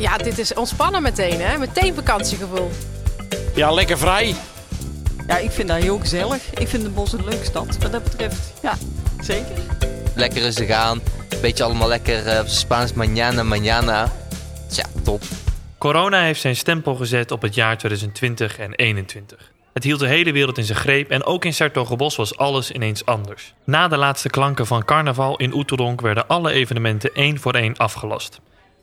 Ja, 0.00 0.16
dit 0.16 0.38
is 0.38 0.54
ontspannen 0.54 1.02
meteen, 1.02 1.40
hè? 1.40 1.58
Meteen 1.58 1.94
vakantiegevoel. 1.94 2.70
Ja, 3.54 3.70
lekker 3.70 3.98
vrij. 3.98 4.34
Ja, 5.26 5.36
ik 5.36 5.50
vind 5.50 5.68
dat 5.68 5.82
heel 5.82 5.98
gezellig. 5.98 6.54
Ik 6.58 6.68
vind 6.68 6.82
de 6.82 6.90
bos 6.90 7.12
een 7.12 7.24
leuke 7.24 7.44
stad 7.44 7.78
wat 7.78 7.92
dat 7.92 8.04
betreft. 8.04 8.52
Ja, 8.62 8.74
zeker. 9.20 9.56
Lekker 10.14 10.40
rustig 10.40 10.70
aan. 10.70 11.00
Beetje 11.40 11.64
allemaal 11.64 11.88
lekker 11.88 12.26
uh, 12.26 12.40
Spaans 12.44 12.92
mañana, 12.92 13.42
mañana. 13.44 14.12
Tja, 14.68 14.84
top. 15.02 15.22
Corona 15.78 16.22
heeft 16.22 16.40
zijn 16.40 16.56
stempel 16.56 16.94
gezet 16.94 17.30
op 17.30 17.42
het 17.42 17.54
jaar 17.54 17.78
2020 17.78 18.50
en 18.58 18.72
2021. 18.72 19.52
Het 19.72 19.84
hield 19.84 20.00
de 20.00 20.06
hele 20.06 20.32
wereld 20.32 20.58
in 20.58 20.64
zijn 20.64 20.78
greep 20.78 21.10
en 21.10 21.24
ook 21.24 21.44
in 21.44 21.54
Sertogenbos 21.54 22.16
was 22.16 22.36
alles 22.36 22.70
ineens 22.70 23.04
anders. 23.04 23.54
Na 23.64 23.88
de 23.88 23.96
laatste 23.96 24.28
klanken 24.28 24.66
van 24.66 24.84
carnaval 24.84 25.36
in 25.36 25.54
Oeteldonk 25.54 26.00
werden 26.00 26.28
alle 26.28 26.52
evenementen 26.52 27.14
één 27.14 27.38
voor 27.38 27.54
één 27.54 27.76
afgelast. 27.76 28.40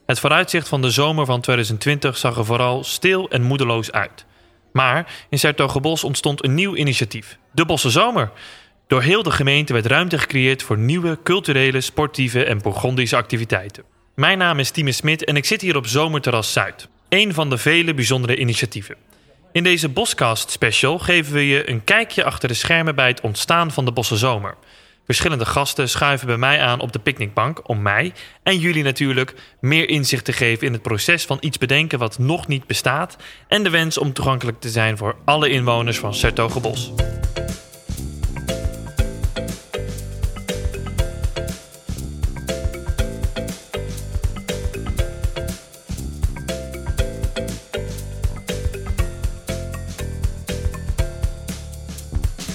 Het 0.08 0.20
vooruitzicht 0.20 0.68
van 0.68 0.82
de 0.82 0.90
zomer 0.90 1.26
van 1.26 1.42
2020 1.42 2.18
zag 2.18 2.38
er 2.38 2.46
vooral 2.46 2.84
stil 2.84 3.30
en 3.30 3.42
moedeloos 3.42 3.92
uit. 3.92 4.26
Maar 4.72 5.26
in 5.30 5.40
Sertogenbos 5.40 6.04
ontstond 6.04 6.44
een 6.44 6.54
nieuw 6.54 6.76
initiatief, 6.76 7.38
de 7.52 7.66
Bosse 7.66 7.90
Zomer. 7.90 8.32
Door 8.88 9.02
heel 9.02 9.24
de 9.24 9.32
gemeente 9.32 9.74
werd 9.74 9.86
ruimte 9.86 10.18
gecreëerd 10.18 10.64
voor 10.64 10.78
nieuwe 10.78 11.20
culturele, 11.24 11.82
sportieve 11.82 12.44
en 12.44 12.62
Bourgondische 12.62 13.16
activiteiten. 13.16 13.84
Mijn 14.16 14.38
naam 14.38 14.60
is 14.60 14.72
Tieme 14.72 14.92
Smit 14.92 15.24
en 15.24 15.36
ik 15.36 15.46
zit 15.46 15.62
hier 15.62 15.76
op 15.76 15.88
Zomerterras 15.88 16.54
Zuid. 16.54 16.88
Een 17.10 17.34
van 17.34 17.50
de 17.50 17.58
vele 17.58 17.94
bijzondere 17.94 18.38
initiatieven. 18.38 18.96
In 19.52 19.64
deze 19.64 19.90
Boscast 19.90 20.50
special 20.50 21.00
geven 21.00 21.34
we 21.34 21.48
je 21.48 21.70
een 21.70 21.84
kijkje 21.84 22.24
achter 22.24 22.48
de 22.48 22.54
schermen 22.54 22.96
bij 22.96 23.08
het 23.08 23.22
ontstaan 23.22 23.72
van 23.72 23.86
de 23.86 23.92
Bosse 23.92 24.18
Zomer. 24.18 24.56
Verschillende 25.08 25.46
gasten 25.46 25.90
schuiven 25.90 26.28
bij 26.28 26.38
mij 26.38 26.62
aan 26.62 26.80
op 26.80 26.92
de 26.92 27.00
picknickbank 27.00 27.70
om 27.70 27.82
mij 27.82 28.14
en 28.44 28.58
jullie 28.58 28.84
natuurlijk 28.84 29.34
meer 29.60 29.90
inzicht 29.90 30.26
te 30.26 30.34
geven 30.34 30.68
in 30.68 30.74
het 30.74 30.82
proces 30.82 31.26
van 31.26 31.38
iets 31.40 31.58
bedenken 31.58 32.00
wat 32.00 32.20
nog 32.20 32.48
niet 32.48 32.68
bestaat 32.68 33.18
en 33.48 33.64
de 33.64 33.70
wens 33.70 33.98
om 33.98 34.14
toegankelijk 34.14 34.60
te 34.60 34.70
zijn 34.70 34.98
voor 34.98 35.16
alle 35.26 35.50
inwoners 35.50 36.00
van 36.00 36.14
Sertogenbos. 36.14 36.92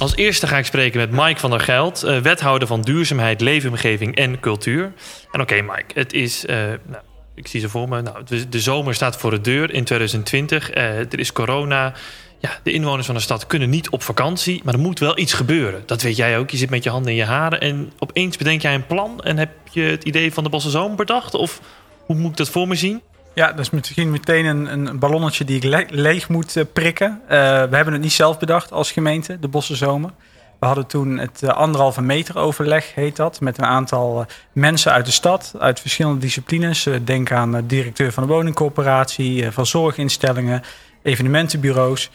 Als 0.02 0.16
eerste 0.16 0.46
ga 0.46 0.58
ik 0.58 0.66
spreken 0.66 1.00
met 1.00 1.10
Mike 1.10 1.40
van 1.40 1.50
der 1.50 1.60
Geld, 1.60 2.04
uh, 2.04 2.18
wethouder 2.18 2.68
van 2.68 2.80
duurzaamheid, 2.80 3.40
leefomgeving 3.40 4.16
en 4.16 4.40
cultuur. 4.40 4.92
En 5.32 5.40
oké, 5.40 5.62
Mike, 5.62 5.84
het 5.94 6.12
is. 6.12 6.44
Uh, 6.44 6.56
nou, 6.56 7.02
ik 7.34 7.46
zie 7.46 7.60
ze 7.60 7.68
voor 7.68 7.88
me. 7.88 8.02
Nou, 8.02 8.24
de, 8.48 8.60
zomer 8.60 8.94
staat 8.94 9.16
voor 9.16 9.30
de 9.30 9.40
deur 9.40 9.72
in 9.74 9.84
2020. 9.84 10.74
Uh, 10.74 10.98
er 10.98 11.18
is 11.18 11.32
corona. 11.32 11.94
Ja, 12.38 12.50
de 12.62 12.72
inwoners 12.72 13.06
van 13.06 13.14
de 13.14 13.20
stad 13.20 13.46
kunnen 13.46 13.70
niet 13.70 13.90
op 13.90 14.02
vakantie, 14.02 14.60
maar 14.64 14.74
er 14.74 14.80
moet 14.80 14.98
wel 14.98 15.18
iets 15.18 15.32
gebeuren. 15.32 15.82
Dat 15.86 16.02
weet 16.02 16.16
jij 16.16 16.38
ook. 16.38 16.50
Je 16.50 16.56
zit 16.56 16.70
met 16.70 16.84
je 16.84 16.90
handen 16.90 17.10
in 17.10 17.18
je 17.18 17.24
haren 17.24 17.60
en 17.60 17.92
opeens 17.98 18.36
bedenk 18.36 18.62
jij 18.62 18.74
een 18.74 18.86
plan 18.86 19.20
en 19.20 19.38
heb 19.38 19.50
je 19.70 19.82
het 19.82 20.04
idee 20.04 20.32
van 20.32 20.44
de 20.44 20.50
Bosse 20.50 20.70
Zomer 20.70 20.96
bedacht? 20.96 21.34
Of 21.34 21.60
hoe 22.06 22.16
moet 22.16 22.30
ik 22.30 22.36
dat 22.36 22.48
voor 22.48 22.68
me 22.68 22.74
zien? 22.74 23.02
Ja, 23.34 23.46
dat 23.46 23.58
is 23.58 23.70
misschien 23.70 24.10
meteen 24.10 24.44
een, 24.44 24.66
een 24.72 24.98
ballonnetje 24.98 25.44
die 25.44 25.60
ik 25.60 25.90
leeg 25.90 26.28
moet 26.28 26.56
uh, 26.56 26.64
prikken. 26.72 27.20
Uh, 27.22 27.28
we 27.28 27.76
hebben 27.76 27.92
het 27.92 28.02
niet 28.02 28.12
zelf 28.12 28.38
bedacht 28.38 28.72
als 28.72 28.92
gemeente, 28.92 29.38
de 29.38 29.48
Bosse 29.48 29.76
Zomer. 29.76 30.10
We 30.58 30.66
hadden 30.66 30.86
toen 30.86 31.18
het 31.18 31.40
uh, 31.44 31.50
anderhalve 31.50 32.02
meter 32.02 32.38
overleg, 32.38 32.94
heet 32.94 33.16
dat, 33.16 33.40
met 33.40 33.58
een 33.58 33.64
aantal 33.64 34.26
mensen 34.52 34.92
uit 34.92 35.06
de 35.06 35.12
stad, 35.12 35.54
uit 35.58 35.80
verschillende 35.80 36.20
disciplines. 36.20 36.88
denk 37.04 37.32
aan 37.32 37.66
directeur 37.66 38.12
van 38.12 38.22
de 38.22 38.28
woningcorporatie, 38.32 39.50
van 39.50 39.66
zorginstellingen, 39.66 40.62
evenementenbureaus. 41.02 42.10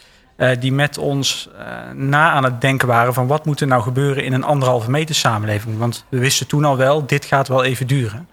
die 0.59 0.71
met 0.71 0.97
ons 0.97 1.49
na 1.93 2.31
aan 2.31 2.43
het 2.43 2.61
denken 2.61 2.87
waren 2.87 3.13
van 3.13 3.27
wat 3.27 3.45
moet 3.45 3.61
er 3.61 3.67
nou 3.67 3.81
gebeuren 3.81 4.23
in 4.23 4.33
een 4.33 4.43
anderhalve 4.43 4.89
meter 4.91 5.15
samenleving. 5.15 5.77
Want 5.77 6.05
we 6.09 6.19
wisten 6.19 6.47
toen 6.47 6.65
al 6.65 6.77
wel, 6.77 7.05
dit 7.05 7.25
gaat 7.25 7.47
wel 7.47 7.63
even 7.63 7.87
duren. 7.87 8.27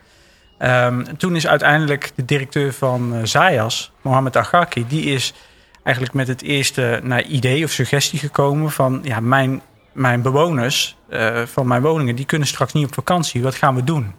Um, 0.64 1.16
toen 1.16 1.36
is 1.36 1.46
uiteindelijk 1.46 2.12
de 2.14 2.24
directeur 2.24 2.72
van 2.72 3.14
uh, 3.14 3.24
Zayas, 3.24 3.92
Mohamed 4.02 4.36
Agaki, 4.36 4.86
die 4.88 5.04
is 5.04 5.34
eigenlijk 5.82 6.16
met 6.16 6.28
het 6.28 6.42
eerste 6.42 7.02
idee 7.28 7.64
of 7.64 7.70
suggestie 7.70 8.18
gekomen 8.18 8.70
van 8.70 9.00
ja, 9.02 9.20
mijn, 9.20 9.62
mijn 9.92 10.22
bewoners 10.22 10.96
uh, 11.10 11.42
van 11.42 11.66
mijn 11.66 11.82
woningen, 11.82 12.16
die 12.16 12.24
kunnen 12.24 12.48
straks 12.48 12.72
niet 12.72 12.86
op 12.86 12.94
vakantie. 12.94 13.42
Wat 13.42 13.54
gaan 13.54 13.74
we 13.74 13.84
doen? 13.84 14.12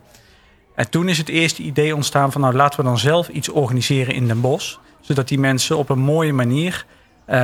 En 0.76 0.90
toen 0.90 1.10
is 1.10 1.18
het 1.18 1.30
eerste 1.30 1.62
idee 1.62 1.96
ontstaan 1.96 2.32
van 2.32 2.42
nou 2.42 2.54
laten 2.54 2.80
we 2.80 2.86
dan 2.86 2.98
zelf 2.98 3.28
iets 3.28 3.50
organiseren 3.50 4.14
in 4.14 4.28
Den 4.28 4.42
Bosch, 4.42 4.78
zodat 5.02 5.28
die 5.28 5.40
mensen 5.40 5.78
op 5.78 5.90
een 5.90 6.00
mooie 6.00 6.34
manier 6.34 6.86
uh, 7.30 7.36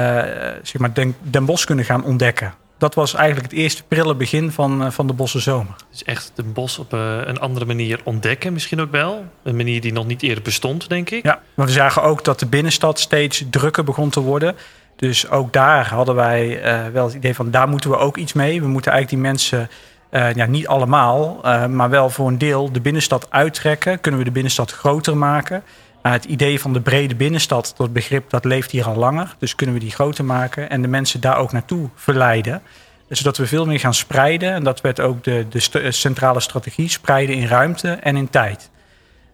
zeg 0.63 0.77
maar 0.77 0.93
Den, 0.93 1.15
Den 1.21 1.45
Bosch 1.45 1.65
kunnen 1.65 1.85
gaan 1.85 2.03
ontdekken 2.03 2.53
dat 2.81 2.95
was 2.95 3.13
eigenlijk 3.13 3.51
het 3.51 3.59
eerste 3.59 3.83
prille 3.83 4.15
begin 4.15 4.51
van, 4.51 4.83
eh, 4.83 4.91
van 4.91 5.07
de 5.07 5.13
Bosse 5.13 5.39
Zomer. 5.39 5.75
Dus 5.89 6.03
echt 6.03 6.31
de 6.35 6.43
bos 6.43 6.79
op 6.79 6.93
eh, 6.93 7.17
een 7.23 7.39
andere 7.39 7.65
manier 7.65 7.99
ontdekken 8.03 8.53
misschien 8.53 8.81
ook 8.81 8.91
wel. 8.91 9.25
Een 9.43 9.55
manier 9.55 9.81
die 9.81 9.93
nog 9.93 10.05
niet 10.05 10.21
eerder 10.21 10.43
bestond, 10.43 10.89
denk 10.89 11.09
ik. 11.09 11.23
Ja, 11.23 11.41
maar 11.53 11.65
we 11.65 11.71
zagen 11.71 12.03
ook 12.03 12.23
dat 12.23 12.39
de 12.39 12.45
binnenstad 12.45 12.99
steeds 12.99 13.43
drukker 13.49 13.83
begon 13.83 14.09
te 14.09 14.19
worden. 14.19 14.55
Dus 14.95 15.29
ook 15.29 15.53
daar 15.53 15.87
hadden 15.89 16.15
wij 16.15 16.63
uh, 16.63 16.87
wel 16.93 17.05
het 17.05 17.13
idee 17.13 17.35
van 17.35 17.51
daar 17.51 17.67
moeten 17.67 17.89
we 17.89 17.97
ook 17.97 18.17
iets 18.17 18.33
mee. 18.33 18.61
We 18.61 18.67
moeten 18.67 18.91
eigenlijk 18.91 19.23
die 19.23 19.31
mensen, 19.31 19.69
uh, 20.11 20.33
ja, 20.33 20.45
niet 20.45 20.67
allemaal, 20.67 21.39
uh, 21.45 21.65
maar 21.65 21.89
wel 21.89 22.09
voor 22.09 22.27
een 22.27 22.37
deel 22.37 22.71
de 22.71 22.81
binnenstad 22.81 23.27
uittrekken. 23.29 23.99
Kunnen 23.99 24.19
we 24.19 24.25
de 24.25 24.31
binnenstad 24.31 24.71
groter 24.71 25.17
maken? 25.17 25.63
Het 26.01 26.25
idee 26.25 26.59
van 26.59 26.73
de 26.73 26.81
brede 26.81 27.15
binnenstad, 27.15 27.73
dat 27.77 27.93
begrip, 27.93 28.29
dat 28.29 28.45
leeft 28.45 28.71
hier 28.71 28.85
al 28.85 28.95
langer. 28.95 29.35
Dus 29.39 29.55
kunnen 29.55 29.75
we 29.75 29.81
die 29.81 29.91
groter 29.91 30.25
maken 30.25 30.69
en 30.69 30.81
de 30.81 30.87
mensen 30.87 31.21
daar 31.21 31.37
ook 31.37 31.51
naartoe 31.51 31.89
verleiden. 31.95 32.61
Zodat 33.09 33.37
we 33.37 33.47
veel 33.47 33.65
meer 33.65 33.79
gaan 33.79 33.93
spreiden. 33.93 34.53
En 34.53 34.63
dat 34.63 34.81
werd 34.81 34.99
ook 34.99 35.23
de, 35.23 35.45
de 35.49 35.79
eh, 35.79 35.91
centrale 35.91 36.39
strategie, 36.39 36.89
spreiden 36.89 37.35
in 37.35 37.47
ruimte 37.47 37.89
en 37.91 38.15
in 38.15 38.29
tijd. 38.29 38.69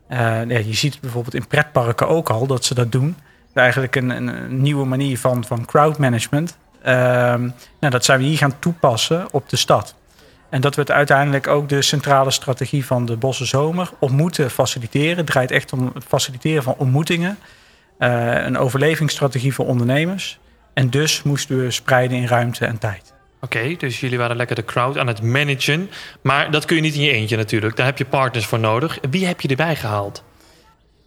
Ja, 0.09 0.41
je 0.47 0.73
ziet 0.73 1.01
bijvoorbeeld 1.01 1.35
in 1.35 1.47
pretparken 1.47 2.07
ook 2.07 2.29
al 2.29 2.47
dat 2.47 2.65
ze 2.65 2.73
dat 2.73 2.91
doen. 2.91 3.15
Eigenlijk 3.53 3.95
een, 3.95 4.09
een 4.09 4.61
nieuwe 4.61 4.85
manier 4.85 5.19
van, 5.19 5.45
van 5.45 5.65
crowdmanagement. 5.65 6.57
Uh, 6.79 6.93
nou, 7.79 7.89
dat 7.89 8.05
zijn 8.05 8.19
we 8.19 8.25
hier 8.25 8.37
gaan 8.37 8.59
toepassen 8.59 9.27
op 9.31 9.49
de 9.49 9.55
stad. 9.55 9.95
En 10.49 10.61
dat 10.61 10.75
werd 10.75 10.91
uiteindelijk 10.91 11.47
ook 11.47 11.69
de 11.69 11.81
centrale 11.81 12.31
strategie 12.31 12.85
van 12.85 13.05
de 13.05 13.17
Bosse 13.17 13.45
Zomer. 13.45 13.89
Ontmoeten, 13.99 14.51
faciliteren. 14.51 15.17
Het 15.17 15.25
draait 15.25 15.51
echt 15.51 15.73
om 15.73 15.91
het 15.93 16.03
faciliteren 16.07 16.63
van 16.63 16.75
ontmoetingen. 16.77 17.37
Uh, 17.99 18.45
een 18.45 18.57
overlevingsstrategie 18.57 19.53
voor 19.53 19.65
ondernemers. 19.65 20.39
En 20.73 20.89
dus 20.89 21.23
moesten 21.23 21.63
we 21.63 21.71
spreiden 21.71 22.17
in 22.17 22.27
ruimte 22.27 22.65
en 22.65 22.77
tijd. 22.77 23.13
Oké, 23.41 23.57
okay, 23.57 23.75
dus 23.75 23.99
jullie 23.99 24.17
waren 24.17 24.35
lekker 24.35 24.55
de 24.55 24.65
crowd 24.65 24.97
aan 24.97 25.07
het 25.07 25.21
managen. 25.21 25.89
Maar 26.21 26.51
dat 26.51 26.65
kun 26.65 26.75
je 26.75 26.81
niet 26.81 26.95
in 26.95 27.01
je 27.01 27.11
eentje 27.11 27.37
natuurlijk. 27.37 27.75
Daar 27.75 27.85
heb 27.85 27.97
je 27.97 28.05
partners 28.05 28.45
voor 28.45 28.59
nodig. 28.59 28.97
Wie 29.09 29.25
heb 29.25 29.41
je 29.41 29.47
erbij 29.47 29.75
gehaald? 29.75 30.23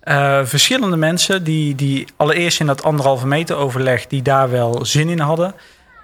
Uh, 0.04 0.44
verschillende 0.44 0.96
mensen 0.96 1.44
die, 1.44 1.74
die 1.74 2.06
allereerst 2.16 2.60
in 2.60 2.66
dat 2.66 2.82
anderhalve 2.82 3.26
meter 3.26 3.56
overleg... 3.56 4.06
die 4.06 4.22
daar 4.22 4.50
wel 4.50 4.84
zin 4.84 5.08
in 5.08 5.18
hadden. 5.18 5.54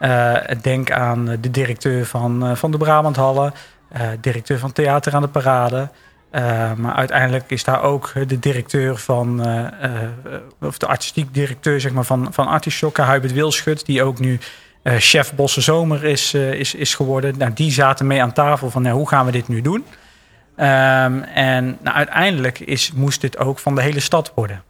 Uh, 0.00 0.34
denk 0.62 0.90
aan 0.90 1.24
de 1.24 1.50
directeur 1.50 2.06
van, 2.06 2.50
uh, 2.50 2.54
van 2.54 2.70
de 2.70 2.76
Brabanthallen, 2.76 3.52
uh, 3.96 4.02
directeur 4.20 4.58
van 4.58 4.72
Theater 4.72 5.14
aan 5.14 5.22
de 5.22 5.28
Parade. 5.28 5.88
maar 6.76 6.94
uiteindelijk 6.94 7.50
is 7.50 7.64
daar 7.64 7.82
ook 7.82 8.12
de 8.26 8.38
directeur 8.38 8.96
van, 8.96 9.46
of 10.60 10.78
de 10.78 10.86
artistiek 10.86 11.34
directeur 11.34 11.80
zeg 11.80 11.92
maar, 11.92 12.04
van, 12.04 12.28
van 12.30 12.46
Artischokken, 12.46 13.10
Hubert 13.10 13.32
Wilschut, 13.32 13.86
die 13.86 14.02
ook 14.02 14.18
nu 14.18 14.38
chef 14.84 15.34
Bosse 15.34 15.60
Zomer 15.60 16.04
is, 16.04 16.34
is, 16.34 16.74
is 16.74 16.94
geworden. 16.94 17.38
Nou, 17.38 17.52
die 17.52 17.70
zaten 17.70 18.06
mee 18.06 18.22
aan 18.22 18.32
tafel 18.32 18.70
van 18.70 18.82
nou, 18.82 18.96
hoe 18.96 19.08
gaan 19.08 19.26
we 19.26 19.32
dit 19.32 19.48
nu 19.48 19.60
doen? 19.60 19.84
Um, 20.56 21.22
en 21.22 21.78
nou, 21.82 21.96
uiteindelijk 21.96 22.58
is, 22.58 22.92
moest 22.92 23.20
dit 23.20 23.38
ook 23.38 23.58
van 23.58 23.74
de 23.74 23.82
hele 23.82 24.00
stad 24.00 24.32
worden. 24.34 24.62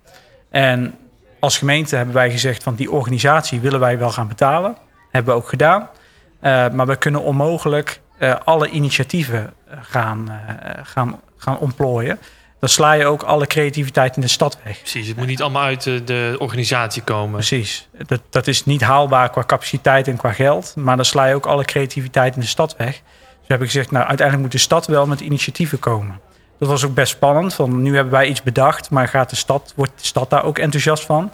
En 0.51 0.95
als 1.41 1.59
gemeente 1.59 1.97
hebben 1.97 2.15
wij 2.15 2.31
gezegd 2.31 2.63
van 2.63 2.75
die 2.75 2.91
organisatie 2.91 3.61
willen 3.61 3.81
wij 3.81 3.99
wel 3.99 4.11
gaan 4.11 4.29
betalen 4.29 4.77
hebben 5.17 5.35
we 5.35 5.41
ook 5.41 5.49
gedaan. 5.49 5.81
Uh, 6.43 6.69
maar 6.69 6.87
we 6.87 6.97
kunnen 6.97 7.23
onmogelijk 7.23 8.01
uh, 8.19 8.35
alle 8.45 8.69
initiatieven 8.69 9.53
eh, 9.69 9.79
gaan, 9.83 10.41
gaan, 10.83 11.21
gaan 11.37 11.59
ontplooien. 11.59 12.19
Dan 12.61 12.69
sla 12.69 12.93
je 12.93 13.07
ook 13.07 13.23
alle 13.23 13.47
creativiteit 13.47 14.17
in 14.17 14.23
de 14.23 14.29
stad 14.29 14.59
weg. 14.65 14.79
Precies, 14.79 15.09
het 15.09 15.17
moet 15.17 15.27
niet 15.27 15.43
allemaal 15.43 15.63
uit 15.63 15.83
de 15.83 16.37
organisatie 16.39 17.03
komen. 17.03 17.33
Precies, 17.33 17.89
dat, 18.07 18.21
dat 18.31 18.47
is 18.47 18.65
niet 18.65 18.81
haalbaar 18.81 19.31
qua 19.31 19.45
capaciteit 19.45 20.09
en 20.09 20.17
qua 20.17 20.33
geld. 20.33 20.73
Maar 20.77 20.97
dan 20.97 21.05
sla 21.05 21.25
je 21.25 21.35
ook 21.35 21.47
alle 21.47 21.65
creativiteit 21.65 22.35
in 22.35 22.41
de 22.41 22.47
stad 22.47 22.77
weg. 22.77 22.93
Dus 22.93 23.01
we 23.41 23.47
hebben 23.47 23.67
gezegd, 23.67 23.91
nou 23.91 24.07
uiteindelijk 24.07 24.47
moet 24.47 24.61
de 24.61 24.67
stad 24.67 24.87
wel 24.87 25.07
met 25.07 25.21
initiatieven 25.21 25.79
komen. 25.79 26.21
Dat 26.59 26.69
was 26.69 26.85
ook 26.85 26.95
best 26.95 27.13
spannend, 27.13 27.57
want 27.57 27.73
nu 27.73 27.95
hebben 27.95 28.13
wij 28.13 28.27
iets 28.27 28.43
bedacht, 28.43 28.91
maar 28.91 29.09
gaat 29.09 29.31
de 29.31 29.37
stad, 29.37 29.73
wordt 29.77 29.93
de 29.97 30.07
stad 30.07 30.31
daar 30.31 30.45
ook 30.45 30.59
enthousiast 30.59 31.05
van? 31.05 31.33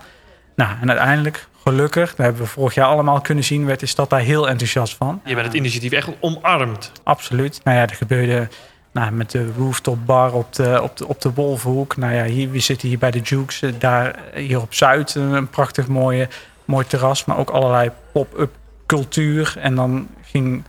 Nou, 0.54 0.70
en 0.80 0.88
uiteindelijk 0.88 1.46
Gelukkig, 1.64 2.08
dat 2.08 2.26
hebben 2.26 2.42
we 2.42 2.48
vorig 2.48 2.74
jaar 2.74 2.86
allemaal 2.86 3.20
kunnen 3.20 3.44
zien, 3.44 3.66
werd 3.66 3.80
de 3.80 3.86
stad 3.86 4.10
daar 4.10 4.20
heel 4.20 4.48
enthousiast 4.48 4.96
van. 4.96 5.20
Je 5.24 5.34
bent 5.34 5.46
het 5.46 5.56
initiatief 5.56 5.92
echt 5.92 6.08
omarmd. 6.20 6.92
Absoluut. 7.02 7.60
Nou 7.64 7.76
ja, 7.76 7.82
er 7.82 7.94
gebeurde 7.94 8.48
Nou, 8.92 9.12
met 9.12 9.30
de 9.30 9.50
rooftop 9.58 10.06
bar 10.06 10.32
op 10.32 10.52
de, 10.52 10.82
op 10.82 10.96
de, 10.96 11.06
op 11.06 11.20
de 11.20 11.32
Wolvenhoek. 11.32 11.96
Nou 11.96 12.14
ja, 12.14 12.24
hier, 12.24 12.50
we 12.50 12.58
zitten 12.58 12.88
hier 12.88 12.98
bij 12.98 13.10
de 13.10 13.18
Jukes. 13.20 13.62
eh, 13.62 13.70
Daar, 13.78 14.16
hier 14.34 14.60
op 14.60 14.74
Zuid 14.74 15.14
een, 15.14 15.48
prachtig 15.48 15.86
mooie, 15.88 16.28
mooi 16.64 16.86
terras. 16.86 17.24
Maar 17.24 17.38
ook 17.38 17.50
allerlei 17.50 17.90
pop-up 18.12 18.54
cultuur. 18.86 19.54
En 19.58 19.74
dan 19.74 20.08
ging 20.22 20.64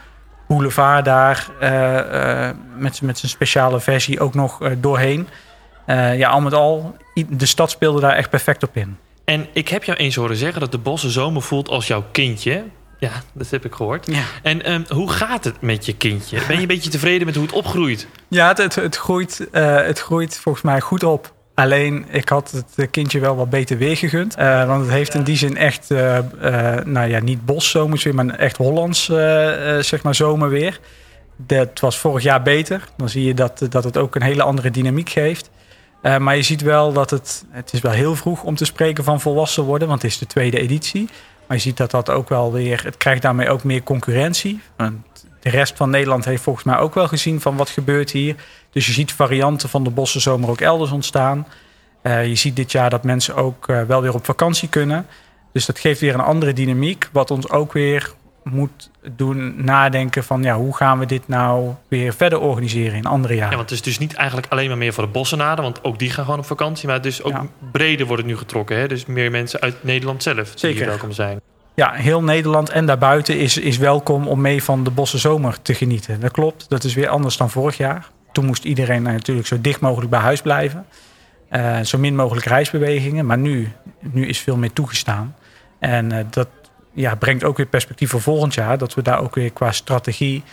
Boulevard 0.47 1.05
daar 1.05 1.47
eh, 1.59 2.47
eh, 2.47 2.55
met, 2.75 2.95
zijn 2.95 3.15
speciale 3.15 3.79
versie 3.79 4.19
ook 4.19 4.33
nog 4.33 4.57
doorheen. 4.77 5.27
Ja, 5.87 6.29
al 6.29 6.41
met 6.41 6.53
al, 6.53 6.95
de 7.27 7.45
stad 7.45 7.71
speelde 7.71 7.99
daar 7.99 8.15
echt 8.15 8.29
perfect 8.29 8.63
op 8.63 8.77
in. 8.77 8.97
En 9.25 9.47
ik 9.53 9.67
heb 9.67 9.83
jou 9.83 9.97
eens 9.97 10.15
horen 10.15 10.35
zeggen 10.35 10.59
dat 10.59 10.71
de 10.71 10.77
Bosse 10.77 11.09
Zomer 11.09 11.41
voelt 11.41 11.69
als 11.69 11.87
jouw 11.87 12.05
kindje. 12.11 12.63
Ja, 12.99 13.11
dat 13.33 13.49
heb 13.49 13.65
ik 13.65 13.73
gehoord. 13.73 14.05
Ja, 14.05 14.23
En 14.43 14.63
ehm, 14.63 14.81
hoe 14.87 15.11
gaat 15.11 15.43
het 15.43 15.61
met 15.61 15.85
je 15.85 15.95
kindje? 15.95 16.37
Ben 16.47 16.55
je 16.55 16.61
een 16.61 16.67
beetje 16.67 16.89
tevreden 16.89 17.25
met 17.25 17.35
hoe 17.35 17.45
het 17.45 17.53
opgroeit? 17.53 18.07
ja 18.27 18.47
het, 18.47 18.57
het, 18.57 18.75
het, 18.75 18.95
groeit, 18.95 19.47
eh, 19.51 19.75
het 19.75 19.99
groeit 19.99 20.37
volgens 20.37 20.63
mij 20.63 20.81
goed 20.81 21.03
op. 21.03 21.33
Alleen, 21.53 22.05
ik 22.09 22.29
had 22.29 22.63
het 22.75 22.89
kindje 22.91 23.19
wel 23.19 23.35
wat 23.35 23.49
beter 23.49 23.77
weer 23.77 23.97
gegund. 23.97 24.35
Eh, 24.35 24.67
want 24.67 24.81
het 24.81 24.91
heeft 24.91 25.13
in 25.13 25.23
die 25.23 25.37
zin 25.37 25.57
echt, 25.57 25.91
eh, 25.91 26.19
nou 26.83 27.07
ja, 27.07 27.19
niet 27.19 27.45
boszomers 27.45 28.03
weer, 28.03 28.15
maar 28.15 28.29
echt 28.29 28.57
Hollands, 28.57 29.05
zeg 29.79 30.03
maar, 30.03 30.15
zomerweer. 30.15 30.79
Dat 31.37 31.79
was 31.79 31.97
vorig 31.97 32.23
jaar 32.23 32.41
beter. 32.41 32.83
Dan 32.97 33.09
zie 33.09 33.23
je 33.23 33.33
dat, 33.33 33.65
dat 33.69 33.83
het 33.83 33.97
ook 33.97 34.15
een 34.15 34.21
hele 34.21 34.43
andere 34.43 34.71
dynamiek 34.71 35.09
geeft. 35.09 35.49
Eh, 36.03 36.17
maar 36.17 36.35
je 36.35 36.41
ziet 36.41 36.61
wel 36.61 36.93
dat 36.93 37.09
het, 37.09 37.45
het 37.49 37.73
is 37.73 37.81
wel 37.81 37.91
heel 37.91 38.15
vroeg 38.15 38.43
om 38.43 38.55
te 38.55 38.65
spreken 38.65 39.03
van 39.03 39.21
volwassen 39.21 39.63
worden, 39.63 39.87
want 39.87 40.01
het 40.01 40.11
is 40.11 40.17
de 40.17 40.25
tweede 40.25 40.59
editie. 40.59 41.09
Maar 41.47 41.57
je 41.57 41.63
ziet 41.63 41.77
dat 41.77 41.91
dat 41.91 42.09
ook 42.09 42.29
wel 42.29 42.51
weer, 42.51 42.83
het 42.83 42.97
krijgt 42.97 43.21
daarmee 43.21 43.49
ook 43.49 43.63
meer 43.63 43.83
concurrentie. 43.83 44.61
Want 44.75 44.95
de 45.39 45.49
rest 45.49 45.77
van 45.77 45.89
Nederland 45.89 46.25
heeft 46.25 46.43
volgens 46.43 46.65
mij 46.65 46.77
ook 46.77 46.93
wel 46.93 47.07
gezien 47.07 47.41
van 47.41 47.55
wat 47.55 47.69
gebeurt 47.69 48.11
hier. 48.11 48.35
Dus 48.71 48.85
je 48.85 48.91
ziet 48.91 49.13
varianten 49.13 49.69
van 49.69 49.83
de 49.83 49.89
Bosse 49.89 50.19
Zomer 50.19 50.49
ook 50.49 50.61
elders 50.61 50.91
ontstaan. 50.91 51.47
Eh, 52.01 52.27
je 52.27 52.35
ziet 52.35 52.55
dit 52.55 52.71
jaar 52.71 52.89
dat 52.89 53.03
mensen 53.03 53.35
ook 53.35 53.67
eh, 53.67 53.81
wel 53.81 54.01
weer 54.01 54.13
op 54.13 54.25
vakantie 54.25 54.69
kunnen. 54.69 55.07
Dus 55.51 55.65
dat 55.65 55.79
geeft 55.79 55.99
weer 55.99 56.13
een 56.13 56.19
andere 56.19 56.53
dynamiek, 56.53 57.09
wat 57.11 57.31
ons 57.31 57.49
ook 57.49 57.73
weer 57.73 58.13
moet 58.43 58.89
doen 59.15 59.53
nadenken 59.65 60.23
van 60.23 60.43
ja, 60.43 60.55
hoe 60.55 60.75
gaan 60.75 60.99
we 60.99 61.05
dit 61.05 61.27
nou 61.27 61.73
weer 61.87 62.13
verder 62.13 62.39
organiseren 62.39 62.97
in 62.97 63.05
andere 63.05 63.33
jaren. 63.33 63.49
Ja, 63.49 63.57
want 63.57 63.69
het 63.69 63.79
is 63.79 63.85
dus 63.85 63.97
niet 63.97 64.13
eigenlijk 64.13 64.47
alleen 64.49 64.67
maar 64.67 64.77
meer 64.77 64.93
voor 64.93 65.03
de 65.03 65.09
Bossenaren, 65.09 65.63
want 65.63 65.83
ook 65.83 65.99
die 65.99 66.09
gaan 66.09 66.23
gewoon 66.23 66.39
op 66.39 66.45
vakantie. 66.45 66.87
Maar 66.87 67.01
dus 67.01 67.23
ook 67.23 67.31
Ja. 67.31 67.45
breder 67.71 68.05
wordt 68.07 68.21
het 68.21 68.31
nu 68.31 68.37
getrokken. 68.37 68.77
Hè? 68.77 68.87
Dus 68.87 69.05
meer 69.05 69.31
mensen 69.31 69.59
uit 69.59 69.75
Nederland 69.83 70.23
zelf 70.23 70.49
die 70.49 70.59
Zeker. 70.59 70.77
hier 70.77 70.87
welkom 70.87 71.11
zijn. 71.11 71.41
Ja, 71.75 71.91
heel 71.93 72.23
Nederland 72.23 72.69
en 72.69 72.85
daarbuiten 72.85 73.37
is, 73.39 73.57
is 73.57 73.77
welkom 73.77 74.27
om 74.27 74.41
mee 74.41 74.63
van 74.63 74.83
de 74.83 74.89
Bosse 74.91 75.17
Zomer 75.17 75.61
te 75.61 75.73
genieten. 75.73 76.19
Dat 76.19 76.31
klopt, 76.31 76.69
dat 76.69 76.83
is 76.83 76.93
weer 76.93 77.07
anders 77.07 77.37
dan 77.37 77.49
vorig 77.49 77.77
jaar. 77.77 78.09
Toen 78.31 78.45
moest 78.45 78.63
iedereen 78.63 79.01
natuurlijk 79.03 79.47
zo 79.47 79.61
dicht 79.61 79.79
mogelijk 79.79 80.09
bij 80.11 80.19
huis 80.19 80.41
blijven. 80.41 80.85
Eh, 81.49 81.79
zo 81.79 81.97
min 81.97 82.15
mogelijk 82.15 82.45
reisbewegingen. 82.45 83.25
Maar 83.25 83.37
nu, 83.37 83.71
nu 83.99 84.27
is 84.27 84.39
veel 84.39 84.57
meer 84.57 84.73
toegestaan. 84.73 85.35
En 85.79 86.11
eh, 86.11 86.25
dat 86.29 86.47
ja, 86.93 87.15
brengt 87.15 87.43
ook 87.43 87.57
weer 87.57 87.65
perspectief 87.65 88.09
voor 88.09 88.21
volgend 88.21 88.53
jaar. 88.53 88.77
Dat 88.77 88.93
we 88.93 89.01
daar 89.01 89.19
ook 89.19 89.35
weer 89.35 89.51
qua 89.51 89.71
strategie 89.71 90.43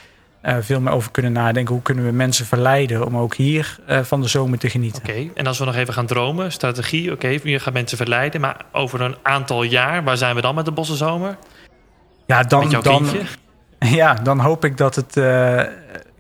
eh, 0.41 0.57
veel 0.61 0.81
meer 0.81 0.93
over 0.93 1.11
kunnen 1.11 1.33
nadenken. 1.33 1.75
Hoe 1.75 1.83
kunnen 1.83 2.05
we 2.05 2.11
mensen 2.11 2.47
verleiden 2.47 3.07
om 3.07 3.17
ook 3.17 3.35
hier 3.35 3.79
eh, 3.87 4.01
van 4.01 4.21
de 4.21 4.29
zomer 4.29 4.59
te 4.59 4.71
genieten. 4.71 5.03
Oké, 5.03 5.29
en 5.35 5.47
als 5.47 5.59
we 5.59 5.65
nog 5.65 5.75
even 5.75 5.95
gaan 5.95 6.07
dromen, 6.07 6.53
strategie, 6.53 7.13
oké, 7.13 7.39
je 7.43 7.59
gaat 7.59 7.73
mensen 7.73 7.97
verleiden. 7.97 8.41
Maar 8.41 8.65
over 8.73 9.01
een 9.01 9.17
aantal 9.23 9.63
jaar, 9.63 10.05
waar 10.05 10.17
zijn 10.17 10.35
we 10.35 10.41
dan 10.41 10.55
met 10.55 10.65
de 10.65 10.73
Bosse 10.73 10.97
Zomer? 10.97 11.37
Ja, 12.27 12.43
dan, 12.43 12.71
dan? 12.83 13.07
Ja, 13.79 14.15
dan 14.15 14.39
hoop 14.41 14.65
ik 14.65 14.77
dat 14.77 14.95
het 14.95 15.17
eh, 15.17 15.63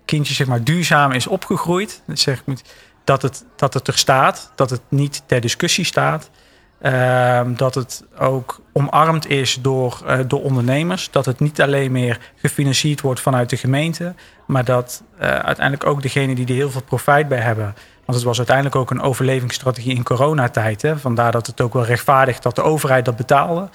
kindje 0.04 0.34
zeg 0.34 0.46
maar, 0.46 0.64
duurzaam 0.64 1.12
is 1.12 1.26
opgegroeid. 1.26 2.02
Dat, 2.06 2.18
zeg 2.18 2.44
dat, 3.04 3.22
het, 3.22 3.44
dat 3.56 3.74
het 3.74 3.88
er 3.88 3.98
staat, 3.98 4.52
dat 4.54 4.70
het 4.70 4.80
niet 4.88 5.22
ter 5.26 5.40
discussie 5.40 5.84
staat. 5.84 6.30
Ehm, 6.80 7.54
dat 7.54 7.74
het 7.74 8.04
ook 8.18 8.60
omarmd 8.72 9.28
is 9.28 9.58
door, 9.60 10.02
eh, 10.06 10.18
door 10.26 10.42
ondernemers. 10.42 11.10
Dat 11.10 11.24
het 11.24 11.40
niet 11.40 11.60
alleen 11.60 11.92
meer 11.92 12.18
gefinancierd 12.36 13.00
wordt 13.00 13.20
vanuit 13.20 13.50
de 13.50 13.56
gemeente. 13.56 14.14
Maar 14.46 14.64
dat 14.64 15.02
eh, 15.18 15.28
uiteindelijk 15.28 15.86
ook 15.86 16.02
degenen 16.02 16.34
die 16.34 16.46
er 16.46 16.54
heel 16.54 16.70
veel 16.70 16.82
profijt 16.82 17.28
bij 17.28 17.38
hebben. 17.38 17.74
Want 18.04 18.18
het 18.18 18.22
was 18.22 18.36
uiteindelijk 18.36 18.76
ook 18.76 18.90
een 18.90 19.00
overlevingsstrategie 19.00 19.94
in 19.94 20.02
coronatijd. 20.02 20.82
Hè? 20.82 20.98
Vandaar 20.98 21.32
dat 21.32 21.46
het 21.46 21.60
ook 21.60 21.72
wel 21.72 21.84
rechtvaardig 21.84 22.38
dat 22.38 22.56
de 22.56 22.62
overheid 22.62 23.04
dat 23.04 23.16
betaalde. 23.16 23.68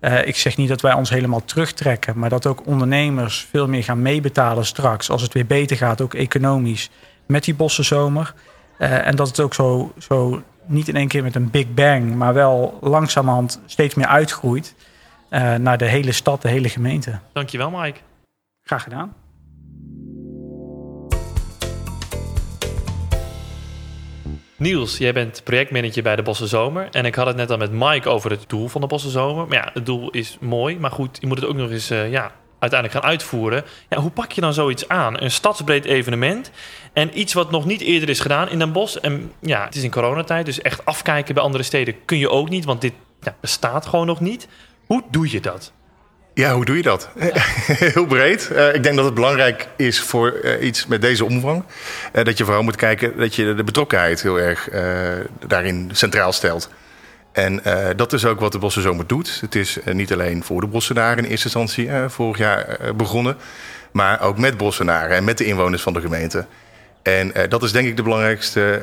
Eh, 0.00 0.26
ik 0.26 0.36
zeg 0.36 0.56
niet 0.56 0.68
dat 0.68 0.80
wij 0.80 0.92
ons 0.92 1.10
helemaal 1.10 1.44
terugtrekken, 1.44 2.18
maar 2.18 2.28
dat 2.28 2.46
ook 2.46 2.66
ondernemers 2.66 3.46
veel 3.50 3.68
meer 3.68 3.84
gaan 3.84 4.02
meebetalen 4.02 4.66
straks. 4.66 5.10
Als 5.10 5.22
het 5.22 5.32
weer 5.32 5.46
beter 5.46 5.76
gaat, 5.76 6.00
ook 6.00 6.14
economisch, 6.14 6.90
met 7.26 7.44
die 7.44 7.54
bossenzomer. 7.54 8.34
En 8.78 9.16
dat 9.16 9.28
het 9.28 9.40
ook 9.40 9.54
zo, 9.54 9.92
zo 9.98 10.42
niet 10.66 10.88
in 10.88 10.96
één 10.96 11.08
keer 11.08 11.22
met 11.22 11.34
een 11.34 11.50
big 11.50 11.74
bang, 11.74 12.14
maar 12.14 12.34
wel 12.34 12.78
langzamerhand 12.80 13.60
steeds 13.66 13.94
meer 13.94 14.06
uitgroeit 14.06 14.74
eh, 15.28 15.54
naar 15.54 15.78
de 15.78 15.84
hele 15.84 16.12
stad, 16.12 16.42
de 16.42 16.48
hele 16.48 16.68
gemeente. 16.68 17.18
Dankjewel, 17.32 17.70
Mike. 17.70 17.98
Graag 18.62 18.82
gedaan. 18.82 19.14
Niels, 24.58 24.98
jij 24.98 25.12
bent 25.12 25.40
projectmanager 25.44 26.02
bij 26.02 26.16
de 26.16 26.22
Bosse 26.22 26.46
Zomer. 26.46 26.88
En 26.90 27.04
ik 27.04 27.14
had 27.14 27.26
het 27.26 27.36
net 27.36 27.50
al 27.50 27.56
met 27.56 27.72
Mike 27.72 28.08
over 28.08 28.30
het 28.30 28.44
doel 28.46 28.68
van 28.68 28.80
de 28.80 28.86
Bosse 28.86 29.10
Zomer. 29.10 29.46
Maar 29.46 29.56
ja, 29.56 29.70
het 29.72 29.86
doel 29.86 30.10
is 30.10 30.36
mooi. 30.40 30.78
Maar 30.78 30.90
goed, 30.90 31.18
je 31.20 31.26
moet 31.26 31.40
het 31.40 31.48
ook 31.48 31.56
nog 31.56 31.70
eens 31.70 31.90
eh, 31.90 32.10
ja, 32.10 32.32
uiteindelijk 32.58 33.00
gaan 33.00 33.10
uitvoeren. 33.10 33.64
Ja, 33.88 33.98
hoe 33.98 34.10
pak 34.10 34.32
je 34.32 34.40
dan 34.40 34.54
zoiets 34.54 34.88
aan? 34.88 35.22
Een 35.22 35.30
stadsbreed 35.30 35.84
evenement. 35.84 36.50
En 36.92 37.18
iets 37.18 37.32
wat 37.32 37.50
nog 37.50 37.64
niet 37.64 37.80
eerder 37.80 38.08
is 38.08 38.20
gedaan 38.20 38.48
in 38.48 38.58
Den 38.58 38.72
Bosch. 38.72 38.96
En 38.96 39.32
ja, 39.40 39.64
het 39.64 39.74
is 39.74 39.82
in 39.82 39.90
coronatijd. 39.90 40.46
Dus 40.46 40.62
echt 40.62 40.84
afkijken 40.84 41.34
bij 41.34 41.42
andere 41.42 41.62
steden 41.62 41.94
kun 42.04 42.18
je 42.18 42.30
ook 42.30 42.48
niet. 42.48 42.64
Want 42.64 42.80
dit 42.80 42.92
ja, 43.20 43.36
bestaat 43.40 43.86
gewoon 43.86 44.06
nog 44.06 44.20
niet. 44.20 44.48
Hoe 44.86 45.02
doe 45.10 45.30
je 45.30 45.40
dat? 45.40 45.72
Ja, 46.36 46.54
hoe 46.54 46.64
doe 46.64 46.76
je 46.76 46.82
dat? 46.82 47.08
Heel 47.94 48.06
breed. 48.06 48.50
Eh, 48.50 48.74
ik 48.74 48.82
denk 48.82 48.96
dat 48.96 49.04
het 49.04 49.14
belangrijk 49.14 49.68
is 49.76 50.00
voor 50.00 50.30
eh, 50.30 50.66
iets 50.66 50.86
met 50.86 51.00
deze 51.00 51.24
omvang. 51.24 51.64
eh, 52.12 52.24
dat 52.24 52.38
je 52.38 52.44
vooral 52.44 52.62
moet 52.62 52.76
kijken 52.76 53.18
dat 53.18 53.34
je 53.34 53.54
de 53.54 53.64
betrokkenheid 53.64 54.22
heel 54.22 54.40
erg 54.40 54.68
daarin 55.46 55.90
centraal 55.92 56.32
stelt. 56.32 56.70
En 57.36 57.64
eh, 57.64 57.88
dat 57.96 58.12
is 58.12 58.24
ook 58.24 58.40
wat 58.40 58.52
de 58.52 58.58
Bosse 58.58 58.80
Zomer 58.80 59.06
doet. 59.06 59.40
Het 59.40 59.54
is 59.54 59.80
eh, 59.82 59.94
niet 59.94 60.12
alleen 60.12 60.42
voor 60.42 60.60
de 60.60 60.66
Bossenaren 60.66 61.24
in 61.24 61.30
eerste 61.30 61.44
instantie 61.44 61.88
eh, 61.88 62.08
vorig 62.08 62.38
jaar 62.38 62.78
begonnen. 62.96 63.36
Maar 63.90 64.20
ook 64.20 64.38
met 64.38 64.56
Bossenaren 64.56 65.16
en 65.16 65.24
met 65.24 65.38
de 65.38 65.44
inwoners 65.44 65.82
van 65.82 65.92
de 65.92 66.00
gemeente. 66.00 66.46
En 67.02 67.32
dat 67.48 67.62
is 67.62 67.72
denk 67.72 67.88
ik 67.88 67.96
de 67.96 68.02
belangrijkste 68.02 68.80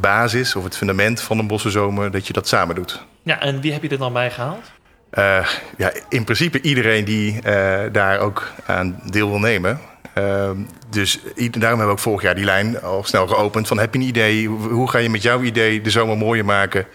basis 0.00 0.56
of 0.56 0.64
het 0.64 0.76
fundament 0.76 1.20
van 1.20 1.38
een 1.38 1.46
Bosse 1.46 1.70
Zomer. 1.70 2.10
Dat 2.10 2.26
je 2.26 2.32
dat 2.32 2.48
samen 2.48 2.74
doet. 2.74 3.04
Ja, 3.22 3.40
en 3.40 3.60
wie 3.60 3.72
heb 3.72 3.82
je 3.82 3.88
er 3.88 3.98
dan 3.98 4.12
bij 4.12 4.30
gehaald? 4.30 4.70
Eh, 5.16 5.46
ja, 5.76 5.92
in 6.08 6.24
principe 6.24 6.60
iedereen 6.60 7.04
die 7.04 7.40
eh, 7.42 7.92
daar 7.92 8.18
ook 8.18 8.50
aan 8.66 9.00
deel 9.10 9.28
wil 9.28 9.38
nemen. 9.38 9.80
Ehm, 10.14 10.56
dus 10.90 11.20
daarom 11.34 11.60
hebben 11.60 11.86
we 11.86 11.92
ook 11.92 11.98
vorig 11.98 12.22
jaar 12.22 12.34
die 12.34 12.44
lijn 12.44 12.82
al 12.82 13.04
snel 13.04 13.26
geopend. 13.26 13.66
Van 13.66 13.78
heb 13.78 13.94
je 13.94 14.00
een 14.00 14.06
idee? 14.06 14.46
Hoe 14.46 14.68
hoe 14.68 14.90
ga 14.90 14.98
je 14.98 15.10
met 15.10 15.22
jouw 15.22 15.42
idee 15.42 15.80
de 15.80 15.90
zomer 15.90 16.16
mooier 16.16 16.44
maken? 16.44 16.86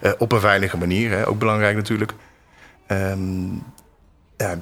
Eh, 0.00 0.12
op 0.18 0.32
een 0.32 0.40
veilige 0.40 0.76
manier, 0.76 1.10
hè? 1.10 1.28
ook 1.28 1.38
belangrijk 1.38 1.76
natuurlijk. 1.76 2.12
Ehm, 2.86 3.20
ja, 4.36 4.56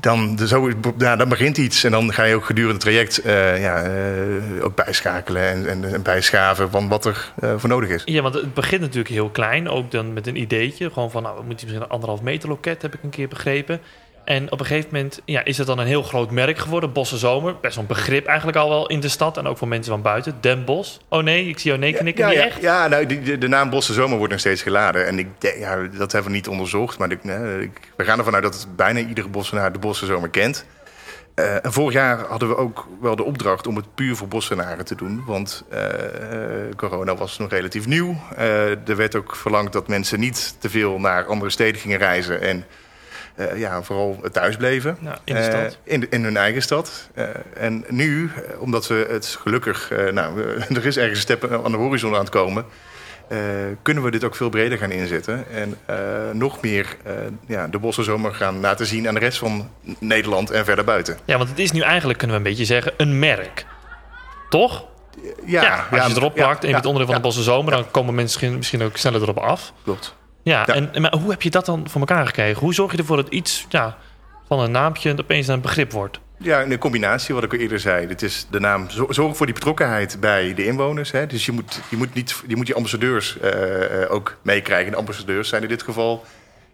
dan, 0.00 0.38
zo, 0.38 0.70
ja, 0.98 1.16
dan 1.16 1.28
begint 1.28 1.56
iets. 1.56 1.84
En 1.84 1.90
dan 1.90 2.12
ga 2.12 2.24
je 2.24 2.34
ook 2.34 2.44
gedurende 2.44 2.74
het 2.74 2.82
traject 2.82 3.18
eh, 3.18 3.60
ja, 3.60 3.82
eh, 3.82 4.64
ook 4.64 4.74
bijschakelen 4.74 5.42
en, 5.42 5.68
en, 5.68 5.92
en 5.94 6.02
bijschaven 6.02 6.70
van 6.70 6.88
wat 6.88 7.04
er 7.04 7.32
eh, 7.40 7.54
voor 7.56 7.68
nodig 7.68 7.88
is. 7.88 8.02
Ja, 8.04 8.22
want 8.22 8.34
het 8.34 8.54
begint 8.54 8.80
natuurlijk 8.80 9.14
heel 9.14 9.30
klein. 9.30 9.68
Ook 9.68 9.90
dan 9.90 10.12
met 10.12 10.26
een 10.26 10.40
ideetje. 10.40 10.90
Gewoon 10.90 11.10
van, 11.10 11.22
nou, 11.22 11.38
we 11.38 11.44
moeten 11.44 11.66
misschien 11.66 11.84
een 11.84 11.92
anderhalf 11.92 12.22
meter 12.22 12.48
loket, 12.48 12.82
heb 12.82 12.94
ik 12.94 13.02
een 13.02 13.10
keer 13.10 13.28
begrepen. 13.28 13.80
En 14.24 14.52
op 14.52 14.60
een 14.60 14.66
gegeven 14.66 14.88
moment 14.92 15.20
ja, 15.24 15.44
is 15.44 15.58
het 15.58 15.66
dan 15.66 15.78
een 15.78 15.86
heel 15.86 16.02
groot 16.02 16.30
merk 16.30 16.58
geworden. 16.58 16.92
Bosse 16.92 17.16
Zomer. 17.18 17.56
Best 17.60 17.74
wel 17.74 17.84
een 17.84 17.94
begrip 17.94 18.26
eigenlijk 18.26 18.58
al 18.58 18.68
wel 18.68 18.86
in 18.86 19.00
de 19.00 19.08
stad. 19.08 19.36
En 19.36 19.46
ook 19.46 19.58
voor 19.58 19.68
mensen 19.68 19.92
van 19.92 20.02
buiten. 20.02 20.36
Den 20.40 20.64
Bos. 20.64 21.00
Oh 21.08 21.22
nee, 21.22 21.48
ik 21.48 21.58
zie 21.58 21.68
jou 21.70 21.82
nee 21.82 21.92
knikken. 21.92 22.24
Ja, 22.24 22.30
niet 22.30 22.38
ja, 22.38 22.44
echt? 22.46 22.60
ja 22.62 22.88
nou, 22.88 23.06
die, 23.06 23.22
de, 23.22 23.38
de 23.38 23.48
naam 23.48 23.70
Bosse 23.70 23.92
Zomer 23.92 24.16
wordt 24.16 24.32
nog 24.32 24.40
steeds 24.40 24.62
geladen. 24.62 25.06
En 25.06 25.18
ik 25.18 25.28
denk, 25.38 25.58
ja, 25.58 25.76
dat 25.98 26.12
hebben 26.12 26.30
we 26.30 26.36
niet 26.36 26.48
onderzocht. 26.48 26.98
Maar 26.98 27.10
ik, 27.10 27.24
eh, 27.24 27.60
ik- 27.60 27.80
we 27.96 28.04
gaan 28.04 28.18
ervan 28.18 28.34
uit 28.34 28.42
dat 28.42 28.66
bijna 28.76 28.98
iedere 29.00 29.28
Bossenaar 29.28 29.72
de 29.72 29.78
Bosse 29.78 30.06
Zomer 30.06 30.28
kent. 30.28 30.66
Eh, 31.34 31.64
en 31.64 31.72
vorig 31.72 31.92
jaar 31.92 32.18
hadden 32.28 32.48
we 32.48 32.56
ook 32.56 32.86
wel 33.00 33.16
de 33.16 33.22
opdracht 33.24 33.66
om 33.66 33.76
het 33.76 33.94
puur 33.94 34.16
voor 34.16 34.28
Bossenaren 34.28 34.84
te 34.84 34.94
doen. 34.94 35.22
Want 35.26 35.64
eh, 35.70 35.78
corona 36.76 37.14
was 37.16 37.38
nog 37.38 37.50
relatief 37.50 37.86
nieuw. 37.86 38.16
Er 38.86 38.96
werd 38.96 39.14
ook 39.16 39.36
verlangd 39.36 39.72
dat 39.72 39.88
mensen 39.88 40.20
niet 40.20 40.56
te 40.58 40.70
veel 40.70 40.98
naar 40.98 41.24
andere 41.26 41.50
steden 41.50 41.80
gingen 41.80 41.98
reizen. 41.98 42.40
En 42.40 42.64
eh, 43.34 43.58
ja, 43.58 43.82
vooral 43.82 44.20
thuis 44.32 44.56
bleven. 44.56 44.96
Ja, 45.00 45.18
in 45.24 45.34
de 45.34 45.40
Eh, 45.40 45.46
stad. 45.60 45.78
in, 45.84 46.00
de- 46.00 46.06
in 46.10 46.24
hun 46.24 46.36
eigen 46.36 46.62
stad. 46.62 47.08
Eh, 47.14 47.24
en 47.56 47.84
nu, 47.88 48.30
omdat 48.58 48.86
we 48.86 49.06
het 49.10 49.38
gelukkig... 49.40 49.90
nou, 50.12 50.40
er 50.74 50.86
is 50.86 50.96
ergens 50.96 51.16
een 51.18 51.36
step 51.36 51.50
aan 51.64 51.70
de 51.72 51.76
horizon 51.78 52.12
aan 52.14 52.20
het 52.20 52.28
komen... 52.28 52.64
kunnen 53.82 54.02
we 54.02 54.10
dit 54.10 54.24
ook 54.24 54.36
veel 54.36 54.48
breder 54.48 54.78
gaan 54.78 54.90
inzetten. 54.90 55.44
En 55.50 55.78
nog 56.38 56.60
meer 56.62 56.96
ja, 57.46 57.68
de 57.68 57.78
bossenzomer 57.78 58.34
gaan 58.34 58.60
laten 58.60 58.86
zien 58.86 59.08
aan 59.08 59.14
de 59.14 59.20
rest 59.20 59.38
van 59.38 59.70
Nederland 59.98 60.50
en 60.50 60.64
verder 60.64 60.84
buiten. 60.84 61.18
Ja, 61.24 61.36
want 61.36 61.48
het 61.48 61.58
is 61.58 61.72
nu 61.72 61.80
eigenlijk, 61.80 62.18
kunnen 62.18 62.36
we 62.36 62.42
een 62.42 62.48
beetje 62.50 62.64
zeggen, 62.64 62.92
een 62.96 63.18
merk. 63.18 63.66
Toch? 64.48 64.84
Ja, 65.46 65.86
als 65.90 66.00
je 66.02 66.08
het 66.08 66.16
erop 66.16 66.36
ja, 66.36 66.44
plakt 66.44 66.60
en 66.60 66.68
je 66.68 66.74
ja, 66.74 66.80
bent 66.80 66.86
onderdeel 66.86 67.06
van 67.06 67.14
ja, 67.14 67.20
de 67.20 67.26
Bosse 67.26 67.42
Zomer... 67.42 67.72
dan 67.72 67.90
komen 67.90 68.14
mensen 68.14 68.24
misschien, 68.40 68.56
misschien 68.56 68.82
ook 68.82 68.96
sneller 68.96 69.22
erop 69.22 69.38
af. 69.38 69.72
Klopt. 69.84 70.14
Ja, 70.44 70.62
Ja. 70.66 70.74
En, 70.74 71.02
maar 71.02 71.14
hoe 71.16 71.30
heb 71.30 71.42
je 71.42 71.50
dat 71.50 71.66
dan 71.66 71.88
voor 71.90 72.00
elkaar 72.00 72.26
gekregen? 72.26 72.60
Hoe 72.62 72.74
zorg 72.74 72.92
je 72.92 72.98
ervoor 72.98 73.16
dat 73.16 73.28
iets 73.28 73.66
ja, 73.68 73.96
van 74.48 74.60
een 74.60 74.70
naampje 74.70 75.18
opeens 75.18 75.46
een 75.48 75.60
begrip 75.60 75.92
wordt? 75.92 76.20
Ja, 76.38 76.60
in 76.60 76.72
een 76.72 76.78
combinatie, 76.78 77.34
wat 77.34 77.44
ik 77.44 77.52
al 77.52 77.58
eerder 77.58 77.80
zei. 77.80 78.06
Het 78.06 78.22
is 78.22 78.46
de 78.50 78.60
naam 78.60 78.90
zo- 78.90 79.06
zorg 79.12 79.36
voor 79.36 79.46
die 79.46 79.54
betrokkenheid 79.54 80.16
bij 80.20 80.54
de 80.54 80.64
inwoners. 80.66 81.10
Hè. 81.10 81.26
Dus 81.26 81.46
je 81.46 81.52
moet, 81.52 81.80
je 81.90 81.96
moet, 81.96 82.14
niet, 82.14 82.42
je 82.46 82.56
moet 82.56 82.66
die 82.66 82.74
ambassadeurs 82.74 83.38
eh, 83.40 84.02
eh, 84.02 84.12
ook 84.12 84.36
meekrijgen. 84.42 84.90
De 84.90 84.96
ambassadeurs 84.98 85.48
zijn 85.48 85.62
in 85.62 85.68
dit 85.68 85.82
geval 85.82 86.24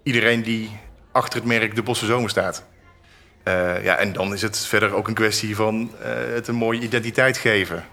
iedereen 0.02 0.42
die 0.42 0.70
achter 1.12 1.38
het 1.38 1.48
merk 1.48 1.74
De 1.74 1.82
Bosse 1.82 2.06
Zomer 2.06 2.30
staat. 2.30 2.64
Eh, 3.42 3.84
ja, 3.84 3.96
en 3.96 4.12
dan 4.12 4.32
is 4.32 4.42
het 4.42 4.58
verder 4.66 4.94
ook 4.94 5.08
een 5.08 5.14
kwestie 5.14 5.56
van 5.56 5.90
het 6.34 6.48
een 6.48 6.54
mooie 6.54 6.80
identiteit 6.80 7.36
geven. 7.36 7.84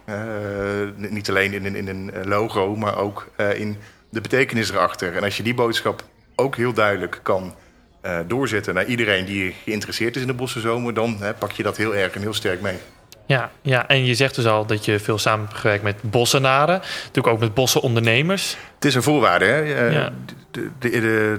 Niet 0.95 1.29
alleen 1.29 1.53
in, 1.53 1.65
een- 1.65 1.75
in 1.75 1.87
een 1.87 2.11
logo, 2.27 2.75
maar 2.75 2.97
ook 2.97 3.27
in 3.55 3.77
de 4.17 4.29
betekenis 4.29 4.71
erachter. 4.71 5.15
En 5.15 5.23
als 5.23 5.37
je 5.37 5.43
die 5.43 5.53
boodschap 5.53 6.03
ook 6.35 6.55
heel 6.55 6.73
duidelijk 6.73 7.19
kan 7.23 7.55
eh, 8.01 8.19
doorzetten 8.27 8.73
naar 8.73 8.85
iedereen 8.85 9.25
die 9.25 9.55
geïnteresseerd 9.63 10.15
is 10.15 10.21
in 10.21 10.27
de 10.27 10.33
Bosse 10.33 10.59
Zomer, 10.59 10.93
dan 10.93 11.17
hè, 11.19 11.33
pak 11.33 11.51
je 11.51 11.63
dat 11.63 11.77
heel 11.77 11.95
erg 11.95 12.13
en 12.13 12.21
heel 12.21 12.33
sterk 12.33 12.61
mee. 12.61 12.77
Ja, 13.25 13.51
ja, 13.61 13.87
en 13.87 14.05
je 14.05 14.15
zegt 14.15 14.35
dus 14.35 14.45
al 14.45 14.65
dat 14.65 14.85
je 14.85 14.99
veel 14.99 15.17
samen 15.17 15.45
hebt 15.45 15.59
gewerkt 15.59 15.83
met 15.83 16.01
bossenaren. 16.01 16.81
Natuurlijk 16.99 17.27
ook 17.27 17.39
met 17.39 17.53
bossenondernemers. 17.53 18.57
Het 18.75 18.85
is 18.85 18.95
een 18.95 19.03
voorwaarde. 19.03 19.45
Hè? 19.45 19.73
Eh, 19.73 19.93
Ja. 19.93 20.13
de, 20.51 20.69
de, 20.79 20.89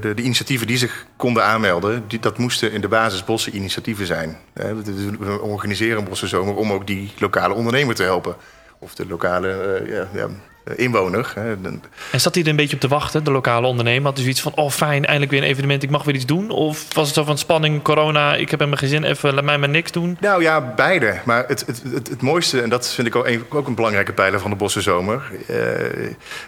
de, 0.00 0.14
de, 0.14 0.22
initiatieven 0.22 0.66
die 0.66 0.78
zich 0.78 1.06
konden 1.16 1.44
aanmelden, 1.44 2.04
die, 2.08 2.20
dat 2.20 2.38
moesten 2.38 2.72
in 2.72 2.80
de 2.80 2.88
basis 2.88 3.24
bosseninitiatieven 3.24 4.06
zijn. 4.06 4.36
We 4.52 5.38
organiseren 5.40 5.98
een 5.98 6.08
Bossenzomer 6.08 6.54
om 6.54 6.72
ook 6.72 6.86
die 6.86 7.12
lokale 7.18 7.54
ondernemer 7.54 7.94
te 7.94 8.02
helpen. 8.02 8.36
Of 8.78 8.94
de 8.94 9.06
lokale 9.06 9.48
eh, 9.48 9.92
ja, 9.92 10.08
ja, 10.12 10.28
inwoner. 10.76 11.32
Hè. 11.34 11.52
En 12.12 12.20
zat 12.20 12.34
hij 12.34 12.42
er 12.42 12.50
een 12.50 12.56
beetje 12.56 12.74
op 12.74 12.80
te 12.80 12.88
wachten, 12.88 13.24
de 13.24 13.30
lokale 13.30 13.66
ondernemer? 13.66 14.04
Had 14.04 14.12
hij 14.12 14.22
zoiets 14.22 14.40
van, 14.40 14.54
oh 14.54 14.70
fijn, 14.70 15.04
eindelijk 15.04 15.30
weer 15.30 15.42
een 15.42 15.48
evenement, 15.48 15.82
ik 15.82 15.90
mag 15.90 16.04
weer 16.04 16.14
iets 16.14 16.26
doen? 16.26 16.50
Of 16.50 16.94
was 16.94 17.06
het 17.06 17.14
zo 17.14 17.24
van 17.24 17.38
spanning, 17.38 17.82
corona, 17.82 18.34
ik 18.34 18.50
heb 18.50 18.60
in 18.60 18.68
mijn 18.68 18.80
gezin 18.80 19.04
even, 19.04 19.34
laat 19.34 19.44
mij 19.44 19.58
maar 19.58 19.68
niks 19.68 19.92
doen? 19.92 20.16
Nou 20.20 20.42
ja, 20.42 20.74
beide. 20.74 21.20
Maar 21.24 21.44
het, 21.46 21.66
het, 21.66 21.82
het, 21.92 22.08
het 22.08 22.22
mooiste, 22.22 22.62
en 22.62 22.68
dat 22.68 22.88
vind 22.88 23.06
ik 23.06 23.16
ook 23.16 23.26
een, 23.26 23.44
ook 23.48 23.66
een 23.66 23.74
belangrijke 23.74 24.12
pijler 24.12 24.40
van 24.40 24.50
de 24.50 24.56
Bossenzomer... 24.56 25.22
eh 25.46 25.56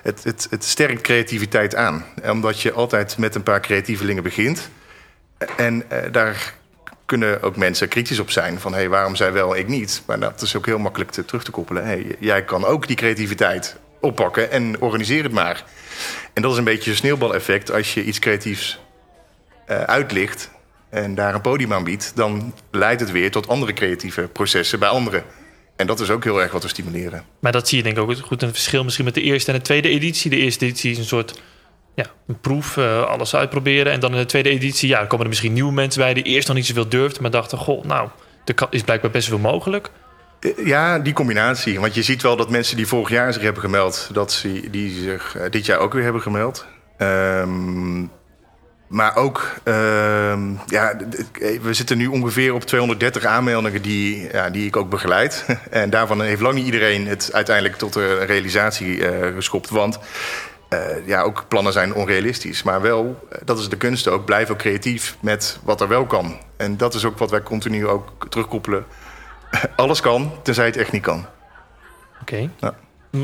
het, 0.02 0.24
het, 0.24 0.46
het 0.50 0.64
sterkt 0.64 1.00
creativiteit 1.00 1.74
aan. 1.74 2.04
Omdat 2.30 2.60
je 2.60 2.72
altijd 2.72 3.18
met 3.18 3.34
een 3.34 3.42
paar 3.42 3.60
creatievelingen 3.60 4.22
begint. 4.22 4.70
En 5.56 5.84
eh, 5.88 6.12
daar 6.12 6.54
kunnen 7.10 7.42
ook 7.42 7.56
mensen 7.56 7.88
kritisch 7.88 8.18
op 8.18 8.30
zijn. 8.30 8.60
Van, 8.60 8.72
hé, 8.72 8.78
hey, 8.78 8.88
waarom 8.88 9.16
zij 9.16 9.32
wel, 9.32 9.56
ik 9.56 9.68
niet? 9.68 10.02
Maar 10.06 10.20
dat 10.20 10.42
is 10.42 10.56
ook 10.56 10.66
heel 10.66 10.78
makkelijk 10.78 11.10
te, 11.10 11.24
terug 11.24 11.44
te 11.44 11.50
koppelen. 11.50 11.84
Hey, 11.84 12.16
jij 12.18 12.44
kan 12.44 12.64
ook 12.64 12.86
die 12.86 12.96
creativiteit 12.96 13.76
oppakken 14.00 14.50
en 14.50 14.80
organiseer 14.80 15.22
het 15.22 15.32
maar. 15.32 15.64
En 16.32 16.42
dat 16.42 16.52
is 16.52 16.58
een 16.58 16.64
beetje 16.64 16.90
een 16.90 16.96
sneeuwbaleffect. 16.96 17.72
Als 17.72 17.94
je 17.94 18.04
iets 18.04 18.18
creatiefs 18.18 18.80
eh, 19.66 19.82
uitlicht 19.82 20.50
en 20.90 21.14
daar 21.14 21.34
een 21.34 21.40
podium 21.40 21.72
aan 21.72 21.84
biedt... 21.84 22.12
dan 22.14 22.54
leidt 22.70 23.00
het 23.00 23.10
weer 23.10 23.30
tot 23.30 23.48
andere 23.48 23.72
creatieve 23.72 24.22
processen 24.22 24.78
bij 24.78 24.88
anderen. 24.88 25.24
En 25.76 25.86
dat 25.86 26.00
is 26.00 26.10
ook 26.10 26.24
heel 26.24 26.42
erg 26.42 26.52
wat 26.52 26.62
we 26.62 26.68
stimuleren. 26.68 27.24
Maar 27.40 27.52
dat 27.52 27.68
zie 27.68 27.76
je 27.76 27.82
denk 27.82 27.96
ik 27.96 28.02
ook 28.02 28.16
goed 28.16 28.42
een 28.42 28.52
verschil 28.52 28.84
misschien 28.84 29.04
met 29.04 29.14
de 29.14 29.22
eerste 29.22 29.52
en 29.52 29.58
de 29.58 29.64
tweede 29.64 29.88
editie. 29.88 30.30
De 30.30 30.36
eerste 30.36 30.64
editie 30.64 30.90
is 30.90 30.98
een 30.98 31.04
soort 31.04 31.40
ja, 31.94 32.04
een 32.26 32.40
proef, 32.40 32.76
eh, 32.76 33.02
alles 33.02 33.34
uitproberen. 33.34 33.92
En 33.92 34.00
dan 34.00 34.12
in 34.12 34.18
de 34.18 34.26
tweede 34.26 34.48
editie, 34.48 34.88
ja, 34.88 35.04
komen 35.04 35.20
er 35.20 35.28
misschien 35.28 35.52
nieuwe 35.52 35.72
mensen 35.72 36.00
bij 36.00 36.14
die 36.14 36.24
eerst 36.24 36.48
nog 36.48 36.56
niet 36.56 36.66
zoveel 36.66 36.88
durfden, 36.88 37.22
maar 37.22 37.30
dachten, 37.30 37.58
goh, 37.58 37.84
nou, 37.84 38.08
er 38.44 38.66
is 38.70 38.82
blijkbaar 38.82 39.10
best 39.10 39.28
veel 39.28 39.38
mogelijk. 39.38 39.90
Eh, 40.40 40.66
Ja, 40.66 40.98
die 40.98 41.12
combinatie. 41.12 41.80
Want 41.80 41.94
je 41.94 42.02
ziet 42.02 42.22
wel 42.22 42.36
dat 42.36 42.50
mensen 42.50 42.76
die 42.76 42.86
vorig 42.86 43.08
jaar 43.08 43.32
zich 43.32 43.42
hebben 43.42 43.62
gemeld... 43.62 44.10
dat 44.12 44.32
ze 44.32 44.70
die 44.70 45.02
zich 45.02 45.36
eh, 45.36 45.50
dit 45.50 45.66
jaar 45.66 45.78
ook 45.78 45.92
weer 45.92 46.02
hebben 46.02 46.22
gemeld. 46.22 46.66
Ehm, 46.96 48.04
maar 48.88 49.16
ook, 49.16 49.54
ehm, 49.64 50.52
ja, 50.66 50.96
we 51.62 51.74
zitten 51.74 51.98
nu 51.98 52.06
ongeveer 52.06 52.54
op 52.54 52.64
230 52.64 53.24
aanmeldingen 53.24 53.82
die, 53.82 54.28
ja, 54.32 54.50
die 54.50 54.66
ik 54.66 54.76
ook 54.76 54.90
begeleid. 54.90 55.44
En 55.70 55.90
daarvan 55.90 56.20
heeft 56.22 56.40
lang 56.40 56.54
niet 56.54 56.64
iedereen 56.64 57.06
het 57.06 57.30
uiteindelijk 57.32 57.76
tot 57.76 57.94
een 57.94 58.26
realisatie 58.26 59.06
eh, 59.06 59.34
geschopt. 59.34 59.70
Want 59.70 59.98
eh, 60.70 61.06
ja, 61.06 61.22
ook 61.22 61.44
plannen 61.48 61.72
zijn 61.72 61.94
onrealistisch. 61.94 62.62
Maar 62.62 62.80
wel, 62.80 63.26
eh, 63.30 63.38
dat 63.44 63.58
is 63.58 63.68
de 63.68 63.76
kunst 63.76 64.08
ook, 64.08 64.24
blijf 64.24 64.50
ook 64.50 64.58
creatief 64.58 65.16
met 65.20 65.58
wat 65.62 65.80
er 65.80 65.88
wel 65.88 66.06
kan. 66.06 66.38
En 66.56 66.76
dat 66.76 66.94
is 66.94 67.04
ook 67.04 67.18
wat 67.18 67.30
wij 67.30 67.42
continu 67.42 67.86
ook 67.86 68.26
terugkoppelen. 68.28 68.84
Alles 69.76 70.00
kan, 70.00 70.32
tenzij 70.42 70.66
het 70.66 70.76
echt 70.76 70.92
niet 70.92 71.02
kan. 71.02 71.26
Oké. 72.20 72.50
Ja. 72.56 72.74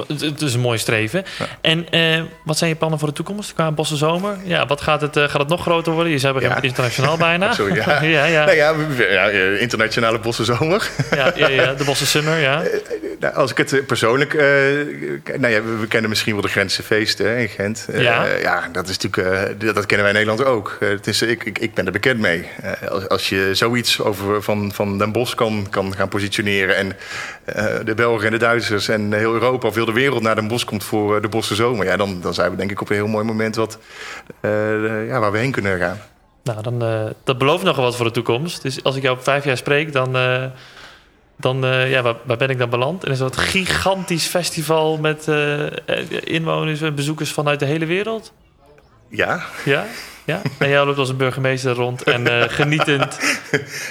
Het, 0.07 0.43
is 0.43 0.55
een 0.55 0.61
mooi 0.61 0.79
streven. 0.79 1.25
En 1.61 1.91
eh, 1.91 2.23
wat 2.45 2.59
zijn 2.59 2.71
je 2.71 2.77
plannen 2.77 2.99
voor 2.99 3.09
de 3.09 3.15
toekomst 3.15 3.53
qua 3.55 3.73
Bosse 3.73 3.97
Zomer? 3.97 4.37
Ja, 4.45 4.67
wat 4.67 4.81
gaat 4.81 5.01
het, 5.01 5.17
eh, 5.17 5.23
gaat 5.23 5.41
het 5.41 5.49
nog 5.49 5.61
groter 5.61 5.93
worden? 5.93 6.13
Je 6.13 6.19
zei 6.19 6.41
Ja. 6.41 6.63
internationaal 6.63 7.17
bijna. 7.17 7.53
Sorry, 7.55 7.77
ja. 7.77 8.03
ja, 8.19 8.25
ja. 8.25 8.45
Nou 8.45 8.57
ja, 8.57 9.29
eh, 9.31 9.61
internationale 9.61 10.19
bossenzomer. 10.19 10.91
Ja, 11.15 11.33
ja, 11.37 11.49
ja, 11.49 11.75
de 11.75 11.85
Bosse 11.85 12.07
Summer, 12.07 12.39
ja. 12.39 12.63
Nou, 13.21 13.35
als 13.35 13.51
ik 13.51 13.57
het 13.57 13.87
persoonlijk... 13.87 14.35
nou 14.35 15.53
ja, 15.53 15.63
we, 15.63 15.77
we 15.81 15.87
kennen 15.89 16.09
misschien 16.11 16.33
wel 16.33 16.43
de 16.43 16.49
Gentse 16.49 16.83
feesten 16.83 17.27
hè, 17.27 17.39
in 17.39 17.49
Gent. 17.49 17.89
Ja. 17.93 18.25
ja, 18.25 18.69
dat 18.73 18.89
is 18.89 18.99
natuurlijk... 18.99 19.61
dat, 19.61 19.75
dat 19.75 19.87
kennen 19.87 20.07
wij 20.07 20.21
in 20.21 20.27
Nederland 20.27 20.57
ook. 20.57 20.77
Het 20.81 21.07
is, 21.07 21.23
ik, 21.23 21.45
ik, 21.45 21.59
ik 21.59 21.75
ben 21.75 21.87
er 21.87 21.93
bekend 21.93 22.21
mee. 22.21 22.49
Als, 22.89 23.09
als 23.09 23.29
je 23.29 23.51
zoiets 23.53 24.01
over 24.01 24.43
van, 24.43 24.73
van 24.73 24.99
Den 24.99 25.13
Bosch 25.13 25.35
kan, 25.35 25.67
kan 25.71 25.95
gaan 25.97 26.09
positioneren... 26.09 26.77
en 26.77 26.97
de 27.85 27.95
Belgen 27.95 28.27
en 28.27 28.33
de 28.33 28.39
Duitsers 28.39 28.89
en 28.89 29.13
heel 29.13 29.33
Europa 29.33 29.71
of 29.77 29.85
heel 29.85 29.95
de 29.95 30.01
wereld 30.01 30.23
naar 30.23 30.35
Den 30.35 30.49
Bosch 30.49 30.65
komt 30.65 30.85
voor 30.85 31.17
eh, 31.17 31.23
de 31.23 31.29
Bosse 31.29 31.55
Zomer... 31.55 31.87
Ja, 31.87 31.97
dan, 31.97 32.21
dan 32.21 32.35
zijn 32.35 32.51
we 32.51 32.57
denk 32.57 32.71
ik 32.71 32.81
op 32.81 32.89
een 32.89 32.97
heel 32.97 33.07
mooi 33.07 33.25
moment 33.25 33.57
wat, 33.57 33.79
eh, 34.41 35.07
ja, 35.07 35.21
waar 35.21 35.33
we 35.33 35.39
heen 35.39 35.51
kunnen 35.51 35.79
gaan. 35.79 35.99
Nou, 36.43 36.63
dan, 36.63 36.83
eh, 36.83 37.05
dat 37.25 37.39
belooft 37.39 37.65
nogal 37.65 37.85
wat 37.85 37.97
voor 37.97 38.05
de 38.05 38.11
toekomst. 38.11 38.63
Dus 38.63 38.83
als 38.83 38.97
ik 38.97 39.03
jou 39.03 39.17
op 39.17 39.23
vijf 39.23 39.45
jaar 39.45 39.57
spreek, 39.57 39.93
dan, 39.93 40.13
dan 41.37 41.61
ja, 41.89 42.03
waar, 42.03 42.15
waar 42.25 42.37
ben 42.37 42.51
ik 42.51 42.59
dan 42.59 42.71
beland? 42.71 43.05
En 43.05 43.11
is 43.11 43.19
dat 43.19 43.37
een 43.37 43.43
gigantisch 43.43 44.27
festival 44.27 44.99
met 44.99 45.31
inwoners 46.25 46.81
en 46.81 46.95
bezoekers 46.95 47.33
vanuit 47.33 47.59
de 47.59 47.67
hele 47.67 47.87
wereld? 47.87 48.33
Ja, 49.09 49.43
Ja? 49.65 49.85
Ja? 50.25 50.41
En 50.59 50.69
jij 50.69 50.85
loopt 50.85 50.99
als 50.99 51.09
een 51.09 51.17
burgemeester 51.17 51.75
rond 51.75 52.03
en 52.03 52.27
genietend. 52.61 53.19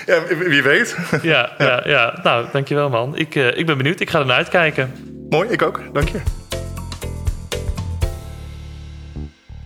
ja 0.05 0.23
wie 0.27 0.63
weet. 0.63 0.97
Ja, 1.21 1.51
ja, 1.57 1.81
ja. 1.85 2.19
Nou, 2.23 2.45
dankjewel 2.51 2.89
man. 2.89 3.17
Ik, 3.17 3.35
ik 3.35 3.65
ben 3.65 3.77
benieuwd. 3.77 3.99
Ik 3.99 4.09
ga 4.09 4.19
er 4.19 4.25
naar 4.25 4.37
uitkijken. 4.37 5.14
Mooi, 5.29 5.49
ik 5.49 5.61
ook. 5.61 5.81
Dank 5.93 6.09
je. 6.09 6.21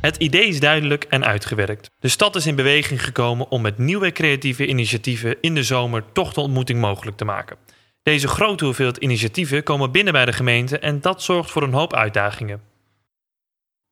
Het 0.01 0.17
idee 0.17 0.47
is 0.47 0.59
duidelijk 0.59 1.03
en 1.03 1.25
uitgewerkt. 1.25 1.91
De 1.99 2.07
stad 2.07 2.35
is 2.35 2.45
in 2.45 2.55
beweging 2.55 3.03
gekomen 3.03 3.49
om 3.49 3.61
met 3.61 3.77
nieuwe 3.77 4.11
creatieve 4.11 4.67
initiatieven 4.67 5.37
in 5.41 5.55
de 5.55 5.63
zomer 5.63 6.03
toch 6.13 6.33
de 6.33 6.41
ontmoeting 6.41 6.79
mogelijk 6.79 7.17
te 7.17 7.25
maken. 7.25 7.57
Deze 8.03 8.27
grote 8.27 8.65
hoeveelheid 8.65 8.97
initiatieven 8.97 9.63
komen 9.63 9.91
binnen 9.91 10.13
bij 10.13 10.25
de 10.25 10.33
gemeente 10.33 10.79
en 10.79 11.01
dat 11.01 11.23
zorgt 11.23 11.51
voor 11.51 11.63
een 11.63 11.73
hoop 11.73 11.93
uitdagingen. 11.93 12.61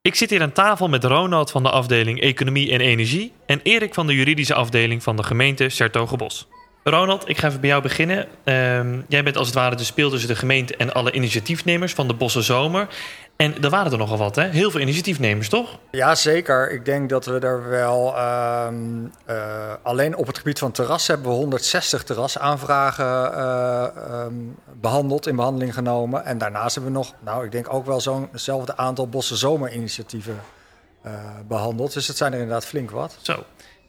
Ik 0.02 0.16
zit 0.16 0.30
hier 0.30 0.42
aan 0.42 0.52
tafel 0.52 0.90
met 0.90 1.04
Ronald 1.04 1.52
van 1.52 1.64
de 1.64 1.70
afdeling 1.70 2.22
Economie 2.22 2.72
en 2.72 2.82
Energie 2.82 3.34
en 3.46 3.60
Erik 3.64 3.94
van 3.94 4.08
de 4.08 4.14
juridische 4.14 4.54
afdeling 4.54 5.04
van 5.04 5.16
de 5.16 5.24
gemeente 5.24 5.70
Sertogenbos. 5.70 6.48
Ronald, 6.90 7.30
ik 7.30 7.38
ga 7.38 7.48
even 7.48 7.60
bij 7.60 7.70
jou 7.70 7.82
beginnen. 7.82 8.28
Ehm, 8.44 9.02
jij 9.08 9.24
bent 9.24 9.38
als 9.38 9.48
het 9.48 9.56
ware 9.56 9.76
de 9.76 9.84
speel 9.84 10.10
tussen 10.10 10.30
de 10.30 10.36
gemeente 10.36 10.76
en 10.76 10.94
alle 10.94 11.12
initiatiefnemers 11.12 11.94
van 11.94 12.08
de 12.08 12.14
Bosse 12.14 12.42
Zomer. 12.42 12.88
En 13.36 13.64
er 13.64 13.70
waren 13.70 13.92
er 13.92 13.98
nogal 13.98 14.18
wat, 14.18 14.36
hè? 14.36 14.44
Heel 14.44 14.72
veel 14.72 14.80
initiatiefnemers, 14.80 15.50
toch? 15.50 15.80
Ja, 15.92 16.16
zeker. 16.16 16.72
Ik 16.72 16.86
denk 16.86 17.10
dat 17.10 17.26
we 17.26 17.40
er 17.40 17.70
wel... 17.70 18.16
ehm, 18.16 18.76
eh, 19.26 19.74
alleen 19.82 20.16
op 20.16 20.28
het 20.28 20.38
gebied 20.38 20.60
van 20.60 20.72
terras 20.72 21.08
hebben 21.08 21.28
we 21.28 21.34
160 21.34 22.04
terrasaanvragen 22.04 23.34
eh, 23.34 23.84
ehm, 23.84 24.34
behandeld, 24.74 25.28
in 25.28 25.36
behandeling 25.36 25.74
genomen. 25.74 26.26
En 26.26 26.38
daarnaast 26.38 26.76
hebben 26.76 26.92
we 26.94 26.98
nog, 26.98 27.14
nou, 27.20 27.46
ik 27.46 27.52
denk 27.52 27.74
ook 27.74 27.86
wel 27.86 28.02
zo'nzelfde 28.02 28.78
aantal 28.78 29.08
Bosse 29.08 29.36
Zomerinitiatieven 29.36 30.40
eh, 31.02 31.12
behandeld. 31.48 31.94
Dus 31.94 32.08
het 32.08 32.18
zijn 32.18 32.34
er 32.34 32.40
inderdaad 32.40 32.66
flink 32.66 32.92
wat. 32.92 33.18
Zo. 33.22 33.44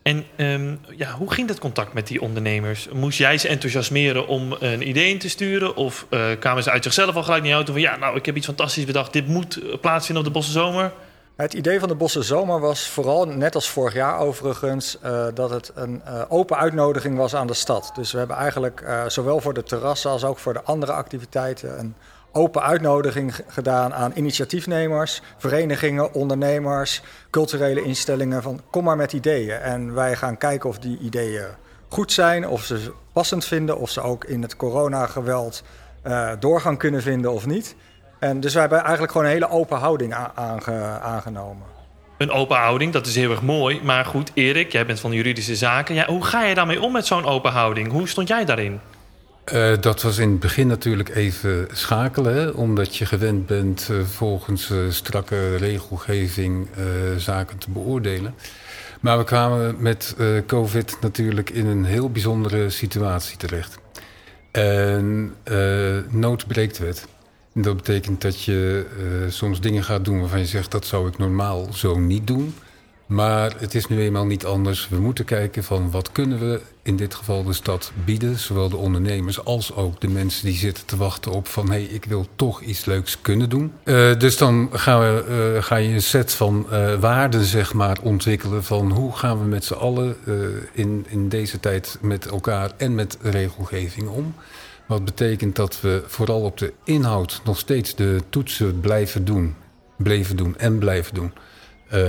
En 0.09 0.27
ehm, 0.37 0.75
ja, 0.97 1.11
hoe 1.11 1.33
ging 1.33 1.49
dat 1.49 1.59
contact 1.59 1.93
met 1.93 2.07
die 2.07 2.21
ondernemers? 2.21 2.89
Moest 2.93 3.19
jij 3.19 3.39
ze 3.39 3.49
enthousiasmeren 3.49 4.27
om 4.27 4.57
een 4.61 4.89
idee 4.89 5.11
in 5.11 5.19
te 5.19 5.29
sturen? 5.29 5.77
Of 5.77 6.07
eh, 6.11 6.27
kwamen 6.39 6.63
ze 6.63 6.71
uit 6.71 6.83
zichzelf 6.85 7.15
al 7.15 7.23
gelijk 7.23 7.43
naar 7.43 7.53
jou 7.53 7.65
toe 7.65 7.75
van... 7.75 7.83
ja, 7.83 7.97
nou, 7.97 8.17
ik 8.17 8.27
heb 8.27 8.37
iets 8.37 8.47
fantastisch 8.47 8.85
bedacht. 8.85 9.13
Dit 9.13 9.27
moet 9.27 9.57
eh, 9.57 9.79
plaatsvinden 9.81 10.25
op 10.25 10.33
de 10.33 10.39
Bosse 10.39 10.53
Zomer. 10.53 10.93
Het 11.39 11.55
idee 11.55 11.81
van 11.81 11.89
de 11.89 11.95
Bosse 11.95 12.23
Zomer 12.23 12.61
was 12.61 12.89
vooral, 12.89 13.25
net 13.27 13.55
als 13.55 13.71
vorig 13.71 13.95
jaar 13.95 14.19
overigens, 14.19 14.99
eh, 15.01 15.27
dat 15.35 15.51
het 15.51 15.73
een 15.75 16.03
eh, 16.05 16.23
open 16.29 16.57
uitnodiging 16.57 17.17
was 17.17 17.35
aan 17.35 17.47
de 17.47 17.55
stad. 17.55 17.91
Dus 17.95 18.13
we 18.13 18.19
hebben 18.19 18.37
eigenlijk 18.37 18.81
eh, 18.81 19.07
zowel 19.07 19.41
voor 19.41 19.55
de 19.55 19.63
terrassen 19.63 20.11
als 20.11 20.25
ook 20.25 20.39
voor 20.39 20.53
de 20.53 20.63
andere 20.63 20.93
activiteiten 20.93 21.79
een 21.79 21.95
open 22.33 22.63
uitnodiging 22.63 23.35
gedaan 23.47 23.95
aan 23.95 24.13
initiatiefnemers, 24.15 25.23
verenigingen, 25.37 26.13
ondernemers, 26.13 27.03
culturele 27.31 27.83
instellingen 27.83 28.43
van 28.43 28.61
kom 28.71 28.85
maar 28.85 28.97
met 28.97 29.13
ideeën. 29.13 29.57
En 29.57 29.95
wij 29.95 30.17
gaan 30.17 30.37
kijken 30.39 30.69
of 30.69 30.79
die 30.79 30.99
ideeën 30.99 31.47
goed 31.89 32.13
zijn, 32.13 32.49
of 32.49 32.65
ze 32.65 32.93
passend 33.13 33.45
vinden, 33.45 33.79
of 33.79 33.91
ze 33.91 34.01
ook 34.01 34.25
in 34.25 34.43
het 34.43 34.57
coronageweld 34.57 35.63
eh, 36.03 36.31
doorgang 36.39 36.79
kunnen 36.79 37.03
vinden 37.03 37.33
of 37.33 37.47
niet. 37.47 37.77
En 38.19 38.41
dus 38.41 38.53
wij 38.53 38.61
hebben 38.61 38.81
eigenlijk 38.81 39.13
gewoon 39.13 39.27
een 39.27 39.33
hele 39.33 39.51
open 39.51 39.79
houding 39.79 40.15
aangenomen. 41.03 41.67
Een 42.19 42.31
open 42.31 42.57
houding, 42.57 42.93
dat 42.93 43.07
is 43.07 43.15
heel 43.15 43.31
erg 43.31 43.43
mooi. 43.43 43.81
Maar 43.83 44.05
goed, 44.05 44.31
Erik, 44.35 44.73
jij 44.73 44.87
bent 44.87 45.01
van 45.01 45.13
juridische 45.13 45.57
zaken. 45.57 45.95
Ja, 45.95 46.07
hoe 46.07 46.25
ga 46.25 46.45
je 46.45 46.55
daarmee 46.55 46.83
om 46.83 46.93
met 46.93 47.07
zo'n 47.07 47.25
open 47.25 47.53
houding? 47.53 47.91
Hoe 47.91 48.09
stond 48.09 48.29
jij 48.29 48.45
daarin? 48.45 48.81
Eh, 49.51 49.73
dat 49.81 50.03
was 50.03 50.19
in 50.19 50.31
het 50.31 50.41
begin 50.41 50.67
natuurlijk 50.67 51.09
even 51.09 51.69
schakelen, 51.73 52.55
omdat 52.55 52.97
je 52.97 53.07
gewend 53.07 53.47
bent 53.47 53.89
eh, 53.91 54.01
volgens 54.01 54.71
eh, 54.71 54.79
strakke 54.89 55.57
regelgeving 55.57 56.69
zaken 57.17 57.59
te 57.59 57.71
beoordelen. 57.71 58.35
Maar 59.01 59.19
we 59.19 59.25
kwamen 59.25 59.77
met 59.79 60.17
COVID 60.47 60.97
natuurlijk 61.01 61.51
in 61.51 61.67
een 61.67 61.85
heel 61.85 62.11
bijzondere 62.11 62.71
situatie 62.71 63.37
terecht. 63.37 63.79
En 64.51 65.35
nood 66.11 66.47
breekt 66.47 66.79
wet. 66.79 67.07
Dat 67.55 67.77
betekent 67.77 68.21
dat 68.21 68.43
je 68.43 68.87
soms 69.29 69.61
dingen 69.61 69.85
gaat 69.85 70.05
doen 70.05 70.21
waarvan 70.21 70.39
je 70.39 70.47
zegt 70.47 70.71
dat 70.71 70.87
zou 70.87 71.09
ik 71.09 71.19
normaal 71.19 71.73
zo 71.73 71.99
niet 71.99 72.27
doen. 72.27 72.55
Maar 73.09 73.55
het 73.59 73.75
is 73.75 73.87
nu 73.87 74.01
eenmaal 74.01 74.27
niet 74.27 74.45
anders. 74.45 74.89
We 74.89 75.01
moeten 75.01 75.25
kijken 75.25 75.65
van 75.65 75.91
wat 75.91 76.13
kunnen 76.13 76.39
we 76.39 76.61
in 76.83 76.97
dit 76.97 77.15
geval 77.15 77.45
de 77.45 77.53
stad 77.53 77.93
bieden. 78.05 78.39
Zowel 78.39 78.69
de 78.69 78.77
ondernemers 78.77 79.45
als 79.45 79.75
ook 79.75 80.01
de 80.01 80.09
mensen 80.09 80.45
die 80.47 80.57
zitten 80.57 80.85
te 80.87 80.97
wachten 80.97 81.33
op 81.33 81.47
van... 81.47 81.67
hé, 81.67 81.73
hey, 81.73 81.83
ik 81.85 82.05
wil 82.05 82.27
toch 82.37 82.61
iets 82.61 82.85
leuks 82.85 83.21
kunnen 83.21 83.49
doen. 83.49 83.73
Eh, 83.83 84.19
dus 84.19 84.37
dan 84.37 84.69
gaan 84.73 85.01
we, 85.01 85.25
eh, 85.57 85.63
ga 85.63 85.77
je 85.77 85.89
een 85.89 86.03
set 86.03 86.33
van 86.33 86.67
eh, 86.71 86.95
waarden 86.95 87.45
zeg 87.45 87.75
maar, 87.75 87.99
ontwikkelen... 88.03 88.65
van 88.65 88.91
hoe 88.91 89.17
gaan 89.17 89.39
we 89.39 89.45
met 89.45 89.65
z'n 89.65 89.75
allen 89.75 90.17
in, 90.73 91.07
in 91.09 91.29
deze 91.29 91.61
tijd 91.61 91.99
met 92.01 92.27
elkaar 92.27 92.71
en 92.77 92.95
met 92.95 93.19
regelgeving 93.23 94.09
om... 94.09 94.35
Wat 94.87 95.05
betekent 95.05 95.57
dat 95.57 95.81
we 95.81 96.03
vooral 96.07 96.41
op 96.41 96.59
de 96.59 96.73
inhoud 96.85 97.41
nog 97.45 97.59
steeds 97.59 97.95
de 97.95 98.23
toetsen 98.29 98.81
blijven 98.81 99.25
doen. 99.25 99.55
Bleven 99.97 100.37
doen 100.37 100.57
en 100.59 100.79
blijven 100.79 101.15
doen. 101.15 101.33
Uh, 101.95 102.01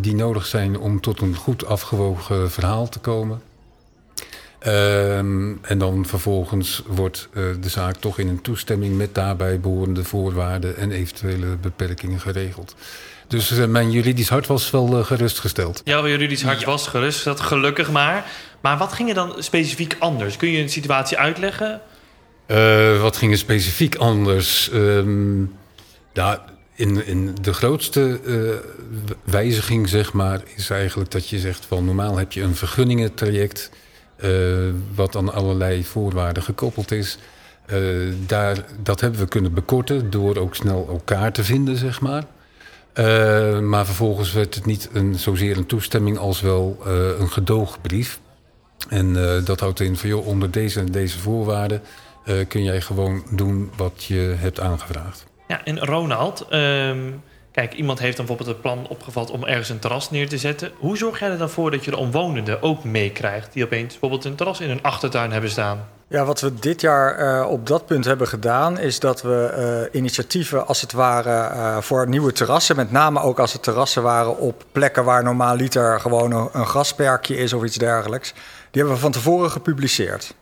die 0.00 0.14
nodig 0.14 0.46
zijn 0.46 0.78
om 0.78 1.00
tot 1.00 1.20
een 1.20 1.36
goed 1.36 1.66
afgewogen 1.66 2.50
verhaal 2.50 2.88
te 2.88 2.98
komen. 2.98 3.42
Uh, 4.66 5.18
en 5.18 5.78
dan 5.78 6.06
vervolgens 6.06 6.82
wordt 6.86 7.28
uh, 7.32 7.44
de 7.60 7.68
zaak 7.68 7.96
toch 7.96 8.18
in 8.18 8.28
een 8.28 8.40
toestemming 8.40 8.96
met 8.96 9.14
daarbij 9.14 9.60
behorende 9.60 10.04
voorwaarden 10.04 10.76
en 10.76 10.90
eventuele 10.90 11.46
beperkingen 11.60 12.20
geregeld. 12.20 12.74
Dus 13.26 13.50
uh, 13.50 13.64
mijn 13.64 13.90
juridisch 13.90 14.28
hart 14.28 14.46
was 14.46 14.70
wel 14.70 14.98
uh, 14.98 15.04
gerustgesteld. 15.04 15.80
Jouw 15.84 16.08
juridisch 16.08 16.42
hart 16.42 16.60
ja. 16.60 16.66
was 16.66 16.86
gerustgesteld, 16.86 17.40
gelukkig 17.40 17.90
maar. 17.90 18.24
Maar 18.60 18.78
wat 18.78 18.92
ging 18.92 19.08
er 19.08 19.14
dan 19.14 19.34
specifiek 19.38 19.96
anders? 19.98 20.36
Kun 20.36 20.50
je 20.50 20.62
een 20.62 20.70
situatie 20.70 21.18
uitleggen? 21.18 21.80
Uh, 22.46 23.00
wat 23.00 23.16
ging 23.16 23.32
er 23.32 23.38
specifiek 23.38 23.96
anders? 23.96 24.70
Um, 24.72 25.56
in, 26.74 27.06
in 27.06 27.34
de 27.40 27.52
grootste 27.52 28.20
uh, 28.24 28.50
wijziging, 29.24 29.88
zeg 29.88 30.12
maar, 30.12 30.42
is 30.56 30.70
eigenlijk 30.70 31.10
dat 31.10 31.28
je 31.28 31.38
zegt 31.38 31.64
van 31.64 31.84
normaal 31.84 32.16
heb 32.16 32.32
je 32.32 32.42
een 32.42 32.54
vergunningentraject, 32.54 33.70
uh, 34.24 34.30
wat 34.94 35.16
aan 35.16 35.32
allerlei 35.32 35.84
voorwaarden 35.84 36.42
gekoppeld 36.42 36.90
is. 36.90 37.18
Uh, 37.72 38.12
daar, 38.26 38.64
dat 38.82 39.00
hebben 39.00 39.20
we 39.20 39.26
kunnen 39.26 39.54
bekorten 39.54 40.10
door 40.10 40.36
ook 40.36 40.54
snel 40.54 40.88
elkaar 40.88 41.32
te 41.32 41.44
vinden, 41.44 41.76
zeg 41.76 42.00
maar. 42.00 42.24
maar 43.62 43.86
vervolgens 43.86 44.32
werd 44.32 44.54
het 44.54 44.66
niet 44.66 44.88
een, 44.92 45.14
zozeer 45.18 45.56
een 45.56 45.66
toestemming 45.66 46.18
als 46.18 46.40
wel 46.40 46.78
een 47.18 47.30
gedoogbrief. 47.30 48.20
En 48.88 49.14
dat 49.44 49.60
houdt 49.60 49.80
in 49.80 49.96
van, 49.96 50.08
joh, 50.08 50.26
onder 50.26 50.50
deze 50.50 50.80
en 50.80 50.86
deze 50.86 51.18
voorwaarden 51.18 51.82
kun 52.48 52.62
jij 52.62 52.80
gewoon 52.80 53.22
doen 53.30 53.70
wat 53.76 54.04
je 54.04 54.34
hebt 54.38 54.60
aangevraagd. 54.60 55.31
En 55.64 55.84
Ronald, 55.84 56.46
um, 56.50 57.22
kijk, 57.52 57.72
iemand 57.72 57.98
heeft 57.98 58.16
dan 58.16 58.26
bijvoorbeeld 58.26 58.56
het 58.56 58.66
plan 58.66 58.86
opgevat 58.88 59.30
om 59.30 59.44
ergens 59.44 59.68
een 59.68 59.78
terras 59.78 60.10
neer 60.10 60.28
te 60.28 60.38
zetten. 60.38 60.70
Hoe 60.78 60.96
zorg 60.96 61.18
jij 61.18 61.30
er 61.30 61.38
dan 61.38 61.50
voor 61.50 61.70
dat 61.70 61.84
je 61.84 61.90
de 61.90 61.96
omwonenden 61.96 62.62
ook 62.62 62.84
meekrijgt, 62.84 63.52
die 63.52 63.64
opeens 63.64 63.90
bijvoorbeeld 63.90 64.24
een 64.24 64.34
terras 64.34 64.60
in 64.60 64.68
hun 64.68 64.82
achtertuin 64.82 65.32
hebben 65.32 65.50
staan? 65.50 65.88
Ja, 66.08 66.24
wat 66.24 66.40
we 66.40 66.54
dit 66.54 66.80
jaar 66.80 67.20
uh, 67.20 67.50
op 67.50 67.66
dat 67.66 67.86
punt 67.86 68.04
hebben 68.04 68.28
gedaan, 68.28 68.78
is 68.78 69.00
dat 69.00 69.22
we 69.22 69.88
uh, 69.92 69.98
initiatieven 70.00 70.66
als 70.66 70.80
het 70.80 70.92
ware 70.92 71.54
uh, 71.54 71.78
voor 71.80 72.08
nieuwe 72.08 72.32
terrassen, 72.32 72.76
met 72.76 72.90
name 72.90 73.20
ook 73.20 73.38
als 73.38 73.52
het 73.52 73.62
terrassen 73.62 74.02
waren 74.02 74.38
op 74.38 74.64
plekken 74.72 75.04
waar 75.04 75.22
normaal 75.22 75.56
liter 75.56 76.00
gewoon 76.00 76.32
een, 76.32 76.48
een 76.52 76.66
grasperkje 76.66 77.36
is 77.36 77.52
of 77.52 77.64
iets 77.64 77.76
dergelijks, 77.76 78.32
die 78.70 78.82
hebben 78.82 78.94
we 78.94 79.00
van 79.00 79.12
tevoren 79.12 79.50
gepubliceerd. 79.50 80.34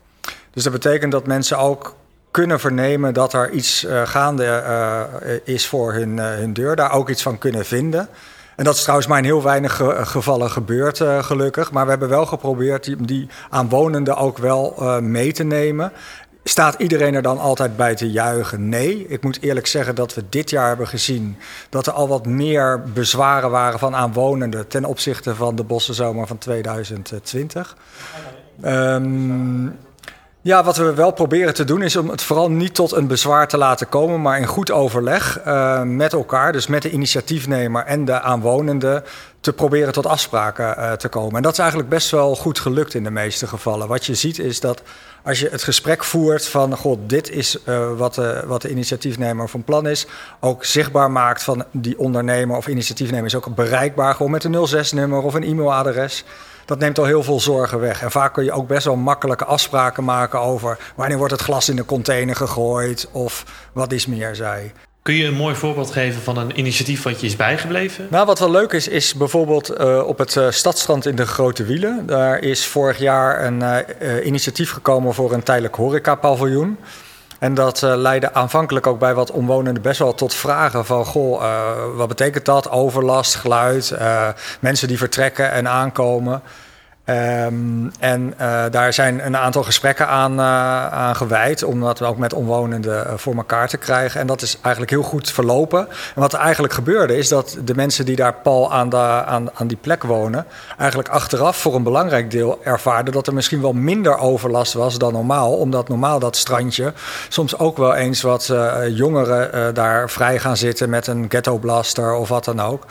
Dus 0.50 0.62
dat 0.62 0.72
betekent 0.72 1.12
dat 1.12 1.26
mensen 1.26 1.58
ook 1.58 1.96
kunnen 2.30 2.60
vernemen 2.60 3.14
dat 3.14 3.32
er 3.32 3.50
iets 3.50 3.84
uh, 3.84 4.06
gaande 4.06 4.44
uh, 4.44 5.32
is 5.54 5.66
voor 5.66 5.92
hun, 5.92 6.16
uh, 6.16 6.24
hun 6.24 6.52
deur, 6.52 6.76
daar 6.76 6.92
ook 6.92 7.08
iets 7.08 7.22
van 7.22 7.38
kunnen 7.38 7.64
vinden. 7.64 8.08
En 8.56 8.64
dat 8.64 8.74
is 8.74 8.80
trouwens 8.80 9.08
maar 9.08 9.18
in 9.18 9.24
heel 9.24 9.42
weinig 9.42 9.76
ge 9.76 9.96
gevallen 10.04 10.50
gebeurd, 10.50 11.02
gelukkig. 11.20 11.72
Maar 11.72 11.84
we 11.84 11.90
hebben 11.90 12.08
wel 12.08 12.26
geprobeerd 12.26 12.84
die, 12.84 12.96
die 13.04 13.28
aanwonenden 13.50 14.16
ook 14.16 14.38
wel 14.38 14.74
mee 15.00 15.32
te 15.32 15.44
nemen. 15.44 15.92
Staat 16.44 16.74
iedereen 16.78 17.14
er 17.14 17.22
dan 17.22 17.38
altijd 17.38 17.76
bij 17.76 17.94
te 17.94 18.10
juichen? 18.10 18.68
Nee. 18.68 19.06
Ik 19.08 19.22
moet 19.22 19.42
eerlijk 19.42 19.66
zeggen 19.66 19.94
dat 19.94 20.14
we 20.14 20.24
dit 20.28 20.50
jaar 20.50 20.68
hebben 20.68 20.88
gezien 20.88 21.36
dat 21.68 21.86
er 21.86 21.92
al 21.92 22.08
wat 22.08 22.26
meer 22.26 22.82
bezwaren 22.94 23.50
waren 23.50 23.78
van 23.78 23.94
aanwonenden 23.94 24.68
ten 24.68 24.84
opzichte 24.84 25.34
van 25.34 25.56
de 25.56 25.64
Bossenzomer 25.64 26.26
van 26.26 26.38
2020. 26.38 27.76
Um, 28.64 29.78
ja, 30.42 30.64
wat 30.64 30.76
we 30.76 30.94
wel 30.94 31.10
proberen 31.10 31.54
te 31.54 31.64
doen 31.64 31.82
is 31.82 31.96
om 31.96 32.08
het 32.08 32.22
vooral 32.22 32.50
niet 32.50 32.74
tot 32.74 32.92
een 32.92 33.06
bezwaar 33.06 33.48
te 33.48 33.58
laten 33.58 33.88
komen, 33.88 34.22
maar 34.22 34.38
in 34.38 34.46
goed 34.46 34.70
overleg 34.70 35.40
uh, 35.46 35.82
met 35.82 36.12
elkaar, 36.12 36.52
dus 36.52 36.66
met 36.66 36.82
de 36.82 36.90
initiatiefnemer 36.90 37.84
en 37.84 38.04
de 38.04 38.20
aanwonenden, 38.20 39.04
te 39.40 39.52
proberen 39.52 39.92
tot 39.92 40.06
afspraken 40.06 40.74
uh, 40.78 40.92
te 40.92 41.08
komen. 41.08 41.36
En 41.36 41.42
dat 41.42 41.52
is 41.52 41.58
eigenlijk 41.58 41.88
best 41.88 42.10
wel 42.10 42.36
goed 42.36 42.58
gelukt 42.58 42.94
in 42.94 43.04
de 43.04 43.10
meeste 43.10 43.46
gevallen. 43.46 43.88
Wat 43.88 44.06
je 44.06 44.14
ziet 44.14 44.38
is 44.38 44.60
dat 44.60 44.82
als 45.24 45.40
je 45.40 45.48
het 45.48 45.62
gesprek 45.62 46.04
voert 46.04 46.46
van, 46.46 46.76
god, 46.76 46.98
dit 47.06 47.30
is 47.30 47.58
uh, 47.66 47.92
wat, 47.96 48.14
de, 48.14 48.42
wat 48.46 48.62
de 48.62 48.70
initiatiefnemer 48.70 49.48
van 49.48 49.64
plan 49.64 49.86
is, 49.86 50.06
ook 50.40 50.64
zichtbaar 50.64 51.10
maakt 51.10 51.42
van 51.42 51.64
die 51.70 51.98
ondernemer 51.98 52.56
of 52.56 52.66
initiatiefnemer 52.66 53.26
is 53.26 53.34
ook 53.34 53.54
bereikbaar, 53.54 54.14
gewoon 54.14 54.32
met 54.32 54.44
een 54.44 54.68
06-nummer 54.68 55.22
of 55.22 55.34
een 55.34 55.44
e-mailadres 55.44 56.24
dat 56.70 56.78
neemt 56.78 56.98
al 56.98 57.04
heel 57.04 57.22
veel 57.22 57.40
zorgen 57.40 57.80
weg. 57.80 58.02
En 58.02 58.10
vaak 58.10 58.32
kun 58.32 58.44
je 58.44 58.52
ook 58.52 58.66
best 58.66 58.84
wel 58.84 58.96
makkelijke 58.96 59.44
afspraken 59.44 60.04
maken 60.04 60.40
over 60.40 60.78
wanneer 60.96 61.16
wordt 61.18 61.32
het 61.32 61.42
glas 61.42 61.68
in 61.68 61.76
de 61.76 61.84
container 61.84 62.36
gegooid 62.36 63.08
of 63.12 63.44
wat 63.72 63.92
is 63.92 64.06
meer 64.06 64.34
zij. 64.34 64.72
Kun 65.02 65.14
je 65.14 65.26
een 65.26 65.34
mooi 65.34 65.54
voorbeeld 65.54 65.90
geven 65.90 66.22
van 66.22 66.38
een 66.38 66.58
initiatief 66.58 67.02
wat 67.02 67.20
je 67.20 67.26
is 67.26 67.36
bijgebleven? 67.36 68.06
Nou, 68.10 68.26
wat 68.26 68.38
wel 68.38 68.50
leuk 68.50 68.72
is, 68.72 68.88
is 68.88 69.14
bijvoorbeeld 69.14 69.80
uh, 69.80 70.06
op 70.06 70.18
het 70.18 70.34
uh, 70.34 70.50
Stadstrand 70.50 71.06
in 71.06 71.16
de 71.16 71.26
Grote 71.26 71.64
Wielen. 71.64 72.06
Daar 72.06 72.38
is 72.38 72.66
vorig 72.66 72.98
jaar 72.98 73.44
een 73.44 73.60
uh, 73.60 74.26
initiatief 74.26 74.70
gekomen 74.70 75.14
voor 75.14 75.32
een 75.32 75.42
tijdelijk 75.42 75.74
horecapaviljoen. 75.74 76.78
En 77.40 77.54
dat 77.54 77.82
uh, 77.82 77.92
leidde 77.96 78.34
aanvankelijk 78.34 78.86
ook 78.86 78.98
bij 78.98 79.14
wat 79.14 79.30
omwonenden 79.30 79.82
best 79.82 79.98
wel 79.98 80.14
tot 80.14 80.34
vragen 80.34 80.84
van... 80.84 81.04
goh, 81.04 81.42
uh, 81.42 81.60
wat 81.94 82.08
betekent 82.08 82.44
dat? 82.44 82.70
Overlast, 82.70 83.34
geluid, 83.34 83.90
uh, 83.90 84.28
mensen 84.60 84.88
die 84.88 84.98
vertrekken 84.98 85.50
en 85.50 85.68
aankomen. 85.68 86.42
Um, 87.04 87.90
en 87.98 88.34
daar 88.70 88.92
zijn 88.92 89.26
een 89.26 89.36
aantal 89.36 89.62
gesprekken 89.62 90.08
aan, 90.08 90.40
aan 90.40 91.16
gewijd... 91.16 91.62
om 91.62 91.80
dat 91.80 92.02
ook 92.02 92.18
met 92.18 92.32
omwonenden 92.32 93.18
voor 93.18 93.34
elkaar 93.36 93.68
te 93.68 93.76
krijgen. 93.76 94.20
En 94.20 94.26
dat 94.26 94.42
is 94.42 94.58
eigenlijk 94.62 94.90
heel 94.90 95.02
goed 95.02 95.30
verlopen. 95.30 95.88
En 95.88 96.20
wat 96.20 96.32
er 96.32 96.38
eigenlijk 96.38 96.72
gebeurde 96.72 97.16
is 97.16 97.28
dat 97.28 97.58
de 97.64 97.74
mensen 97.74 98.04
die 98.04 98.16
daar 98.16 98.34
pal 98.34 98.72
aan, 98.72 98.94
aan, 98.96 99.50
aan 99.54 99.66
die 99.66 99.76
plek 99.76 100.02
wonen... 100.02 100.46
eigenlijk 100.78 101.08
achteraf 101.08 101.56
voor 101.56 101.74
een 101.74 101.82
belangrijk 101.82 102.30
deel 102.30 102.58
ervaarden... 102.64 103.12
dat 103.12 103.26
er 103.26 103.34
misschien 103.34 103.60
wel 103.60 103.72
minder 103.72 104.18
overlast 104.18 104.72
was 104.72 104.98
dan 104.98 105.12
normaal. 105.12 105.52
Omdat 105.56 105.88
normaal 105.88 106.18
dat 106.18 106.36
strandje 106.36 106.92
soms 107.28 107.58
ook 107.58 107.76
wel 107.76 107.94
eens 107.94 108.22
wat 108.22 108.52
jongeren 108.90 109.74
daar 109.74 110.10
vrij 110.10 110.38
gaan 110.38 110.56
zitten... 110.56 110.90
met 110.90 111.06
een 111.06 111.26
ghettoblaster 111.28 112.12
of 112.12 112.28
wat 112.28 112.44
dan 112.44 112.60
ook... 112.60 112.86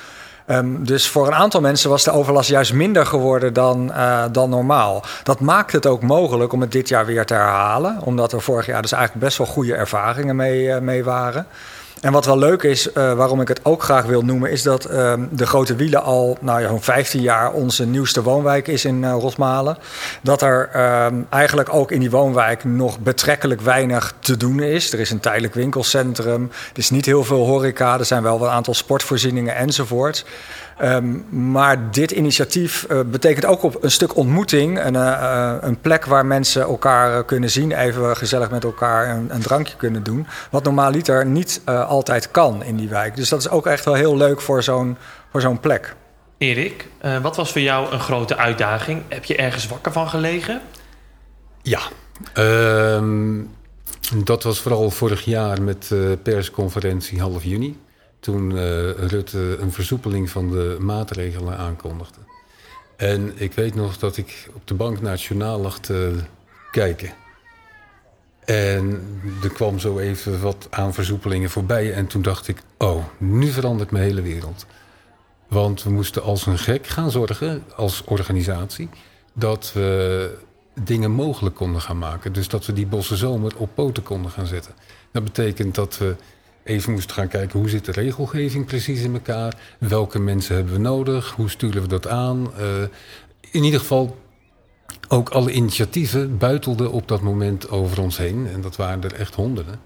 Um, 0.52 0.86
dus 0.86 1.08
voor 1.08 1.28
een 1.28 1.34
aantal 1.34 1.62
mensen 1.62 1.90
was 1.90 2.04
de 2.04 2.12
overlast 2.12 2.50
juist 2.50 2.74
minder 2.74 3.06
geworden 3.06 3.54
dan, 3.54 3.92
uh, 3.96 4.24
dan 4.32 4.50
normaal. 4.50 5.04
Dat 5.24 5.40
maakt 5.40 5.72
het 5.72 5.86
ook 5.86 6.02
mogelijk 6.02 6.54
om 6.54 6.62
het 6.62 6.72
dit 6.72 6.90
jaar 6.90 7.06
weer 7.06 7.26
te 7.26 7.34
herhalen. 7.34 7.98
Omdat 8.04 8.34
er 8.34 8.42
vorig 8.42 8.66
jaar 8.66 8.82
dus 8.82 8.92
eigenlijk 8.92 9.26
best 9.26 9.38
wel 9.38 9.48
goede 9.48 9.76
ervaringen 9.76 10.36
mee, 10.36 10.64
uh, 10.64 10.78
mee 10.78 11.04
waren. 11.04 11.48
En 12.02 12.12
wat 12.12 12.26
wel 12.26 12.38
leuk 12.38 12.64
is, 12.64 12.88
uh, 12.88 13.14
waarom 13.14 13.42
ik 13.42 13.48
het 13.48 13.66
ook 13.66 13.84
graag 13.84 14.06
wil 14.06 14.22
noemen, 14.22 14.52
is 14.52 14.64
dat 14.64 14.92
uh, 14.92 15.14
de 15.32 15.46
Grote 15.46 15.76
Wielen 15.76 16.04
al 16.04 16.38
nou 16.42 16.62
ja, 16.62 16.68
zo'n 16.68 16.82
15 16.82 17.22
jaar 17.22 17.52
onze 17.52 17.86
nieuwste 17.86 18.24
woonwijk 18.24 18.68
is 18.68 18.86
in 18.86 19.04
uh, 19.04 19.12
Rosmalen. 19.12 19.78
Dat 20.22 20.42
er 20.42 20.70
ehm, 20.74 21.22
eigenlijk 21.30 21.74
ook 21.74 21.92
in 21.92 22.00
die 22.00 22.10
woonwijk 22.10 22.64
nog 22.64 23.00
betrekkelijk 23.00 23.62
weinig 23.62 24.14
te 24.20 24.38
doen 24.38 24.60
is. 24.60 24.94
Er 24.94 25.00
is 25.00 25.12
een 25.12 25.20
tijdelijk 25.20 25.54
winkelcentrum, 25.54 26.52
er 26.74 26.80
is 26.80 26.90
niet 26.90 27.06
heel 27.06 27.24
veel 27.24 27.46
horeca, 27.46 28.00
er 28.00 28.06
zijn 28.06 28.24
wel 28.24 28.44
een 28.44 28.50
aantal 28.50 28.74
sportvoorzieningen 28.74 29.56
enzovoort. 29.56 30.26
Um, 30.82 31.26
maar 31.52 31.92
dit 31.92 32.12
initiatief 32.12 32.86
uh, 32.92 33.00
betekent 33.06 33.46
ook 33.46 33.64
op 33.64 33.84
een 33.84 33.92
stuk 33.92 34.16
ontmoeting. 34.16 34.84
Een, 34.84 34.94
uh, 34.94 35.56
een 35.62 35.80
plek 35.80 36.06
waar 36.06 36.26
mensen 36.26 36.62
elkaar 36.62 37.26
kunnen 37.26 37.50
zien. 37.50 37.72
Even 37.72 38.18
gezellig 38.18 38.50
met 38.50 38.64
elkaar 38.64 39.10
een, 39.10 39.34
een 39.34 39.42
drankje 39.42 39.76
kunnen 39.76 40.04
doen. 40.04 40.28
Wat 40.52 40.64
normaaliter 40.64 41.26
niet 41.26 41.62
uh, 41.66 41.90
altijd 41.90 42.32
kan 42.32 42.64
in 42.64 42.76
die 42.76 42.90
wijk. 42.90 43.16
Dus 43.16 43.30
dat 43.30 43.40
is 43.40 43.50
ook 43.50 43.68
echt 43.68 43.86
wel 43.86 43.94
heel 43.94 44.18
leuk 44.18 44.42
voor 44.42 44.64
zo'n 44.64 44.98
zo'n 45.34 45.60
plek. 45.60 45.96
Erik, 46.38 46.88
wat 47.22 47.36
was 47.36 47.52
voor 47.52 47.62
jou 47.62 47.92
een 47.92 48.00
grote 48.00 48.38
uitdaging? 48.38 49.02
Heb 49.08 49.26
je 49.26 49.36
ergens 49.36 49.68
wakker 49.68 49.92
van 49.92 50.10
gelegen? 50.10 50.62
Ja, 51.62 51.80
um, 52.34 53.50
dat 54.26 54.44
was 54.44 54.60
vooral 54.60 54.90
vorig 54.90 55.26
jaar 55.26 55.62
met 55.62 55.88
de 55.88 56.18
persconferentie 56.24 57.20
half 57.20 57.44
juni 57.44 57.78
toen 58.20 58.52
uh, 58.52 58.92
Rutte 58.92 59.58
een 59.60 59.72
versoepeling 59.72 60.30
van 60.30 60.52
de 60.52 60.78
maatregelen 60.80 61.58
aankondigde. 61.58 62.20
En 62.96 63.32
ik 63.36 63.54
weet 63.54 63.76
nog 63.76 63.98
dat 63.98 64.18
ik 64.18 64.50
op 64.54 64.68
de 64.68 64.74
bank 64.74 65.18
journaal 65.18 65.60
lag 65.60 65.80
te 65.80 66.16
kijken. 66.72 67.14
En 68.46 69.02
er 69.44 69.50
kwam 69.50 69.80
zo 69.80 70.00
even 70.00 70.42
wat 70.42 70.68
aan 70.70 70.94
versoepelingen 70.94 71.50
voorbij. 71.50 71.94
En 71.94 72.08
toen 72.08 72.22
dacht 72.22 72.48
ik, 72.48 72.62
oh, 72.78 73.04
nu 73.18 73.48
verandert 73.48 73.92
mijn 73.92 74.04
hele 74.04 74.22
wereld. 74.22 74.66
Want 75.48 75.84
we 75.84 75.90
moesten 75.90 76.24
als 76.24 76.46
een 76.46 76.58
gek 76.58 76.88
gaan 76.88 77.12
zorgen, 77.12 77.64
als 77.76 78.04
organisatie... 78.06 78.90
dat 79.34 79.72
we 79.74 80.38
dingen 80.84 81.12
mogelijk 81.12 81.56
konden 81.56 81.82
gaan 81.82 81.98
maken. 81.98 82.34
Dus 82.34 82.48
dat 82.48 82.66
we 82.66 82.74
die 82.74 82.88
bosse 82.88 83.16
zomer 83.16 83.54
op 83.58 83.70
poten 83.74 84.04
konden 84.04 84.32
gaan 84.32 84.48
zetten. 84.48 84.74
Dat 85.12 85.24
betekent 85.24 85.76
dat 85.76 85.98
we 85.98 86.16
even 86.70 86.92
moesten 86.92 87.16
gaan 87.16 87.28
kijken 87.28 87.60
hoe 87.60 87.70
zit 87.70 87.86
de 87.86 87.92
regelgeving 87.92 88.66
precies 88.66 89.02
in 89.02 89.14
elkaar. 89.14 89.58
Welke 89.80 90.20
mensen 90.20 90.56
hebben 90.56 90.74
we 90.74 90.80
nodig? 90.80 91.30
Hoe 91.32 91.50
sturen 91.50 91.82
we 91.82 91.88
dat 91.88 92.08
aan? 92.08 92.52
Uh, 92.60 92.82
in 93.52 93.64
ieder 93.64 93.80
geval 93.80 94.18
ook 95.08 95.30
alle 95.30 95.52
initiatieven 95.52 96.38
buitelden 96.38 96.92
op 96.92 97.08
dat 97.08 97.22
moment 97.22 97.70
over 97.70 98.02
ons 98.02 98.18
heen. 98.18 98.48
En 98.48 98.62
dat 98.62 98.76
waren 98.76 99.04
er 99.04 99.14
echt 99.14 99.36
honderden. 99.36 99.80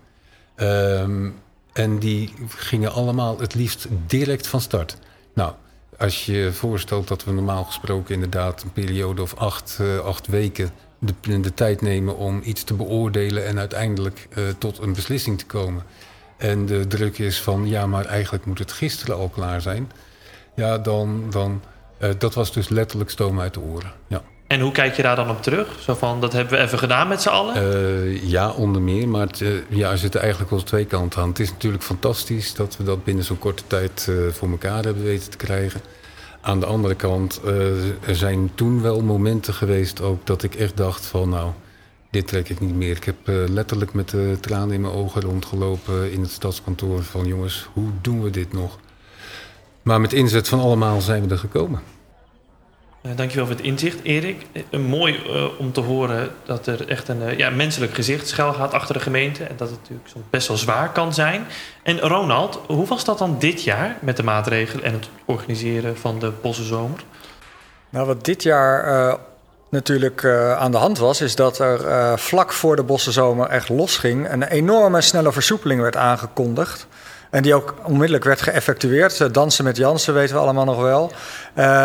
Um, 0.58 1.36
en 1.74 2.00
die 2.00 2.34
gingen 2.48 2.92
allemaal 2.92 3.40
het 3.40 3.56
liefst 3.56 3.88
direct 4.08 4.48
van 4.48 4.62
start. 4.62 4.98
Nou, 5.34 5.54
als 5.98 6.26
je 6.26 6.50
voorstelt 6.54 7.08
dat 7.08 7.24
we 7.24 7.32
normaal 7.32 7.64
gesproken 7.64 8.14
inderdaad 8.14 8.64
een 8.64 8.72
periode 8.72 9.22
of 9.22 9.36
acht, 9.36 9.78
uh, 9.82 9.98
acht 9.98 10.28
weken 10.28 10.72
de, 11.00 11.54
tijd 11.54 11.82
nemen 11.82 12.18
om 12.18 12.42
iets 12.44 12.64
te 12.64 12.74
beoordelen 12.74 13.46
en 13.46 13.60
uiteindelijk 13.60 14.28
uh, 14.38 14.44
tot 14.58 14.80
een 14.80 14.94
beslissing 14.94 15.38
te 15.38 15.46
komen. 15.46 15.84
En 16.44 16.66
de 16.66 16.88
druk 16.88 17.18
is 17.18 17.42
van 17.42 17.68
ja, 17.68 17.86
maar 17.86 18.06
eigenlijk 18.06 18.46
moet 18.46 18.60
het 18.60 18.72
gisteren 18.72 19.16
al 19.16 19.30
klaar 19.30 19.62
zijn. 19.62 19.92
Ja, 20.56 20.78
dan, 20.78 21.24
dan 21.30 21.62
uh, 22.02 22.10
dat 22.18 22.34
was 22.34 22.54
dus 22.54 22.70
letterlijk 22.70 23.10
stoom 23.10 23.40
uit 23.40 23.54
de 23.54 23.60
oren. 23.60 23.92
Ja. 24.08 24.22
En 24.48 24.60
hoe 24.60 24.72
kijk 24.72 24.96
je 24.96 25.02
daar 25.02 25.16
dan 25.16 25.30
op 25.30 25.42
terug? 25.42 25.80
Zo 25.80 25.94
van, 25.94 26.22
dat 26.22 26.34
hebben 26.34 26.54
we 26.54 26.64
even 26.64 26.80
gedaan 26.80 27.08
met 27.08 27.22
z'n 27.22 27.30
allen? 27.30 27.64
Uh, 27.64 28.30
ja, 28.30 28.52
onder 28.52 28.82
meer. 28.82 29.08
Maar 29.08 29.28
het, 29.28 29.40
uh, 29.40 29.50
ja, 29.70 29.92
er 29.92 29.98
zitten 29.98 30.22
eigenlijk 30.22 30.52
wel 30.52 30.64
twee 30.64 30.86
kanten 30.86 31.22
aan. 31.22 31.30
Het 31.30 31.40
is 31.40 31.52
natuurlijk 31.52 31.84
fantastisch 31.84 32.54
dat 32.54 32.78
we 32.78 32.84
dat 32.84 33.04
binnen 33.04 33.24
zo'n 33.24 33.40
korte 33.40 33.64
tijd 33.68 34.12
voor 34.32 34.50
elkaar 34.50 34.84
hebben 34.84 35.04
weten 35.04 35.30
te 35.30 35.38
krijgen. 35.38 35.82
Aan 36.42 36.60
de 36.60 36.66
andere 36.66 36.96
kant, 36.96 37.42
er 38.06 38.16
zijn 38.16 38.52
toen 38.56 38.82
wel 38.82 39.02
momenten 39.02 39.54
geweest 39.54 40.02
ook 40.02 40.26
dat 40.26 40.44
ik 40.44 40.56
echt 40.56 40.78
dacht 40.78 41.06
van 41.06 41.30
nou 41.30 41.52
dit 42.14 42.28
trek 42.28 42.50
ik 42.50 42.60
niet 42.60 42.76
meer. 42.76 42.96
Ik 42.96 43.04
heb 43.04 43.28
uh, 43.30 43.48
letterlijk 43.48 43.94
met 43.94 44.10
de 44.10 44.38
tranen 44.42 44.72
in 44.72 44.82
mijn 44.82 44.94
ogen 44.94 45.22
rondgelopen 45.22 46.12
in 46.12 46.22
het 46.22 46.32
stadskantoor 46.32 47.04
van 47.04 47.26
jongens, 47.26 47.70
hoe 47.74 47.90
doen 48.02 48.24
we 48.24 48.30
dit 48.30 48.54
nog? 48.54 48.80
Maar 49.82 50.02
met 50.02 50.14
inzet 50.14 50.48
van 50.48 50.60
allemaal 50.60 51.02
zijn 51.02 51.24
we 51.24 51.30
er 51.32 51.38
gekomen. 51.38 51.82
Uh, 53.06 53.12
dankjewel 53.16 53.46
voor 53.46 53.56
het 53.56 53.66
inzicht, 53.66 54.04
Erik. 54.04 54.46
Uh, 54.72 54.80
mooi 54.80 55.20
om 55.58 55.72
te 55.72 55.80
horen 55.80 56.32
dat 56.46 56.68
er 56.68 56.88
echt 56.88 57.08
een 57.08 57.38
ja, 57.38 57.50
menselijk 57.50 57.94
gezicht 57.94 58.28
schuil 58.28 58.54
gaat 58.54 58.74
achter 58.74 58.94
de 58.94 59.02
gemeente. 59.02 59.44
En 59.44 59.56
dat 59.58 59.70
het 59.70 59.80
natuurlijk 59.80 60.10
soms 60.10 60.26
best 60.30 60.48
wel 60.48 60.58
zwaar 60.58 60.92
kan 60.92 61.14
zijn. 61.14 61.46
En 61.84 62.00
Ronald, 62.00 62.60
hoe 62.68 62.86
was 62.86 63.06
dat 63.06 63.18
dan 63.18 63.40
dit 63.40 63.64
jaar 63.64 63.98
met 64.02 64.18
de 64.18 64.24
maatregelen 64.24 64.84
en 64.84 64.94
het 64.94 65.10
organiseren 65.26 65.98
van 65.98 66.20
de 66.20 66.32
Bossenzomer? 66.42 67.04
Nou, 67.90 68.06
wat 68.06 68.26
dit 68.26 68.44
jaar 68.44 69.18
natuurlijk 69.74 70.22
uh, 70.24 70.58
aan 70.58 70.72
de 70.72 70.78
hand 70.78 70.98
was, 70.98 71.22
is 71.22 71.36
dat 71.36 71.60
er 71.60 71.88
uh, 71.88 72.18
vlak 72.18 72.54
voor 72.54 72.76
de 72.76 72.84
Bossenzomer 72.84 73.48
echt 73.48 73.70
losging. 73.70 74.32
Een 74.32 74.44
enorme 74.44 75.02
snelle 75.02 75.32
versoepeling 75.32 75.82
werd 75.82 75.96
aangekondigd. 75.96 76.88
En 77.30 77.44
die 77.44 77.56
ook 77.56 77.76
onmiddellijk 77.84 78.24
werd 78.24 78.42
geëffectueerd. 78.42 79.20
Uh, 79.20 79.28
dansen 79.32 79.64
met 79.64 79.78
Jansen 79.78 80.14
weten 80.14 80.36
we 80.36 80.42
allemaal 80.42 80.66
nog 80.66 80.82
wel. 80.82 81.12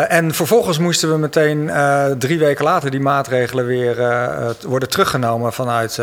en 0.07 0.33
vervolgens 0.33 0.77
moesten 0.77 1.09
we 1.09 1.17
meteen 1.17 1.71
drie 2.17 2.39
weken 2.39 2.63
later 2.63 2.91
die 2.91 2.99
maatregelen 2.99 3.65
weer 3.65 3.95
worden 4.65 4.89
teruggenomen 4.89 5.53
vanuit 5.53 6.01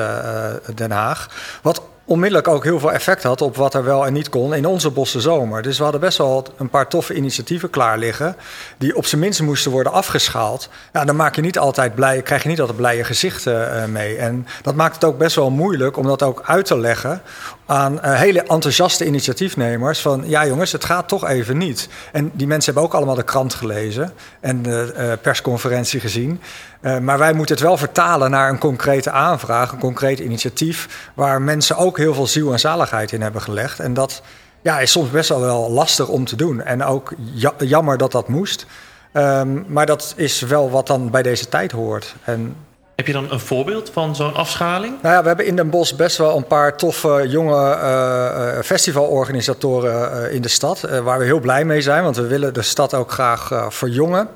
Den 0.75 0.91
Haag. 0.91 1.29
Wat 1.63 1.83
onmiddellijk 2.07 2.49
ook 2.49 2.65
heel 2.65 2.79
veel 2.79 2.93
effect 2.93 3.23
had 3.23 3.41
op 3.41 3.57
wat 3.57 3.75
er 3.75 3.85
wel 3.85 4.07
en 4.07 4.13
niet 4.13 4.29
kon 4.29 4.55
in 4.55 4.67
onze 4.67 4.91
bosse 4.91 5.21
zomer. 5.21 5.63
Dus 5.63 5.77
we 5.77 5.83
hadden 5.83 6.01
best 6.01 6.19
wel 6.19 6.47
een 6.57 6.71
paar 6.71 6.89
toffe 6.89 7.15
initiatieven 7.15 7.71
klaar 7.71 7.99
liggen, 7.99 8.37
die 8.79 8.97
op 8.97 9.07
zijn 9.07 9.21
minst 9.21 9.43
moesten 9.43 9.71
worden 9.71 9.93
afgeschaald. 9.93 10.69
Ja, 10.93 11.05
dan 11.05 11.17
maak 11.17 11.35
je 11.35 11.41
niet 11.43 11.59
altijd 11.59 11.95
blij, 11.95 12.23
krijg 12.23 12.43
je 12.43 12.49
niet 12.49 12.61
altijd 12.61 12.77
blije 12.79 13.05
gezichten 13.05 13.77
uh, 13.77 13.85
mee. 13.85 14.17
En 14.17 14.47
dat 14.63 14.75
maakt 14.75 14.95
het 14.95 15.05
ook 15.05 15.19
best 15.19 15.37
wel 15.37 15.51
moeilijk 15.51 15.97
om 15.97 16.07
dat 16.07 16.23
ook 16.23 16.43
uit 16.45 16.67
te 16.67 16.79
leggen 16.79 17.23
aan 17.67 17.93
uh, 17.93 18.15
hele 18.15 18.43
enthousiaste 18.43 19.07
initiatiefnemers 19.07 20.01
van 20.01 20.23
ja 20.27 20.47
jongens, 20.47 20.73
het 20.73 20.85
gaat 20.85 21.09
toch 21.09 21.29
even 21.29 21.59
niet. 21.59 21.89
En 22.13 22.31
die 22.35 22.47
mensen 22.47 22.73
hebben 22.73 22.91
ook 22.91 22.97
allemaal 22.97 23.15
de 23.15 23.23
krant 23.23 23.55
gelezen 23.55 24.13
en 24.41 24.63
de 24.63 24.95
uh, 24.97 25.13
persconferentie 25.23 26.01
gezien. 26.01 26.41
Uh, 26.81 26.99
maar 26.99 27.19
wij 27.19 27.33
moeten 27.33 27.55
het 27.55 27.65
wel 27.65 27.77
vertalen 27.77 28.31
naar 28.31 28.51
een 28.51 28.59
concrete 28.59 29.11
aanvraag, 29.11 29.73
een 29.73 29.79
concreet 29.79 30.19
initiatief, 30.19 31.11
waar 31.15 31.43
mensen 31.43 31.77
ook 31.77 31.99
heel 31.99 32.15
veel 32.15 32.27
ziel 32.27 32.53
en 32.53 32.61
zaligheid 32.61 33.13
in 33.13 33.23
hebben 33.23 33.43
gelegd. 33.43 33.81
En 33.81 33.95
dat 33.95 34.23
ja, 34.63 34.81
is 34.81 34.91
soms 34.91 35.11
best 35.11 35.29
wel, 35.29 35.41
wel 35.41 35.71
lastig 35.71 36.09
om 36.09 36.25
te 36.25 36.37
doen. 36.37 36.63
En 36.63 36.85
ook 36.85 37.13
jammer 37.59 37.99
dat 37.99 38.13
dat 38.13 38.29
moest. 38.29 38.67
Um, 39.13 39.65
maar 39.69 39.87
dat 39.87 40.13
is 40.17 40.41
wel 40.41 40.71
wat 40.71 40.87
dan 40.87 41.11
bij 41.11 41.23
deze 41.23 41.49
tijd 41.49 41.73
hoort. 41.73 42.15
En 42.25 42.57
heb 42.97 43.07
je 43.07 43.13
dan 43.13 43.31
een 43.31 43.41
voorbeeld 43.41 43.91
van 43.91 44.17
zo'n 44.17 44.35
afschaling? 44.35 44.95
Nou 45.03 45.15
ja, 45.15 45.21
we 45.21 45.27
hebben 45.27 45.47
in 45.47 45.57
Den 45.57 45.71
Bosch 45.71 45.95
best 45.95 46.17
wel 46.17 46.37
een 46.37 46.47
paar 46.47 46.77
toffe 46.77 47.25
jonge 47.29 47.77
uh, 47.77 48.63
festivalorganisatoren 48.63 50.27
uh, 50.27 50.35
in 50.35 50.43
de 50.43 50.49
stad. 50.49 50.81
waar 50.81 51.19
we 51.19 51.25
heel 51.25 51.41
blij 51.41 51.65
mee 51.65 51.81
zijn, 51.81 52.03
want 52.03 52.17
we 52.17 52.27
willen 52.27 52.55
de 52.55 52.63
stad 52.63 52.95
ook 52.95 53.11
graag 53.11 53.75
verjongen. 53.75 54.29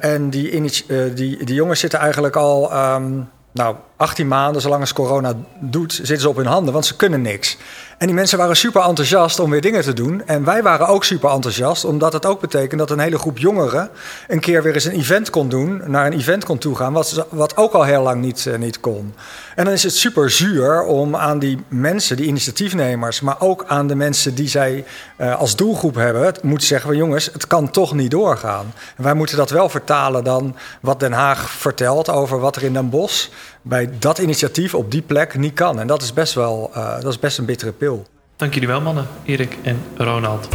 en 0.00 0.30
die, 0.30 0.70
die, 1.14 1.44
die 1.44 1.54
jongens 1.54 1.80
zitten 1.80 1.98
eigenlijk 1.98 2.36
al 2.36 2.72
um, 2.94 3.30
nou, 3.54 3.76
18 3.96 4.28
maanden, 4.28 4.62
zolang 4.62 4.80
als 4.80 4.92
corona 4.92 5.34
doet, 5.60 5.92
zitten 5.92 6.20
ze 6.20 6.28
op 6.28 6.36
hun 6.36 6.46
handen, 6.46 6.72
want 6.72 6.86
ze 6.86 6.96
kunnen 6.96 7.22
niks. 7.22 7.56
En 7.98 8.06
die 8.06 8.14
mensen 8.14 8.38
waren 8.38 8.56
super 8.56 8.82
enthousiast 8.82 9.38
om 9.38 9.50
weer 9.50 9.60
dingen 9.60 9.82
te 9.82 9.92
doen. 9.92 10.22
En 10.26 10.44
wij 10.44 10.62
waren 10.62 10.86
ook 10.86 11.04
super 11.04 11.30
enthousiast, 11.30 11.84
omdat 11.84 12.12
het 12.12 12.26
ook 12.26 12.40
betekent 12.40 12.80
dat 12.80 12.90
een 12.90 12.98
hele 12.98 13.18
groep 13.18 13.38
jongeren 13.38 13.90
een 14.28 14.40
keer 14.40 14.62
weer 14.62 14.74
eens 14.74 14.84
een 14.84 14.98
event 14.98 15.30
kon 15.30 15.48
doen, 15.48 15.82
naar 15.86 16.06
een 16.06 16.12
event 16.12 16.44
kon 16.44 16.58
toegaan, 16.58 16.92
wat, 16.92 17.26
wat 17.30 17.56
ook 17.56 17.72
al 17.72 17.82
heel 17.82 18.02
lang 18.02 18.20
niet, 18.20 18.44
uh, 18.44 18.56
niet 18.56 18.80
kon. 18.80 19.14
En 19.54 19.64
dan 19.64 19.74
is 19.74 19.82
het 19.82 19.94
super 19.94 20.30
zuur 20.30 20.82
om 20.82 21.16
aan 21.16 21.38
die 21.38 21.64
mensen, 21.68 22.16
die 22.16 22.26
initiatiefnemers, 22.26 23.20
maar 23.20 23.36
ook 23.38 23.64
aan 23.66 23.86
de 23.86 23.94
mensen 23.94 24.34
die 24.34 24.48
zij 24.48 24.84
uh, 25.18 25.36
als 25.38 25.56
doelgroep 25.56 25.94
hebben, 25.94 26.34
moeten 26.42 26.66
zeggen 26.66 26.88
van 26.88 26.98
jongens, 26.98 27.30
het 27.32 27.46
kan 27.46 27.70
toch 27.70 27.94
niet 27.94 28.10
doorgaan. 28.10 28.72
En 28.96 29.04
wij 29.04 29.14
moeten 29.14 29.36
dat 29.36 29.50
wel 29.50 29.68
vertalen 29.68 30.24
dan 30.24 30.56
wat 30.80 31.00
Den 31.00 31.12
Haag 31.12 31.50
vertelt 31.50 32.08
over 32.08 32.40
wat 32.40 32.56
er 32.56 32.62
in 32.62 32.72
Den 32.72 32.90
Bosch 32.90 33.28
bij 33.64 33.90
dat 33.98 34.18
initiatief 34.18 34.74
op 34.74 34.90
die 34.90 35.02
plek 35.02 35.36
niet 35.36 35.54
kan. 35.54 35.80
En 35.80 35.86
dat 35.86 36.02
is 36.02 36.12
best 36.12 36.34
wel 36.34 36.70
uh, 36.76 36.94
dat 36.94 37.12
is 37.12 37.18
best 37.18 37.38
een 37.38 37.44
bittere 37.44 37.72
pil. 37.72 38.06
Dank 38.36 38.54
jullie 38.54 38.68
wel, 38.68 38.80
mannen, 38.80 39.08
Erik 39.24 39.56
en 39.62 39.82
Ronald. 39.96 40.48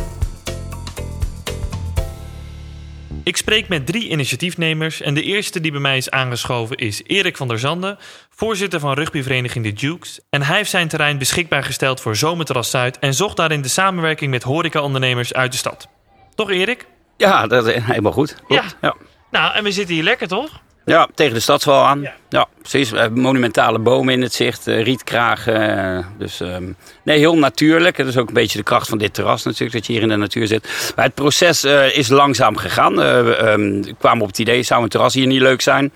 Ik 3.23 3.37
spreek 3.37 3.67
met 3.67 3.85
drie 3.85 4.09
initiatiefnemers 4.09 5.01
en 5.01 5.13
de 5.13 5.23
eerste 5.23 5.59
die 5.59 5.71
bij 5.71 5.79
mij 5.79 5.97
is 5.97 6.09
aangeschoven 6.09 6.75
is 6.75 7.03
Erik 7.03 7.37
van 7.37 7.47
der 7.47 7.59
Zanden, 7.59 7.97
voorzitter 8.29 8.79
van 8.79 8.93
rugbyvereniging 8.93 9.65
De 9.65 9.73
Dukes. 9.73 10.19
En 10.29 10.41
hij 10.41 10.57
heeft 10.57 10.69
zijn 10.69 10.87
terrein 10.87 11.17
beschikbaar 11.17 11.63
gesteld 11.63 12.01
voor 12.01 12.15
Zomerterras 12.15 12.69
Zuid 12.69 12.99
en 12.99 13.13
zocht 13.13 13.37
daarin 13.37 13.61
de 13.61 13.67
samenwerking 13.67 14.31
met 14.31 14.43
horecaondernemers 14.43 15.33
uit 15.33 15.51
de 15.51 15.57
stad. 15.57 15.87
Toch 16.35 16.49
Erik? 16.51 16.87
Ja, 17.17 17.47
dat 17.47 17.67
is 17.67 17.83
helemaal 17.83 18.11
goed. 18.11 18.35
Ja. 18.47 18.63
ja. 18.81 18.95
Nou, 19.31 19.53
en 19.55 19.63
we 19.63 19.71
zitten 19.71 19.95
hier 19.95 20.03
lekker 20.03 20.27
toch? 20.27 20.61
Ja, 20.85 21.07
tegen 21.13 21.33
de 21.33 21.39
stadswal 21.39 21.85
aan. 21.85 22.07
Ja, 22.29 22.47
precies. 22.61 22.89
We 22.89 22.99
hebben 22.99 23.21
monumentale 23.21 23.79
bomen 23.79 24.13
in 24.13 24.21
het 24.21 24.33
zicht, 24.33 24.67
uh, 24.67 24.83
rietkragen. 24.83 25.77
Uh, 25.77 26.05
dus 26.17 26.39
um, 26.39 26.75
nee, 27.03 27.17
heel 27.17 27.37
natuurlijk. 27.37 27.97
Dat 27.97 28.07
is 28.07 28.17
ook 28.17 28.27
een 28.27 28.33
beetje 28.33 28.57
de 28.57 28.63
kracht 28.63 28.89
van 28.89 28.97
dit 28.97 29.13
terras 29.13 29.43
natuurlijk, 29.43 29.73
dat 29.73 29.85
je 29.85 29.93
hier 29.93 30.01
in 30.01 30.07
de 30.07 30.15
natuur 30.15 30.47
zit. 30.47 30.93
Maar 30.95 31.05
het 31.05 31.13
proces 31.13 31.65
uh, 31.65 31.97
is 31.97 32.07
langzaam 32.07 32.57
gegaan. 32.57 32.95
we 32.95 33.39
um, 33.51 33.97
kwamen 33.97 34.21
op 34.21 34.27
het 34.27 34.39
idee, 34.39 34.63
zou 34.63 34.83
een 34.83 34.89
terras 34.89 35.13
hier 35.13 35.27
niet 35.27 35.41
leuk 35.41 35.61
zijn? 35.61 35.91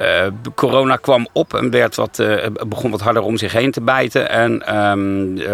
Uh, 0.00 0.26
corona 0.54 0.96
kwam 0.96 1.26
op 1.32 1.54
en 1.54 1.70
werd 1.70 1.94
wat, 1.94 2.18
uh, 2.18 2.46
begon 2.66 2.90
wat 2.90 3.00
harder 3.00 3.22
om 3.22 3.36
zich 3.36 3.52
heen 3.52 3.70
te 3.70 3.80
bijten. 3.80 4.28
En 4.28 4.76
um, 4.76 5.36
uh, 5.36 5.46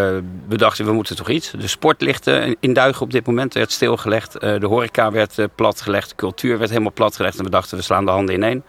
we 0.48 0.57
dachten, 0.57 0.85
we 0.85 0.92
moeten 0.92 1.16
toch 1.16 1.29
iets. 1.29 1.51
De 1.51 1.68
sport 1.68 2.01
ligt 2.01 2.27
in 2.61 2.72
duigen 2.72 3.03
op 3.03 3.11
dit 3.11 3.27
moment, 3.27 3.55
werd 3.55 3.72
stilgelegd. 3.72 4.33
de 4.40 4.66
horeca 4.66 5.11
werd 5.11 5.37
platgelegd, 5.55 6.09
de 6.09 6.14
cultuur 6.16 6.59
werd 6.59 6.70
helemaal 6.70 6.92
platgelegd. 6.92 7.38
En 7.38 7.44
we 7.44 7.51
dachten, 7.51 7.77
we 7.77 7.83
slaan 7.83 8.05
de 8.05 8.11
handen 8.11 8.35
ineen. 8.35 8.62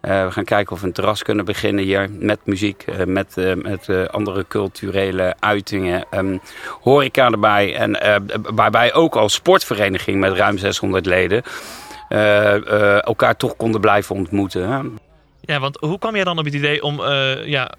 we 0.00 0.28
gaan 0.30 0.44
kijken 0.44 0.72
of 0.72 0.80
we 0.80 0.86
een 0.86 0.92
terras 0.92 1.22
kunnen 1.22 1.44
beginnen 1.44 1.84
hier 1.84 2.10
met 2.10 2.38
muziek, 2.44 2.84
met, 3.06 3.34
met 3.62 4.10
andere 4.10 4.44
culturele 4.48 5.34
uitingen. 5.40 6.04
Um, 6.10 6.40
horeca 6.80 7.30
erbij 7.30 7.76
en 7.76 7.98
waarbij 8.54 8.94
ook 8.94 9.16
als 9.16 9.34
sportvereniging 9.34 10.20
met 10.20 10.32
ruim 10.32 10.58
600 10.58 11.06
leden... 11.06 11.42
Elkaar 13.04 13.36
toch 13.36 13.56
konden 13.56 13.80
blijven 13.80 14.14
ontmoeten. 14.14 14.68
Hè? 14.68 14.80
Ja, 15.46 15.60
want 15.60 15.76
hoe 15.80 15.98
kwam 15.98 16.14
jij 16.14 16.24
dan 16.24 16.38
op 16.38 16.44
het 16.44 16.54
idee 16.54 16.82
om 16.82 17.00
uh, 17.00 17.46
ja, 17.46 17.70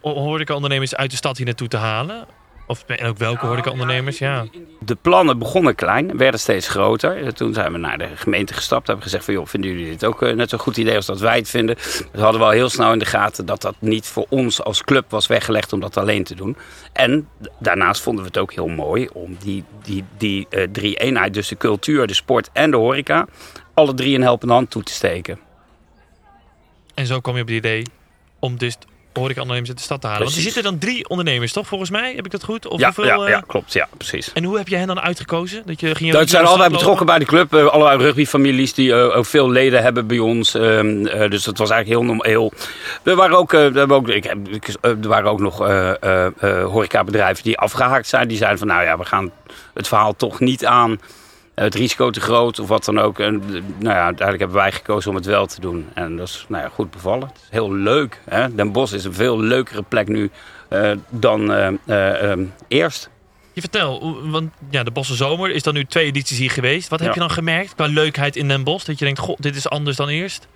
horeca-ondernemers 0.00 0.94
uit 0.94 1.10
de 1.10 1.16
stad 1.16 1.36
hier 1.36 1.46
naartoe 1.46 1.68
te 1.68 1.76
halen? 1.76 2.26
Of 2.66 2.84
en 2.86 3.06
ook 3.06 3.18
welke 3.18 3.46
horeca-ondernemers? 3.46 4.18
Ja. 4.18 4.46
De 4.80 4.94
plannen 4.94 5.38
begonnen 5.38 5.74
klein, 5.74 6.16
werden 6.16 6.40
steeds 6.40 6.68
groter. 6.68 7.34
Toen 7.34 7.54
zijn 7.54 7.72
we 7.72 7.78
naar 7.78 7.98
de 7.98 8.08
gemeente 8.14 8.54
gestapt. 8.54 8.86
Hebben 8.86 9.04
gezegd 9.04 9.24
van, 9.24 9.34
joh, 9.34 9.46
vinden 9.46 9.70
jullie 9.70 9.90
dit 9.90 10.04
ook 10.04 10.20
net 10.20 10.50
zo'n 10.50 10.58
goed 10.58 10.76
idee 10.76 10.96
als 10.96 11.06
dat 11.06 11.20
wij 11.20 11.36
het 11.36 11.48
vinden? 11.48 11.76
We 12.12 12.20
hadden 12.20 12.40
wel 12.40 12.50
heel 12.50 12.68
snel 12.68 12.92
in 12.92 12.98
de 12.98 13.04
gaten 13.04 13.46
dat 13.46 13.62
dat 13.62 13.74
niet 13.78 14.06
voor 14.06 14.26
ons 14.28 14.62
als 14.62 14.82
club 14.82 15.10
was 15.10 15.26
weggelegd 15.26 15.72
om 15.72 15.80
dat 15.80 15.96
alleen 15.96 16.24
te 16.24 16.34
doen. 16.34 16.56
En 16.92 17.28
daarnaast 17.58 18.02
vonden 18.02 18.22
we 18.22 18.28
het 18.28 18.38
ook 18.38 18.52
heel 18.52 18.68
mooi 18.68 19.08
om 19.12 19.36
die, 19.38 19.64
die, 19.82 20.04
die 20.18 20.46
uh, 20.50 20.66
drie 20.72 20.96
eenheid, 20.96 21.34
dus 21.34 21.48
de 21.48 21.56
cultuur, 21.56 22.06
de 22.06 22.14
sport 22.14 22.50
en 22.52 22.70
de 22.70 22.76
horeca, 22.76 23.26
alle 23.74 23.94
drie 23.94 24.14
een 24.14 24.22
helpende 24.22 24.54
hand 24.54 24.70
toe 24.70 24.82
te 24.82 24.92
steken. 24.92 25.46
En 26.98 27.06
zo 27.06 27.20
kom 27.20 27.34
je 27.36 27.40
op 27.42 27.46
het 27.48 27.56
idee 27.56 27.82
om 28.38 28.56
dus 28.56 28.76
horeca-ondernemers 29.12 29.68
uit 29.68 29.78
de 29.78 29.84
stad 29.84 30.00
te 30.00 30.06
halen. 30.06 30.22
Precies. 30.22 30.44
Want 30.44 30.56
er 30.56 30.62
zitten 30.62 30.72
dan 30.80 30.88
drie 30.90 31.08
ondernemers, 31.08 31.52
toch? 31.52 31.66
Volgens 31.66 31.90
mij, 31.90 32.12
heb 32.16 32.24
ik 32.24 32.30
dat 32.30 32.44
goed? 32.44 32.66
Of 32.66 32.78
Ja, 32.80 32.84
hoeveel, 32.86 33.04
ja, 33.04 33.24
eh, 33.24 33.28
ja, 33.28 33.42
klopt. 33.46 33.72
Ja, 33.72 33.88
precies. 33.96 34.32
En 34.32 34.44
hoe 34.44 34.56
heb 34.56 34.68
je 34.68 34.76
hen 34.76 34.86
dan 34.86 35.00
uitgekozen? 35.00 35.62
Dat, 35.66 35.80
je, 35.80 35.94
ging 35.94 36.10
je 36.12 36.18
Dat 36.18 36.28
zijn 36.30 36.44
allebei 36.44 36.70
betrokken 36.70 37.06
bij 37.06 37.18
de 37.18 37.24
club. 37.24 37.54
eh, 37.54 37.66
allerlei 37.66 37.98
rugbyfamilies 38.02 38.74
die 38.74 38.92
eh, 38.94 39.16
ook 39.16 39.26
veel 39.26 39.50
leden 39.50 39.82
hebben 39.82 40.06
bij 40.06 40.18
ons. 40.18 40.54
ehm, 40.54 41.06
eh, 41.06 41.30
dus 41.30 41.44
dat 41.44 41.58
was 41.58 41.70
eigenlijk 41.70 42.00
heel... 42.00 42.02
norm- 42.14 42.24
heel 42.24 42.52
er 43.02 43.16
waren 43.16 43.36
ook, 43.38 43.52
eh, 43.52 43.66
we 43.66 43.78
hebben 43.78 43.96
ook, 43.96 44.08
ik, 44.08 44.24
eh, 44.24 44.90
er 44.90 45.08
waren 45.08 45.30
ook 45.30 45.40
nog 45.40 45.66
eh 45.66 46.02
eh, 46.02 46.26
eh, 46.38 46.64
horecabedrijven 46.64 47.44
die 47.44 47.58
afgehaakt 47.58 48.06
zijn. 48.08 48.28
Die 48.28 48.36
zeiden 48.36 48.58
van 48.58 48.68
nou 48.68 48.82
ja, 48.82 48.98
we 48.98 49.04
gaan 49.04 49.30
het 49.74 49.88
verhaal 49.88 50.16
toch 50.16 50.40
niet 50.40 50.66
aan. 50.66 51.00
Eh, 51.58 51.64
Het 51.64 51.74
risico 51.74 52.10
te 52.10 52.20
groot 52.20 52.58
of 52.58 52.68
wat 52.68 52.84
dan 52.84 52.98
ook. 52.98 53.18
En, 53.18 53.34
eh, 53.46 53.50
nou 53.78 53.94
ja, 53.96 54.04
uiteindelijk 54.04 54.38
hebben 54.38 54.56
wij 54.56 54.72
gekozen 54.72 55.10
om 55.10 55.16
het 55.16 55.26
wel 55.26 55.46
te 55.46 55.60
doen. 55.60 55.88
En 55.94 56.16
dat 56.16 56.28
is 56.28 56.44
nou 56.48 56.62
ja, 56.62 56.68
goed 56.68 56.90
bevallen. 56.90 57.26
Het 57.28 57.36
is 57.42 57.48
heel 57.50 57.72
leuk. 57.74 58.20
Hè? 58.30 58.54
Den 58.54 58.72
Bosch 58.72 58.94
is 58.94 59.04
een 59.04 59.14
veel 59.14 59.40
leukere 59.40 59.82
plek 59.82 60.08
nu 60.08 60.30
eh, 60.68 60.90
dan 61.08 61.52
eh, 61.52 61.66
eh, 61.86 62.30
ehm, 62.30 62.44
eerst. 62.68 63.10
Je 63.52 63.60
vertel, 63.60 64.16
want 64.30 64.50
ja, 64.70 64.82
de 64.82 64.90
Bosse 64.90 65.14
Zomer 65.14 65.50
is 65.50 65.62
dan 65.62 65.74
nu 65.74 65.84
twee 65.84 66.04
edities 66.04 66.38
hier 66.38 66.50
geweest. 66.50 66.88
Wat 66.88 66.98
heb 66.98 67.08
Ja. 67.08 67.14
je 67.14 67.20
dan 67.20 67.30
gemerkt 67.30 67.74
qua 67.74 67.86
leukheid 67.86 68.36
in 68.36 68.48
Den 68.48 68.64
Bosch? 68.64 68.84
Dat 68.86 68.98
je 68.98 69.04
denkt, 69.04 69.20
goh, 69.20 69.36
dit 69.38 69.56
is 69.56 69.68
anders 69.68 69.96
dan 69.96 70.08
eerst? 70.08 70.46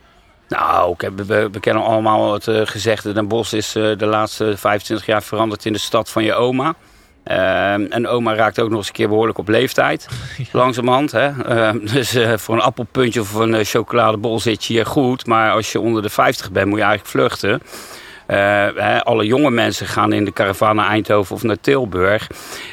Nou, 0.49 0.95
we, 1.17 1.51
we 1.51 1.61
kennen 1.61 1.83
allemaal 1.85 2.33
het 2.33 2.49
eh, 2.49 2.61
gezegde. 2.65 3.12
Den 3.12 3.29
Bosch 3.29 3.53
is 3.53 3.73
de 3.73 4.07
laatste 4.07 4.57
25 4.57 5.07
jaar 5.07 5.23
veranderd 5.23 5.65
in 5.65 5.73
de 5.73 5.79
stad 5.79 6.11
van 6.11 6.25
je 6.25 6.35
oma. 6.35 6.75
Ehm, 7.25 7.87
en 7.91 8.07
oma 8.07 8.35
raakt 8.35 8.61
ook 8.61 8.69
nog 8.69 8.79
eens 8.79 8.87
een 8.87 8.93
keer 8.93 9.09
behoorlijk 9.09 9.39
op 9.39 9.49
leeftijd. 9.49 10.09
Langzamerhand. 10.53 11.13
Hè? 11.13 11.45
Ehm, 11.45 11.79
dus 11.95 12.15
eh, 12.15 12.37
voor 12.37 12.55
een 12.55 12.61
appelpuntje 12.61 13.21
of 13.21 13.35
een 13.35 13.55
eh, 13.55 13.65
chocoladebol 13.65 14.41
zit 14.41 14.65
je 14.65 14.73
hier 14.73 14.87
goed. 14.87 15.27
Maar 15.27 15.53
als 15.53 15.73
je 15.73 15.81
onder 15.81 16.03
de 16.03 16.11
50 16.11 16.51
bent, 16.51 16.67
moet 16.67 16.79
je 16.79 16.85
eigenlijk 16.85 17.11
vluchten. 17.11 17.61
Eh, 18.27 18.39
hè, 18.75 19.05
alle 19.05 19.27
jonge 19.27 19.51
mensen 19.51 19.87
gaan 19.87 20.13
in 20.13 20.25
de 20.25 20.33
caravan 20.33 20.77
naar 20.77 20.89
Eindhoven 20.89 21.35
of 21.35 21.43
naar 21.43 21.61
Tilburg. 21.61 22.27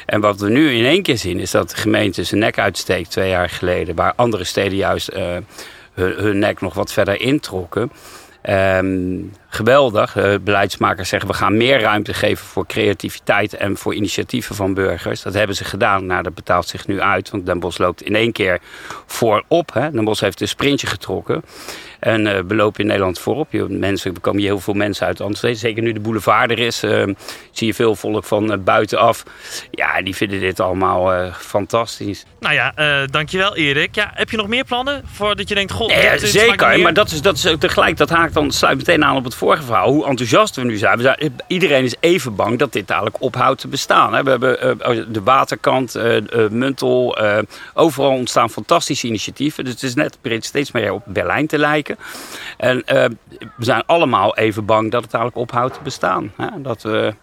En 0.06 0.20
wat 0.20 0.40
we 0.40 0.50
nu 0.50 0.72
in 0.72 0.84
één 0.84 1.02
keer 1.02 1.18
zien, 1.18 1.38
is 1.38 1.50
dat 1.50 1.70
de 1.70 1.76
gemeente 1.76 2.24
zijn 2.24 2.40
nek 2.40 2.58
uitsteekt 2.58 3.10
twee 3.10 3.28
jaar 3.28 3.48
geleden. 3.48 3.94
Waar 3.94 4.12
andere 4.16 4.44
steden 4.44 4.76
juist 4.76 5.08
eh, 5.08 5.24
hun, 5.94 6.12
hun 6.16 6.38
nek 6.38 6.60
nog 6.60 6.74
wat 6.74 6.92
verder 6.92 7.20
introkken. 7.20 7.92
Ehm, 8.42 9.18
geweldig. 9.52 10.16
Eh, 10.16 10.34
beleidsmakers 10.40 11.08
zeggen 11.08 11.28
we 11.28 11.34
gaan 11.34 11.56
meer 11.56 11.80
ruimte 11.80 12.14
geven 12.14 12.46
voor 12.46 12.66
creativiteit 12.66 13.54
en 13.54 13.76
voor 13.76 13.94
initiatieven 13.94 14.54
van 14.54 14.74
burgers. 14.74 15.22
Dat 15.22 15.34
hebben 15.34 15.56
ze 15.56 15.64
gedaan. 15.64 16.06
Nou, 16.06 16.22
dat 16.22 16.34
betaalt 16.34 16.68
zich 16.68 16.86
nu 16.86 17.00
uit. 17.00 17.30
Want 17.30 17.46
Den 17.46 17.60
Bosch 17.60 17.78
loopt 17.78 18.02
in 18.02 18.14
één 18.14 18.32
keer 18.32 18.58
voorop. 19.06 19.72
Hè. 19.72 19.90
Den 19.90 20.04
Bosch 20.04 20.20
heeft 20.22 20.40
een 20.40 20.48
sprintje 20.48 20.86
getrokken. 20.86 21.44
En 22.00 22.26
eh, 22.26 22.42
we 22.46 22.54
lopen 22.54 22.80
in 22.80 22.86
Nederland 22.86 23.18
voorop. 23.18 23.52
Je, 23.52 23.64
mensen, 23.68 24.14
er 24.14 24.20
komen 24.20 24.40
hier 24.40 24.48
heel 24.50 24.60
veel 24.60 24.74
mensen 24.74 25.06
uit 25.06 25.20
Amsterdam. 25.20 25.58
Zeker 25.58 25.82
nu 25.82 25.92
de 25.92 26.00
boulevard 26.00 26.50
er 26.50 26.58
is, 26.58 26.82
eh, 26.82 27.02
zie 27.50 27.66
je 27.66 27.74
veel 27.74 27.94
volk 27.94 28.24
van 28.24 28.64
buitenaf. 28.64 29.22
Ja, 29.70 30.02
die 30.02 30.14
vinden 30.16 30.40
dit 30.40 30.60
allemaal 30.60 31.30
fantastisch. 31.32 32.24
Nou 32.40 32.54
ja, 32.54 32.72
dankjewel 33.06 33.56
Erik. 33.56 33.94
Ja, 33.94 34.10
heb 34.14 34.30
je 34.30 34.36
nog 34.36 34.48
meer 34.48 34.64
plannen? 34.64 35.02
Voordat 35.12 35.48
je 35.48 35.54
denkt, 35.54 35.72
goh, 35.72 35.88
Nee, 35.88 36.10
dit- 36.10 36.20
dit 36.20 36.30
smaakt 36.30 36.60
zeker, 36.60 36.80
maar 36.80 36.94
dat 36.94 37.10
is, 37.10 37.22
dat 37.22 37.36
is 37.36 37.46
ook 37.46 37.60
tegelijk, 37.60 37.96
dat 37.96 38.08
haakt 38.10 38.34
dan, 38.34 38.50
sluit 38.50 38.76
meteen 38.76 39.04
aan 39.04 39.16
op 39.16 39.24
het 39.24 39.34
vorige 39.40 39.62
verhaal. 39.62 39.92
Hoe 39.92 40.06
enthousiast 40.06 40.56
we 40.56 40.64
nu 40.64 40.76
zijn. 40.76 40.96
We 40.96 41.02
zijn 41.02 41.36
iedereen 41.46 41.84
is 41.84 41.94
even 42.00 42.34
bang 42.34 42.58
dat 42.58 42.72
dit 42.72 42.88
dadelijk 42.88 43.20
ophoudt 43.20 43.60
te 43.60 43.68
bestaan. 43.68 44.14
hè. 44.14 44.22
We 44.22 44.30
hebben 44.30 44.80
eh, 44.80 45.04
de 45.08 45.22
waterkant, 45.22 45.94
eh 45.94 46.16
eh, 46.16 46.50
Muntel, 46.50 47.18
overal 47.74 48.10
ontstaan 48.10 48.50
fantastische 48.50 49.06
initiatieven. 49.06 49.64
Dus 49.64 49.72
het 49.72 49.82
is 49.82 49.94
net 49.94 50.18
begint 50.20 50.44
steeds 50.44 50.72
meer 50.72 50.92
op 50.92 51.02
Berlijn 51.06 51.46
te 51.46 51.58
lijken. 51.58 51.96
En 52.56 52.82
we 53.56 53.64
zijn 53.64 53.82
allemaal 53.86 54.36
even 54.36 54.64
bang 54.64 54.90
dat 54.90 55.02
het 55.02 55.10
dadelijk 55.10 55.36
ophoudt 55.36 55.74
te 55.74 55.80
bestaan. 55.82 56.32
hè. 56.36 56.62
Dat 56.62 56.82
we, 56.82 57.14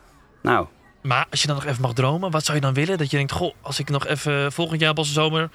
nou, 0.41 0.65
Maar 1.01 1.25
als 1.29 1.41
je 1.41 1.47
dan 1.47 1.55
nog 1.55 1.65
even 1.65 1.81
mag 1.81 1.93
dromen, 1.93 2.31
wat 2.31 2.45
zou 2.45 2.57
je 2.57 2.63
dan 2.63 2.73
willen? 2.73 2.97
Dat 2.97 3.11
je 3.11 3.17
denkt, 3.17 3.31
goh, 3.31 3.53
als 3.61 3.79
ik 3.79 3.89
nog 3.89 4.07
even 4.07 4.51
volgend 4.51 4.81
jaar 4.81 4.93
Bosse 4.93 5.13
Zomer... 5.13 5.49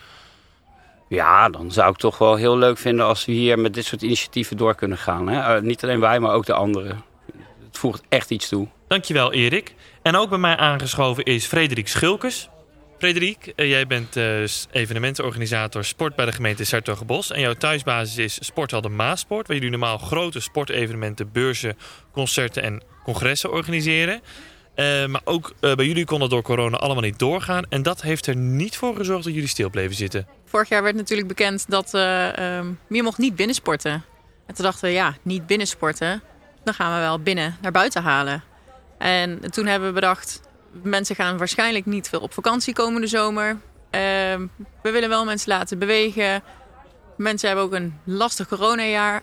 Ja, 1.15 1.49
dan 1.49 1.73
zou 1.73 1.91
ik 1.91 1.97
toch 1.97 2.19
wel 2.19 2.35
heel 2.37 2.59
leuk 2.59 2.79
vinden 2.79 3.07
als 3.07 3.25
we 3.25 3.33
hier 3.33 3.59
met 3.59 3.75
dit 3.75 3.85
soort 3.85 4.03
initiatieven 4.03 4.57
door 4.57 4.75
kunnen 4.75 4.99
gaan. 4.99 5.29
Hè? 5.29 5.55
Eh, 5.57 5.63
niet 5.63 5.83
alleen 5.83 6.01
wij, 6.01 6.21
maar 6.21 6.33
ook 6.33 6.47
de 6.47 6.53
anderen. 6.55 7.03
Het 7.67 7.79
voegt 7.79 8.03
echt 8.09 8.31
iets 8.31 8.49
toe. 8.49 8.69
Dankjewel 8.89 9.33
Erik. 9.33 9.75
En 10.03 10.17
ook 10.17 10.29
bij 10.29 10.39
mij 10.39 10.57
aangeschoven 10.57 11.25
is 11.25 11.47
Frederik 11.47 11.89
Schulkes. 11.89 12.49
Frederik, 12.99 13.53
eh, 13.57 13.69
jij 13.69 13.87
bent 13.87 14.17
s- 14.45 14.67
evenementenorganisator 14.71 15.85
sport 15.85 16.15
bij 16.17 16.25
de 16.27 16.33
gemeente 16.33 16.65
Sertogenbos. 16.65 17.31
En 17.31 17.41
jouw 17.41 17.55
thuisbasis 17.55 18.17
is 18.19 18.39
Sporthal 18.41 18.81
de 18.81 18.89
Maasport, 18.89 19.47
waar 19.47 19.57
jullie 19.57 19.71
normaal 19.71 19.99
grote 19.99 20.41
sportevenementen, 20.41 21.33
beurzen, 21.33 21.77
concerten 22.13 22.63
en 22.63 22.83
congressen 23.05 23.51
organiseren. 23.53 24.21
Maar 25.07 25.21
ook 25.25 25.53
bij 25.61 25.87
jullie 25.87 26.05
kon 26.05 26.21
het 26.21 26.31
door 26.31 26.43
corona 26.43 26.77
allemaal 26.77 27.03
niet 27.03 27.19
doorgaan. 27.19 27.65
En 27.69 27.83
dat 27.83 28.03
heeft 28.03 28.27
er 28.27 28.37
niet 28.37 28.77
voor 28.77 28.97
gezorgd 28.97 29.25
dat 29.25 29.33
jullie 29.35 29.49
stil 29.49 29.71
bleven 29.71 29.95
zitten. 29.97 30.27
Vorig 30.53 30.69
jaar 30.69 30.83
werd 30.83 30.97
natuurlijk 30.97 31.29
bekend 31.29 31.65
dat 31.69 31.95
ehm, 31.95 32.73
je 32.89 33.03
mocht 33.03 33.19
niet 33.19 33.37
binnensporten. 33.37 33.93
En 34.47 34.55
toen 34.55 34.65
dachten 34.65 34.89
we, 34.89 34.95
ja, 34.95 35.15
niet 35.23 35.47
binnensporten. 35.47 36.23
Dan 36.65 36.75
gaan 36.75 36.95
we 36.95 37.01
wel 37.01 37.19
binnen 37.19 37.57
naar 37.61 37.73
buiten 37.73 38.03
halen. 38.03 38.43
En 38.99 39.51
toen 39.51 39.67
hebben 39.67 39.89
we 39.89 39.95
bedacht, 39.95 40.41
mensen 40.83 41.17
gaan 41.17 41.39
waarschijnlijk 41.39 41.87
niet 41.87 42.09
veel 42.09 42.21
op 42.21 42.33
vakantie 42.33 42.75
komende 42.75 43.07
zomer. 43.07 43.59
Ehm, 43.91 44.47
we 44.83 44.91
willen 44.91 45.09
wel 45.09 45.25
mensen 45.25 45.49
laten 45.49 45.79
bewegen. 45.79 46.43
Mensen 47.17 47.49
hebben 47.49 47.67
ook 47.67 47.73
een 47.73 47.99
lastig 48.05 48.49
coronajaar. 48.49 49.23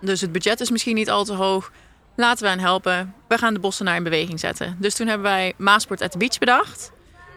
Dus 0.00 0.20
het 0.20 0.32
budget 0.32 0.60
is 0.60 0.70
misschien 0.70 0.94
niet 0.94 1.10
al 1.10 1.24
te 1.24 1.34
hoog. 1.34 1.70
Laten 2.16 2.44
we 2.44 2.50
hen 2.50 2.60
helpen. 2.60 3.14
We 3.28 3.38
gaan 3.38 3.54
de 3.54 3.60
bossenaar 3.60 3.96
in 3.96 4.02
beweging 4.02 4.40
zetten. 4.40 4.76
Dus 4.78 4.94
toen 4.94 5.06
hebben 5.06 5.26
wij 5.26 5.52
Maasport 5.56 6.02
at 6.02 6.10
the 6.10 6.18
Beach 6.18 6.38
bedacht. 6.38 6.92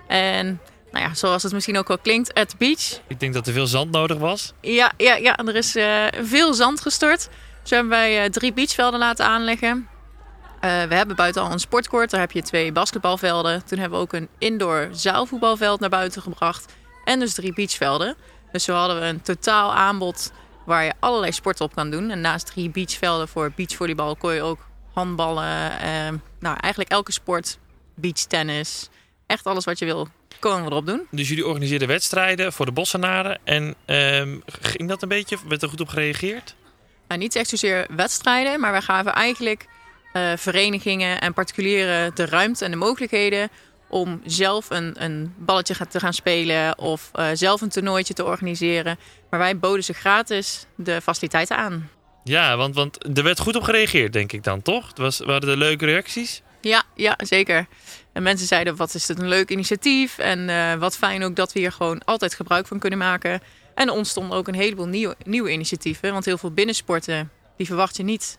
En 0.07 0.59
nou 0.91 1.05
ja, 1.05 1.13
zoals 1.13 1.43
het 1.43 1.53
misschien 1.53 1.77
ook 1.77 1.87
wel 1.87 1.97
klinkt, 1.97 2.33
at 2.33 2.49
the 2.49 2.55
beach. 2.57 2.99
Ik 3.07 3.19
denk 3.19 3.33
dat 3.33 3.47
er 3.47 3.53
veel 3.53 3.67
zand 3.67 3.91
nodig 3.91 4.17
was. 4.17 4.53
Ja, 4.61 4.91
ja, 4.97 5.15
ja 5.15 5.37
er 5.37 5.55
is 5.55 5.75
eh, 5.75 6.05
veel 6.21 6.53
zand 6.53 6.81
gestort. 6.81 7.29
Dus 7.61 7.69
hebben 7.69 7.89
wij 7.89 8.23
eh, 8.23 8.29
drie 8.29 8.53
beachvelden 8.53 8.99
laten 8.99 9.25
aanleggen. 9.25 9.87
Eh, 10.59 10.83
we 10.83 10.95
hebben 10.95 11.15
buiten 11.15 11.41
al 11.41 11.51
een 11.51 11.59
sportcourt. 11.59 12.09
Daar 12.09 12.19
heb 12.19 12.31
je 12.31 12.41
twee 12.41 12.71
basketbalvelden. 12.71 13.65
Toen 13.65 13.79
hebben 13.79 13.97
we 13.97 14.03
ook 14.03 14.13
een 14.13 14.27
indoor 14.37 14.89
zaalvoetbalveld 14.91 15.79
naar 15.79 15.89
buiten 15.89 16.21
gebracht. 16.21 16.73
En 17.03 17.19
dus 17.19 17.33
drie 17.33 17.53
beachvelden. 17.53 18.15
Dus 18.51 18.63
zo 18.63 18.73
hadden 18.73 18.99
we 18.99 19.05
een 19.05 19.21
totaal 19.21 19.73
aanbod 19.73 20.31
waar 20.65 20.83
je 20.83 20.93
allerlei 20.99 21.31
sporten 21.31 21.65
op 21.65 21.75
kan 21.75 21.89
doen. 21.89 22.09
En 22.09 22.21
naast 22.21 22.45
drie 22.45 22.69
beachvelden 22.69 23.27
voor 23.27 23.51
beachvolleybal 23.55 24.15
kon 24.15 24.33
je 24.33 24.41
ook 24.41 24.59
handballen. 24.93 25.71
nou, 26.39 26.57
eigenlijk 26.59 26.91
elke 26.91 27.11
sport. 27.11 27.57
Beachtennis. 27.95 28.89
Echt 29.25 29.45
alles 29.45 29.65
wat 29.65 29.79
je 29.79 29.85
wil, 29.85 30.07
kon 30.41 30.63
we 30.63 30.69
erop 30.69 30.85
doen. 30.85 31.07
Dus 31.11 31.27
jullie 31.27 31.47
organiseerden 31.47 31.87
wedstrijden 31.87 32.53
voor 32.53 32.65
de 32.65 32.71
Bossenaren. 32.71 33.39
En 33.43 33.75
ehm, 33.85 34.37
ging 34.45 34.89
dat 34.89 35.01
een 35.01 35.09
beetje? 35.09 35.37
Werd 35.47 35.61
er 35.61 35.69
goed 35.69 35.81
op 35.81 35.87
gereageerd? 35.87 36.55
nou, 37.11 37.23
niet 37.23 37.35
echt 37.35 37.49
zozeer 37.49 37.87
wedstrijden, 37.95 38.59
maar 38.59 38.71
wij 38.71 38.81
gaven 38.81 39.13
eigenlijk 39.13 39.65
eh, 40.13 40.31
verenigingen 40.35 41.21
en 41.21 41.33
particulieren 41.33 42.15
de 42.15 42.25
ruimte 42.25 42.65
en 42.65 42.71
de 42.71 42.77
mogelijkheden 42.77 43.49
om 43.89 44.21
zelf 44.25 44.69
een, 44.69 45.03
een 45.03 45.33
balletje 45.37 45.87
te 45.87 45.99
gaan 45.99 46.13
spelen 46.13 46.77
of 46.77 47.11
uh, 47.15 47.27
zelf 47.33 47.61
een 47.61 47.69
toernooitje 47.69 48.13
te 48.13 48.25
organiseren. 48.25 48.97
Maar 49.29 49.39
wij 49.39 49.59
boden 49.59 49.83
ze 49.83 49.93
gratis 49.93 50.65
de 50.75 51.01
faciliteiten 51.01 51.57
aan. 51.57 51.89
Ja, 52.23 52.57
want, 52.57 52.75
want 52.75 53.17
er 53.17 53.23
werd 53.23 53.39
goed 53.39 53.55
op 53.55 53.63
gereageerd, 53.63 54.13
denk 54.13 54.31
ik 54.31 54.43
dan, 54.43 54.61
toch? 54.61 54.91
Was, 54.95 55.19
waren 55.19 55.49
er 55.49 55.57
leuke 55.57 55.85
reacties? 55.85 56.41
Ja, 56.61 56.83
ja, 56.95 57.15
zeker. 57.17 57.67
En 58.13 58.23
mensen 58.23 58.47
zeiden, 58.47 58.75
wat 58.75 58.93
is 58.93 59.05
dit 59.05 59.19
een 59.19 59.27
leuk 59.27 59.49
initiatief. 59.49 60.17
En 60.17 60.39
uh, 60.49 60.73
wat 60.73 60.97
fijn 60.97 61.23
ook 61.23 61.35
dat 61.35 61.53
we 61.53 61.59
hier 61.59 61.71
gewoon 61.71 62.03
altijd 62.05 62.33
gebruik 62.33 62.67
van 62.67 62.79
kunnen 62.79 62.99
maken. 62.99 63.41
En 63.75 63.87
er 63.87 63.93
ontstonden 63.93 64.37
ook 64.37 64.47
een 64.47 64.55
heleboel 64.55 64.87
nieuwe, 64.87 65.15
nieuwe 65.25 65.51
initiatieven. 65.51 66.11
Want 66.11 66.25
heel 66.25 66.37
veel 66.37 66.51
binnensporten, 66.51 67.31
die 67.57 67.65
verwacht 67.65 67.97
je 67.97 68.03
niet 68.03 68.37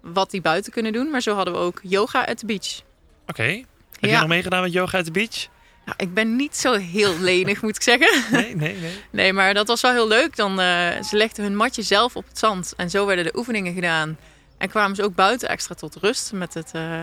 wat 0.00 0.30
die 0.30 0.40
buiten 0.40 0.72
kunnen 0.72 0.92
doen. 0.92 1.10
Maar 1.10 1.20
zo 1.20 1.34
hadden 1.34 1.54
we 1.54 1.60
ook 1.60 1.80
yoga 1.82 2.24
at 2.24 2.38
the 2.38 2.46
beach. 2.46 2.80
Oké. 3.22 3.40
Okay. 3.40 3.66
Heb 4.00 4.10
je 4.10 4.16
nog 4.16 4.28
meegedaan 4.28 4.62
met 4.62 4.72
yoga 4.72 4.98
at 4.98 5.04
the 5.04 5.10
beach? 5.10 5.48
Nou, 5.84 5.96
ik 5.96 6.14
ben 6.14 6.36
niet 6.36 6.56
zo 6.56 6.72
heel 6.72 7.18
lenig, 7.18 7.62
moet 7.62 7.76
ik 7.76 7.82
zeggen. 7.82 8.22
Nee, 8.40 8.56
nee, 8.56 8.76
nee. 8.76 9.02
Nee, 9.10 9.32
maar 9.32 9.54
dat 9.54 9.66
was 9.66 9.80
wel 9.80 9.92
heel 9.92 10.08
leuk. 10.08 10.36
Dan, 10.36 10.50
uh, 10.50 11.02
ze 11.02 11.16
legden 11.16 11.44
hun 11.44 11.56
matje 11.56 11.82
zelf 11.82 12.16
op 12.16 12.28
het 12.28 12.38
zand. 12.38 12.72
En 12.76 12.90
zo 12.90 13.06
werden 13.06 13.24
de 13.24 13.36
oefeningen 13.36 13.74
gedaan. 13.74 14.18
En 14.58 14.68
kwamen 14.68 14.96
ze 14.96 15.02
ook 15.02 15.14
buiten 15.14 15.48
extra 15.48 15.74
tot 15.74 15.96
rust 15.96 16.32
met 16.32 16.54
het... 16.54 16.72
Uh, 16.76 17.02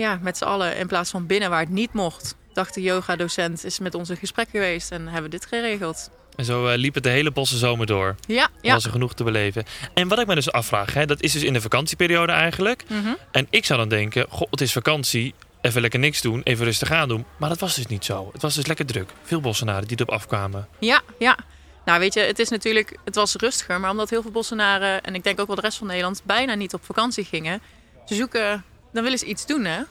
ja, 0.00 0.18
met 0.22 0.36
z'n 0.36 0.44
allen 0.44 0.76
in 0.76 0.86
plaats 0.86 1.10
van 1.10 1.26
binnen 1.26 1.50
waar 1.50 1.60
het 1.60 1.68
niet 1.68 1.92
mocht. 1.92 2.36
Dacht 2.52 2.74
de 2.74 2.82
yoga-docent 2.82 3.64
is 3.64 3.78
met 3.78 3.94
ons 3.94 4.10
in 4.10 4.16
gesprek 4.16 4.48
geweest 4.50 4.90
en 4.90 5.02
hebben 5.04 5.22
we 5.22 5.28
dit 5.28 5.46
geregeld. 5.46 6.10
En 6.36 6.44
zo 6.44 6.68
uh, 6.68 6.76
liep 6.76 6.94
het 6.94 7.02
de 7.02 7.08
hele 7.08 7.30
bosse 7.30 7.58
zomer 7.58 7.86
door. 7.86 8.14
Ja, 8.26 8.48
ja. 8.60 8.72
Was 8.72 8.84
er 8.84 8.90
genoeg 8.90 9.14
te 9.14 9.24
beleven. 9.24 9.64
En 9.94 10.08
wat 10.08 10.18
ik 10.18 10.26
me 10.26 10.34
dus 10.34 10.52
afvraag, 10.52 10.94
hè, 10.94 11.06
dat 11.06 11.22
is 11.22 11.32
dus 11.32 11.42
in 11.42 11.52
de 11.52 11.60
vakantieperiode 11.60 12.32
eigenlijk. 12.32 12.84
Mm 12.88 13.02
-hmm. 13.02 13.16
En 13.30 13.46
ik 13.50 13.64
zou 13.64 13.78
dan 13.78 13.88
denken, 13.88 14.26
goh, 14.28 14.50
het 14.50 14.60
is 14.60 14.72
vakantie. 14.72 15.34
Even 15.60 15.80
lekker 15.80 16.00
niks 16.00 16.20
doen, 16.20 16.40
even 16.42 16.64
rustig 16.64 16.90
aan 16.90 17.08
doen. 17.08 17.24
Maar 17.36 17.48
dat 17.48 17.60
was 17.60 17.74
dus 17.74 17.86
niet 17.86 18.04
zo. 18.04 18.30
Het 18.32 18.42
was 18.42 18.54
dus 18.54 18.66
lekker 18.66 18.86
druk. 18.86 19.10
Veel 19.22 19.40
bossenaren 19.40 19.88
die 19.88 19.96
erop 19.96 20.14
afkwamen. 20.14 20.68
Ja, 20.78 21.00
ja. 21.18 21.38
Nou 21.84 21.98
weet 21.98 22.14
je, 22.14 22.20
het 22.20 22.38
is 22.38 22.48
natuurlijk, 22.48 22.96
het 23.04 23.14
was 23.14 23.34
rustiger. 23.34 23.80
Maar 23.80 23.90
omdat 23.90 24.10
heel 24.10 24.22
veel 24.22 24.30
bossenaren, 24.30 25.02
en 25.02 25.14
ik 25.14 25.24
denk 25.24 25.40
ook 25.40 25.46
wel 25.46 25.56
de 25.56 25.62
rest 25.62 25.78
van 25.78 25.86
Nederland, 25.86 26.22
bijna 26.24 26.54
niet 26.54 26.74
op 26.74 26.84
vakantie 26.84 27.24
gingen. 27.24 27.60
Ze 28.06 28.14
zoeken, 28.14 28.64
dan 28.92 29.02
willen 29.02 29.18
ze 29.18 29.24
iets 29.26 29.46
doen 29.46 29.64
hè. 29.64 29.82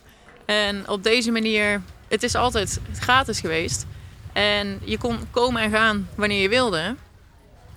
En 0.46 0.90
op 0.90 1.04
deze 1.04 1.32
manier, 1.32 1.82
het 2.08 2.24
is 2.24 2.36
altijd 2.36 2.80
gratis 2.94 3.40
geweest. 3.40 3.86
En 4.34 4.80
je 4.84 4.98
kon 4.98 5.20
komen 5.32 5.62
en 5.62 5.72
gaan 5.72 6.10
wanneer 6.16 6.42
je 6.42 6.50
wilde. 6.50 6.96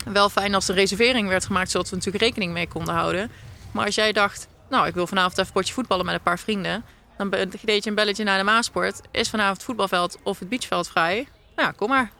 Wel 0.04 0.28
fijn 0.28 0.54
als 0.54 0.66
de 0.66 0.72
reservering 0.72 1.28
werd 1.28 1.44
gemaakt, 1.44 1.70
zodat 1.70 1.88
we 1.88 1.96
natuurlijk 1.96 2.24
rekening 2.24 2.52
mee 2.52 2.68
konden 2.68 2.94
houden. 2.94 3.30
Maar 3.70 3.86
als 3.86 3.94
jij 3.94 4.12
dacht, 4.12 4.48
nou 4.70 4.86
ik 4.86 4.94
wil 4.94 5.06
vanavond 5.06 5.38
even 5.38 5.52
potje 5.52 5.74
voetballen 5.74 6.04
met 6.04 6.14
een 6.14 6.22
paar 6.22 6.38
vrienden. 6.38 6.84
Dan 7.16 7.30
deed 7.64 7.84
je 7.84 7.90
een 7.90 7.96
belletje 7.96 8.24
naar 8.24 8.38
de 8.38 8.44
Maasport. 8.44 9.00
Is 9.10 9.30
vanavond 9.30 9.56
het 9.56 9.66
voetbalveld 9.66 10.18
of 10.22 10.38
het 10.38 10.48
beachveld 10.48 10.88
vrij? 10.88 11.28
Nou, 11.56 11.72
kom 11.72 11.88
maar. 11.88 12.10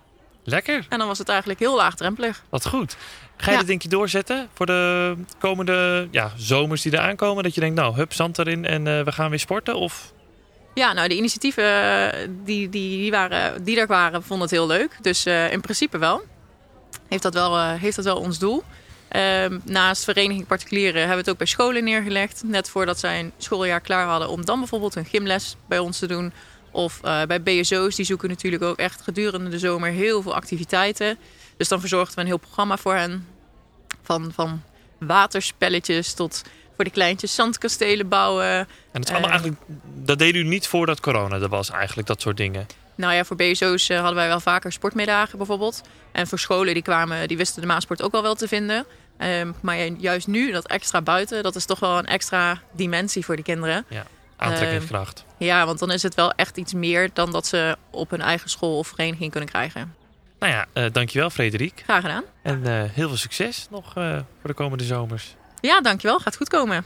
Lekker. 0.45 0.87
En 0.89 0.99
dan 0.99 1.07
was 1.09 1.19
het 1.19 1.29
eigenlijk 1.29 1.61
heel 1.61 1.77
laagdrempelig. 1.77 2.43
Wat 2.49 2.67
goed. 2.67 2.97
Ga 3.37 3.45
je 3.47 3.53
Ja. 3.53 3.59
dit 3.59 3.67
denk 3.67 3.83
je 3.83 3.89
doorzetten 3.89 4.49
voor 4.55 4.67
de 4.67 5.15
komende 5.39 6.09
ja, 6.11 6.33
zomers 6.37 6.83
die 6.83 6.93
eraan 6.93 7.17
komen? 7.17 7.43
Dat 7.43 7.55
je 7.55 7.61
denkt, 7.61 7.77
nou, 7.77 7.95
hup, 7.95 8.13
zand 8.13 8.39
erin 8.39 8.65
en 8.67 8.87
eh, 8.87 9.05
we 9.05 9.13
gaan 9.13 9.31
weer 9.31 9.39
sporten? 9.39 9.75
Of 9.77 10.13
Ja, 10.75 10.93
nou 10.93 11.09
de 11.09 11.17
initiatieven 11.17 11.65
eh, 11.65 12.19
die, 12.45 12.69
die, 12.69 12.99
die, 12.99 13.11
waren, 13.11 13.65
die 13.65 13.81
er 13.81 13.87
waren, 13.87 14.23
vonden 14.23 14.41
het 14.47 14.57
heel 14.57 14.67
leuk. 14.67 14.99
Dus 15.01 15.25
eh, 15.27 15.53
in 15.53 15.61
principe 15.61 15.99
wel. 15.99 16.23
Heeft 17.09 17.23
dat 17.23 17.35
wel, 17.35 17.59
heeft 17.69 17.97
dat 17.97 18.05
wel 18.05 18.17
ons 18.17 18.39
doel. 18.39 18.63
Ehm, 19.09 19.59
naast 19.65 20.05
vereniging 20.05 20.47
particulieren 20.47 20.99
hebben 20.99 21.15
we 21.17 21.21
het 21.21 21.31
ook 21.31 21.39
bij 21.39 21.47
scholen 21.47 21.85
neergelegd. 21.85 22.43
Net 22.45 22.69
voordat 22.71 22.99
zij 22.99 23.21
een 23.21 23.33
schooljaar 23.39 23.81
klaar 23.81 24.07
hadden 24.07 24.29
om 24.29 24.45
dan 24.45 24.59
bijvoorbeeld 24.59 24.95
een 24.95 25.05
gymles 25.05 25.57
bij 25.67 25.79
ons 25.79 25.99
te 25.99 26.07
doen. 26.07 26.33
Of 26.73 27.01
eh, 27.03 27.23
bij 27.23 27.43
BSO's, 27.43 27.95
die 27.95 28.05
zoeken 28.05 28.29
natuurlijk 28.29 28.63
ook 28.63 28.79
echt 28.79 29.01
gedurende 29.01 29.51
de 29.51 29.59
zomer 29.59 29.91
heel 29.91 30.23
veel 30.23 30.35
activiteiten. 30.35 31.19
Dus 31.57 31.69
dan 31.69 31.81
verzorgden 31.81 32.15
we 32.15 32.21
een 32.21 32.27
heel 32.27 32.37
programma 32.37 32.77
voor 32.77 32.95
hen. 32.95 33.27
Van, 34.03 34.33
van 34.35 34.63
waterspelletjes 34.99 36.13
tot 36.13 36.43
voor 36.75 36.85
de 36.85 36.91
kleintjes 36.91 37.35
zandkastelen 37.35 38.09
bouwen. 38.09 38.47
En 38.47 38.67
dat 38.93 39.05
is 39.05 39.11
allemaal 39.11 39.31
Eh, 39.31 39.35
eigenlijk, 39.35 39.61
dat 39.95 40.19
deed 40.19 40.35
u 40.35 40.45
niet 40.45 40.67
voordat 40.67 41.01
corona 41.01 41.41
er 41.41 41.49
was 41.49 41.71
eigenlijk, 41.71 42.09
dat 42.09 42.21
soort 42.21 42.37
dingen. 42.37 42.67
Nou 42.95 43.15
ja, 43.15 43.25
voor 43.25 43.37
BSO's 43.37 43.89
eh, 43.89 43.97
hadden 43.97 44.15
wij 44.15 44.29
wel 44.29 44.41
vaker 44.41 44.73
sportmiddagen 44.73 45.39
bijvoorbeeld. 45.39 45.81
En 46.13 46.27
voor 46.27 46.39
scholen 46.39 46.75
die 46.75 46.83
kwamen, 46.83 47.29
die 47.29 47.37
wisten 47.37 47.61
de 47.61 47.67
Maasport 47.67 48.03
ook 48.03 48.13
wel 48.13 48.23
wel 48.23 48.35
te 48.35 48.49
vinden. 48.49 48.85
Ehm, 49.17 49.53
maar 49.61 49.87
juist 49.87 50.27
nu, 50.27 50.53
dat 50.53 50.67
extra 50.67 51.03
buiten, 51.03 51.43
dat 51.43 51.57
is 51.57 51.65
toch 51.65 51.79
wel 51.79 51.99
een 51.99 52.07
extra 52.07 52.61
dimensie 52.73 53.25
voor 53.25 53.37
die 53.37 53.45
kinderen. 53.45 53.85
Ja, 53.89 54.07
aantrekkingskracht. 54.43 55.25
Ja, 55.39 55.67
want 55.67 55.79
dan 55.79 55.91
is 55.91 56.03
het 56.03 56.15
wel 56.15 56.33
echt 56.33 56.57
iets 56.57 56.73
meer 56.73 57.11
dan 57.13 57.33
dat 57.33 57.47
ze 57.47 57.77
op 57.91 58.11
hun 58.11 58.21
eigen 58.21 58.51
school 58.51 58.79
of 58.79 58.89
vereniging 58.89 59.31
kunnen 59.31 59.49
krijgen. 59.49 59.95
Nou 60.39 60.53
ja, 60.53 60.67
eh, 60.73 60.93
dankjewel 60.93 61.31
Frederik. 61.31 61.83
Graag 61.85 62.03
gedaan. 62.03 62.25
En 62.43 62.67
eh, 62.67 62.91
heel 62.91 63.09
veel 63.09 63.17
succes 63.17 63.67
nog 63.71 63.97
eh, 63.97 64.13
voor 64.13 64.51
de 64.51 64.55
komende 64.55 64.85
zomers. 64.85 65.35
Ja, 65.61 65.81
dankjewel. 65.81 66.19
Gaat 66.19 66.37
goed 66.37 66.49
komen. 66.49 66.85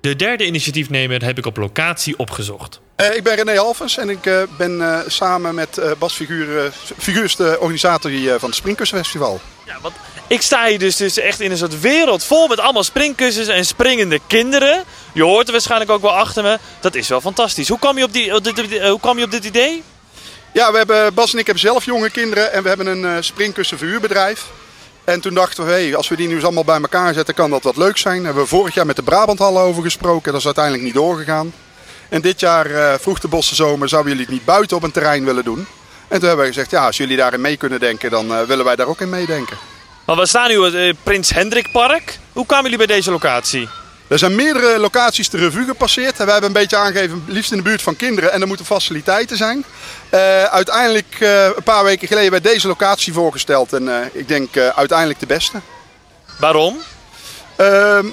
De 0.00 0.16
derde 0.16 0.46
initiatiefnemer 0.46 1.24
heb 1.24 1.38
ik 1.38 1.46
op 1.46 1.56
locatie 1.56 2.18
opgezocht. 2.18 2.80
Eh, 2.96 3.16
ik 3.16 3.22
ben 3.22 3.34
René 3.34 3.58
Alvens 3.58 3.96
en 3.96 4.08
ik 4.08 4.26
eh, 4.26 4.42
ben 4.58 4.80
eh, 4.82 4.98
samen 5.06 5.54
met 5.54 5.78
eh, 5.78 5.90
Bas 5.98 6.14
Figuur, 6.14 6.64
eh, 6.64 6.72
Figuurs 6.98 7.36
de 7.36 7.56
organisator 7.60 8.10
hier, 8.10 8.38
van 8.38 8.48
het 8.48 8.58
Springkussenfestival. 8.58 9.40
Ik 10.26 10.42
sta 10.42 10.66
hier 10.66 10.78
dus, 10.78 10.96
dus 10.96 11.18
echt 11.18 11.40
in 11.40 11.50
een 11.50 11.56
soort 11.56 11.80
wereld 11.80 12.24
vol 12.24 12.48
met 12.48 12.60
allemaal 12.60 12.84
springkussens 12.84 13.48
en 13.48 13.64
springende 13.66 14.20
kinderen. 14.26 14.84
Je 15.12 15.22
hoort 15.22 15.46
er 15.46 15.52
waarschijnlijk 15.52 15.90
ook 15.90 16.02
wel 16.02 16.16
achter 16.16 16.42
me. 16.42 16.58
Dat 16.80 16.94
is 16.94 17.08
wel 17.08 17.20
fantastisch. 17.20 17.68
Hoe 17.68 17.78
kwam 17.78 17.98
je 17.98 18.04
op, 18.04 18.12
die, 18.12 18.34
op 18.34 18.44
dit, 18.44 18.80
hoe 18.82 19.00
kwam 19.00 19.18
je 19.18 19.24
op 19.24 19.30
dit 19.30 19.44
idee? 19.44 19.82
Ja, 20.52 20.70
we 20.72 20.76
hebben, 20.76 21.14
Bas 21.14 21.32
en 21.32 21.38
ik 21.38 21.46
hebben 21.46 21.62
zelf 21.64 21.84
jonge 21.84 22.10
kinderen 22.10 22.52
en 22.52 22.62
we 22.62 22.68
hebben 22.68 22.86
een 22.86 23.04
eh 23.04 23.16
springkussenverhuurbedrijf. 23.20 24.44
En 25.08 25.20
toen 25.20 25.34
dachten 25.34 25.64
we, 25.64 25.70
hey, 25.70 25.96
als 25.96 26.08
we 26.08 26.16
die 26.16 26.28
nu 26.28 26.34
eens 26.34 26.44
allemaal 26.44 26.64
bij 26.64 26.80
elkaar 26.80 27.14
zetten, 27.14 27.34
kan 27.34 27.50
dat 27.50 27.62
wat 27.62 27.76
leuk 27.76 27.96
zijn. 27.96 28.16
Daar 28.16 28.24
hebben 28.24 28.42
we 28.42 28.48
vorig 28.48 28.74
jaar 28.74 28.86
met 28.86 28.96
de 28.96 29.02
Brabanthallen 29.02 29.62
over 29.62 29.82
gesproken. 29.82 30.30
Dat 30.32 30.40
is 30.40 30.46
uiteindelijk 30.46 30.84
niet 30.84 30.94
doorgegaan. 30.94 31.52
En 32.08 32.20
dit 32.20 32.40
jaar 32.40 32.66
eh, 32.66 32.94
vroeg 32.98 33.18
de 33.18 33.28
Bosse 33.28 33.54
Zomer, 33.54 33.88
zouden 33.88 34.12
jullie 34.12 34.26
het 34.26 34.34
niet 34.34 34.44
buiten 34.44 34.76
op 34.76 34.82
een 34.82 34.90
terrein 34.90 35.24
willen 35.24 35.44
doen? 35.44 35.66
En 36.08 36.18
toen 36.18 36.28
hebben 36.28 36.46
we 36.46 36.52
gezegd, 36.52 36.70
ja, 36.70 36.86
als 36.86 36.96
jullie 36.96 37.16
daarin 37.16 37.40
mee 37.40 37.56
kunnen 37.56 37.80
denken, 37.80 38.10
dan 38.10 38.34
eh, 38.34 38.42
willen 38.42 38.64
wij 38.64 38.76
daar 38.76 38.86
ook 38.86 39.00
in 39.00 39.08
meedenken. 39.08 39.56
Maar 40.04 40.16
we 40.16 40.26
staan 40.26 40.48
nu 40.48 40.56
op 40.56 40.64
het 40.64 40.74
eh, 40.74 40.94
Prins 41.02 41.30
Hendrik 41.30 41.72
Park. 41.72 42.18
Hoe 42.32 42.46
kwamen 42.46 42.70
jullie 42.70 42.86
bij 42.86 42.96
deze 42.96 43.10
locatie? 43.10 43.68
Er 44.08 44.18
zijn 44.18 44.34
meerdere 44.34 44.78
locaties 44.78 45.30
de 45.30 45.36
revue 45.36 45.64
gepasseerd. 45.64 46.18
En 46.18 46.24
wij 46.24 46.32
hebben 46.32 46.50
een 46.50 46.60
beetje 46.60 46.76
aangegeven, 46.76 47.24
liefst 47.26 47.50
in 47.50 47.56
de 47.56 47.62
buurt 47.62 47.82
van 47.82 47.96
kinderen. 47.96 48.32
En 48.32 48.40
er 48.40 48.46
moeten 48.46 48.66
faciliteiten 48.66 49.36
zijn. 49.36 49.64
Eh, 50.10 50.44
uiteindelijk 50.44 51.16
eh, 51.18 51.44
een 51.44 51.62
paar 51.62 51.84
weken 51.84 52.08
geleden 52.08 52.30
werd 52.30 52.42
deze 52.42 52.66
locatie 52.66 53.12
voorgesteld. 53.12 53.72
En 53.72 53.88
eh, 53.88 54.06
ik 54.12 54.28
denk 54.28 54.56
uiteindelijk 54.56 55.20
de 55.20 55.26
beste. 55.26 55.60
Waarom? 56.38 56.78
Ehm, 57.56 58.06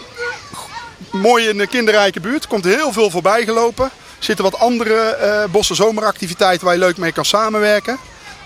mooi 1.12 1.48
in 1.48 1.58
de 1.58 1.68
kinderrijke 1.68 2.20
buurt. 2.20 2.44
Er 2.44 2.50
komt 2.50 2.64
heel 2.64 2.92
veel 2.92 3.10
voorbij 3.10 3.44
gelopen. 3.44 3.86
Er 3.86 4.24
zitten 4.24 4.46
wat 4.46 4.60
andere 4.60 5.48
bossen 5.52 5.76
zomeractiviteiten 5.76 6.66
waar 6.66 6.74
je 6.76 6.80
leuk 6.80 6.98
mee 6.98 7.12
kan 7.12 7.26
samenwerken. 7.26 7.98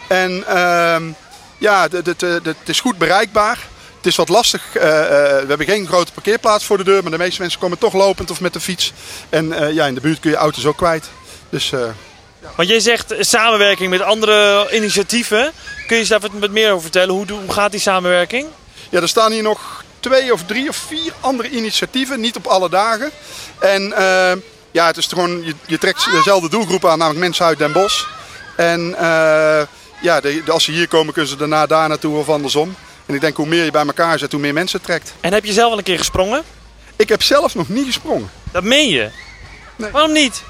En 0.08 0.48
ehm, 0.48 1.04
ja, 1.58 1.88
het 2.44 2.56
is 2.66 2.80
goed 2.80 2.98
bereikbaar. 2.98 3.60
Het 4.00 4.08
is 4.08 4.16
wat 4.16 4.30
lastig. 4.30 4.76
eh, 4.76 4.84
eh, 5.02 5.42
we 5.42 5.46
hebben 5.48 5.66
geen 5.68 5.88
grote 5.88 6.12
parkeerplaats 6.12 6.66
voor 6.66 6.78
de 6.78 6.84
deur. 6.84 7.02
Maar 7.02 7.12
de 7.12 7.18
meeste 7.18 7.42
mensen 7.42 7.60
komen 7.60 7.78
toch 7.78 7.94
lopend 7.94 8.32
of 8.32 8.42
met 8.42 8.54
de 8.54 8.60
fiets. 8.60 8.94
En 9.30 9.54
eh, 9.54 9.74
ja, 9.74 9.86
in 9.86 9.94
de 9.94 10.02
buurt 10.02 10.20
kun 10.20 10.30
je 10.32 10.36
auto's 10.38 10.66
ook 10.66 10.78
kwijt. 10.78 11.10
Dus 11.50 11.70
Want 12.56 12.70
jij 12.70 12.80
zegt 12.80 13.14
samenwerking 13.20 13.90
met 13.90 14.02
andere 14.02 14.68
initiatieven. 14.72 15.52
Kun 15.88 15.98
je 15.98 16.06
daar 16.08 16.20
wat 16.40 16.50
meer 16.52 16.70
over 16.70 16.82
vertellen? 16.82 17.14
Hoe, 17.14 17.26
hoe 17.32 17.52
gaat 17.54 17.72
die 17.72 17.80
samenwerking? 17.80 18.48
Ja, 18.90 19.02
er 19.02 19.08
staan 19.10 19.32
hier 19.32 19.44
nog 19.44 19.84
twee 20.00 20.34
of 20.34 20.44
drie 20.46 20.70
of 20.70 20.76
vier 20.76 21.14
andere 21.20 21.50
initiatieven, 21.50 22.20
niet 22.20 22.36
op 22.36 22.46
alle 22.48 22.70
dagen. 22.70 23.12
En 23.60 23.94
ja, 24.72 24.86
het 24.86 24.98
is 24.98 25.06
gewoon, 25.06 25.46
je, 25.46 25.54
je 25.66 25.78
trekt 25.78 26.12
dezelfde 26.12 26.50
doelgroep 26.50 26.86
aan, 26.86 26.98
namelijk 26.98 27.20
mensen 27.24 27.46
uit 27.46 27.58
Den 27.58 27.72
Bosch. 27.72 28.06
En 28.56 28.96
ja, 30.02 30.22
de- 30.22 30.44
als 30.48 30.64
ze 30.64 30.72
hier 30.72 30.88
komen, 30.88 31.14
kunnen 31.14 31.32
ze 31.32 31.38
daarna 31.38 31.66
daar 31.66 31.88
naartoe 31.90 32.18
of 32.18 32.30
andersom. 32.30 32.76
En 33.10 33.16
ik 33.16 33.22
denk, 33.22 33.36
hoe 33.36 33.48
meer 33.48 33.66
je 33.66 33.72
bij 33.72 33.86
elkaar 33.86 34.20
zet, 34.20 34.32
hoe 34.32 34.42
meer 34.42 34.54
mensen 34.54 34.82
trekt. 34.82 35.14
En 35.20 35.34
heb 35.34 35.46
je 35.46 35.54
zelf 35.54 35.72
al 35.72 35.78
een 35.78 35.84
keer 35.84 35.98
gesprongen? 35.98 36.44
Ik 36.96 37.10
heb 37.10 37.24
zelf 37.24 37.56
nog 37.56 37.70
niet 37.70 37.86
gesprongen. 37.86 38.30
Dat 38.52 38.64
meen 38.64 38.90
je? 38.90 39.10
Waarom 39.76 40.12
niet? 40.12 40.44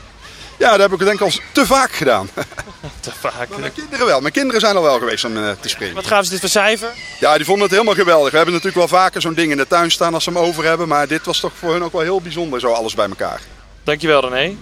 Ja, 0.58 0.78
dat 0.78 0.80
heb 0.80 1.00
ik 1.00 1.06
denk 1.06 1.19
ik 1.19 1.26
al 1.26 1.32
te 1.52 1.65
vaak 1.65 1.91
gedaan. 1.91 2.30
Te 3.00 3.12
vaak. 3.19 3.58
Mijn 3.58 3.74
kinderen 3.74 4.06
wel. 4.06 4.22
Mijn 4.22 4.34
kinderen 4.34 4.62
zijn 4.62 4.76
al 4.76 4.82
wel 4.82 5.00
geweest 5.00 5.26
om 5.26 5.38
eh, 5.38 5.52
te 5.60 5.69
springen. 5.69 5.95
Wat 5.95 6.08
gaven 6.08 6.26
ze 6.26 6.32
dit 6.32 6.39
voor 6.39 6.50
cijfer? 6.50 6.89
Ja, 7.19 7.36
die 7.36 7.45
vonden 7.45 7.63
het 7.63 7.72
helemaal 7.72 7.93
geweldig. 7.93 8.32
We 8.32 8.38
hebben 8.38 8.56
natuurlijk 8.56 8.89
wel 8.89 9.00
vaker 9.00 9.22
zo'n 9.22 9.34
ding 9.34 9.52
in 9.52 9.58
de 9.58 9.67
tuin 9.67 9.91
staan 9.91 10.13
als 10.13 10.24
ze 10.24 10.30
hem 10.30 10.39
over 10.39 10.63
hebben. 10.63 10.88
Maar 10.88 11.08
dit 11.08 11.26
was 11.26 11.39
toch 11.39 11.52
voor 11.60 11.72
hun 11.72 11.84
ook 11.84 11.91
wel 11.91 12.02
heel 12.02 12.22
bijzonder, 12.22 12.60
zo 12.60 12.72
alles 12.72 12.93
bij 12.93 13.08
elkaar. 13.08 13.41
Dankjewel 13.84 14.29
René. 14.29 14.56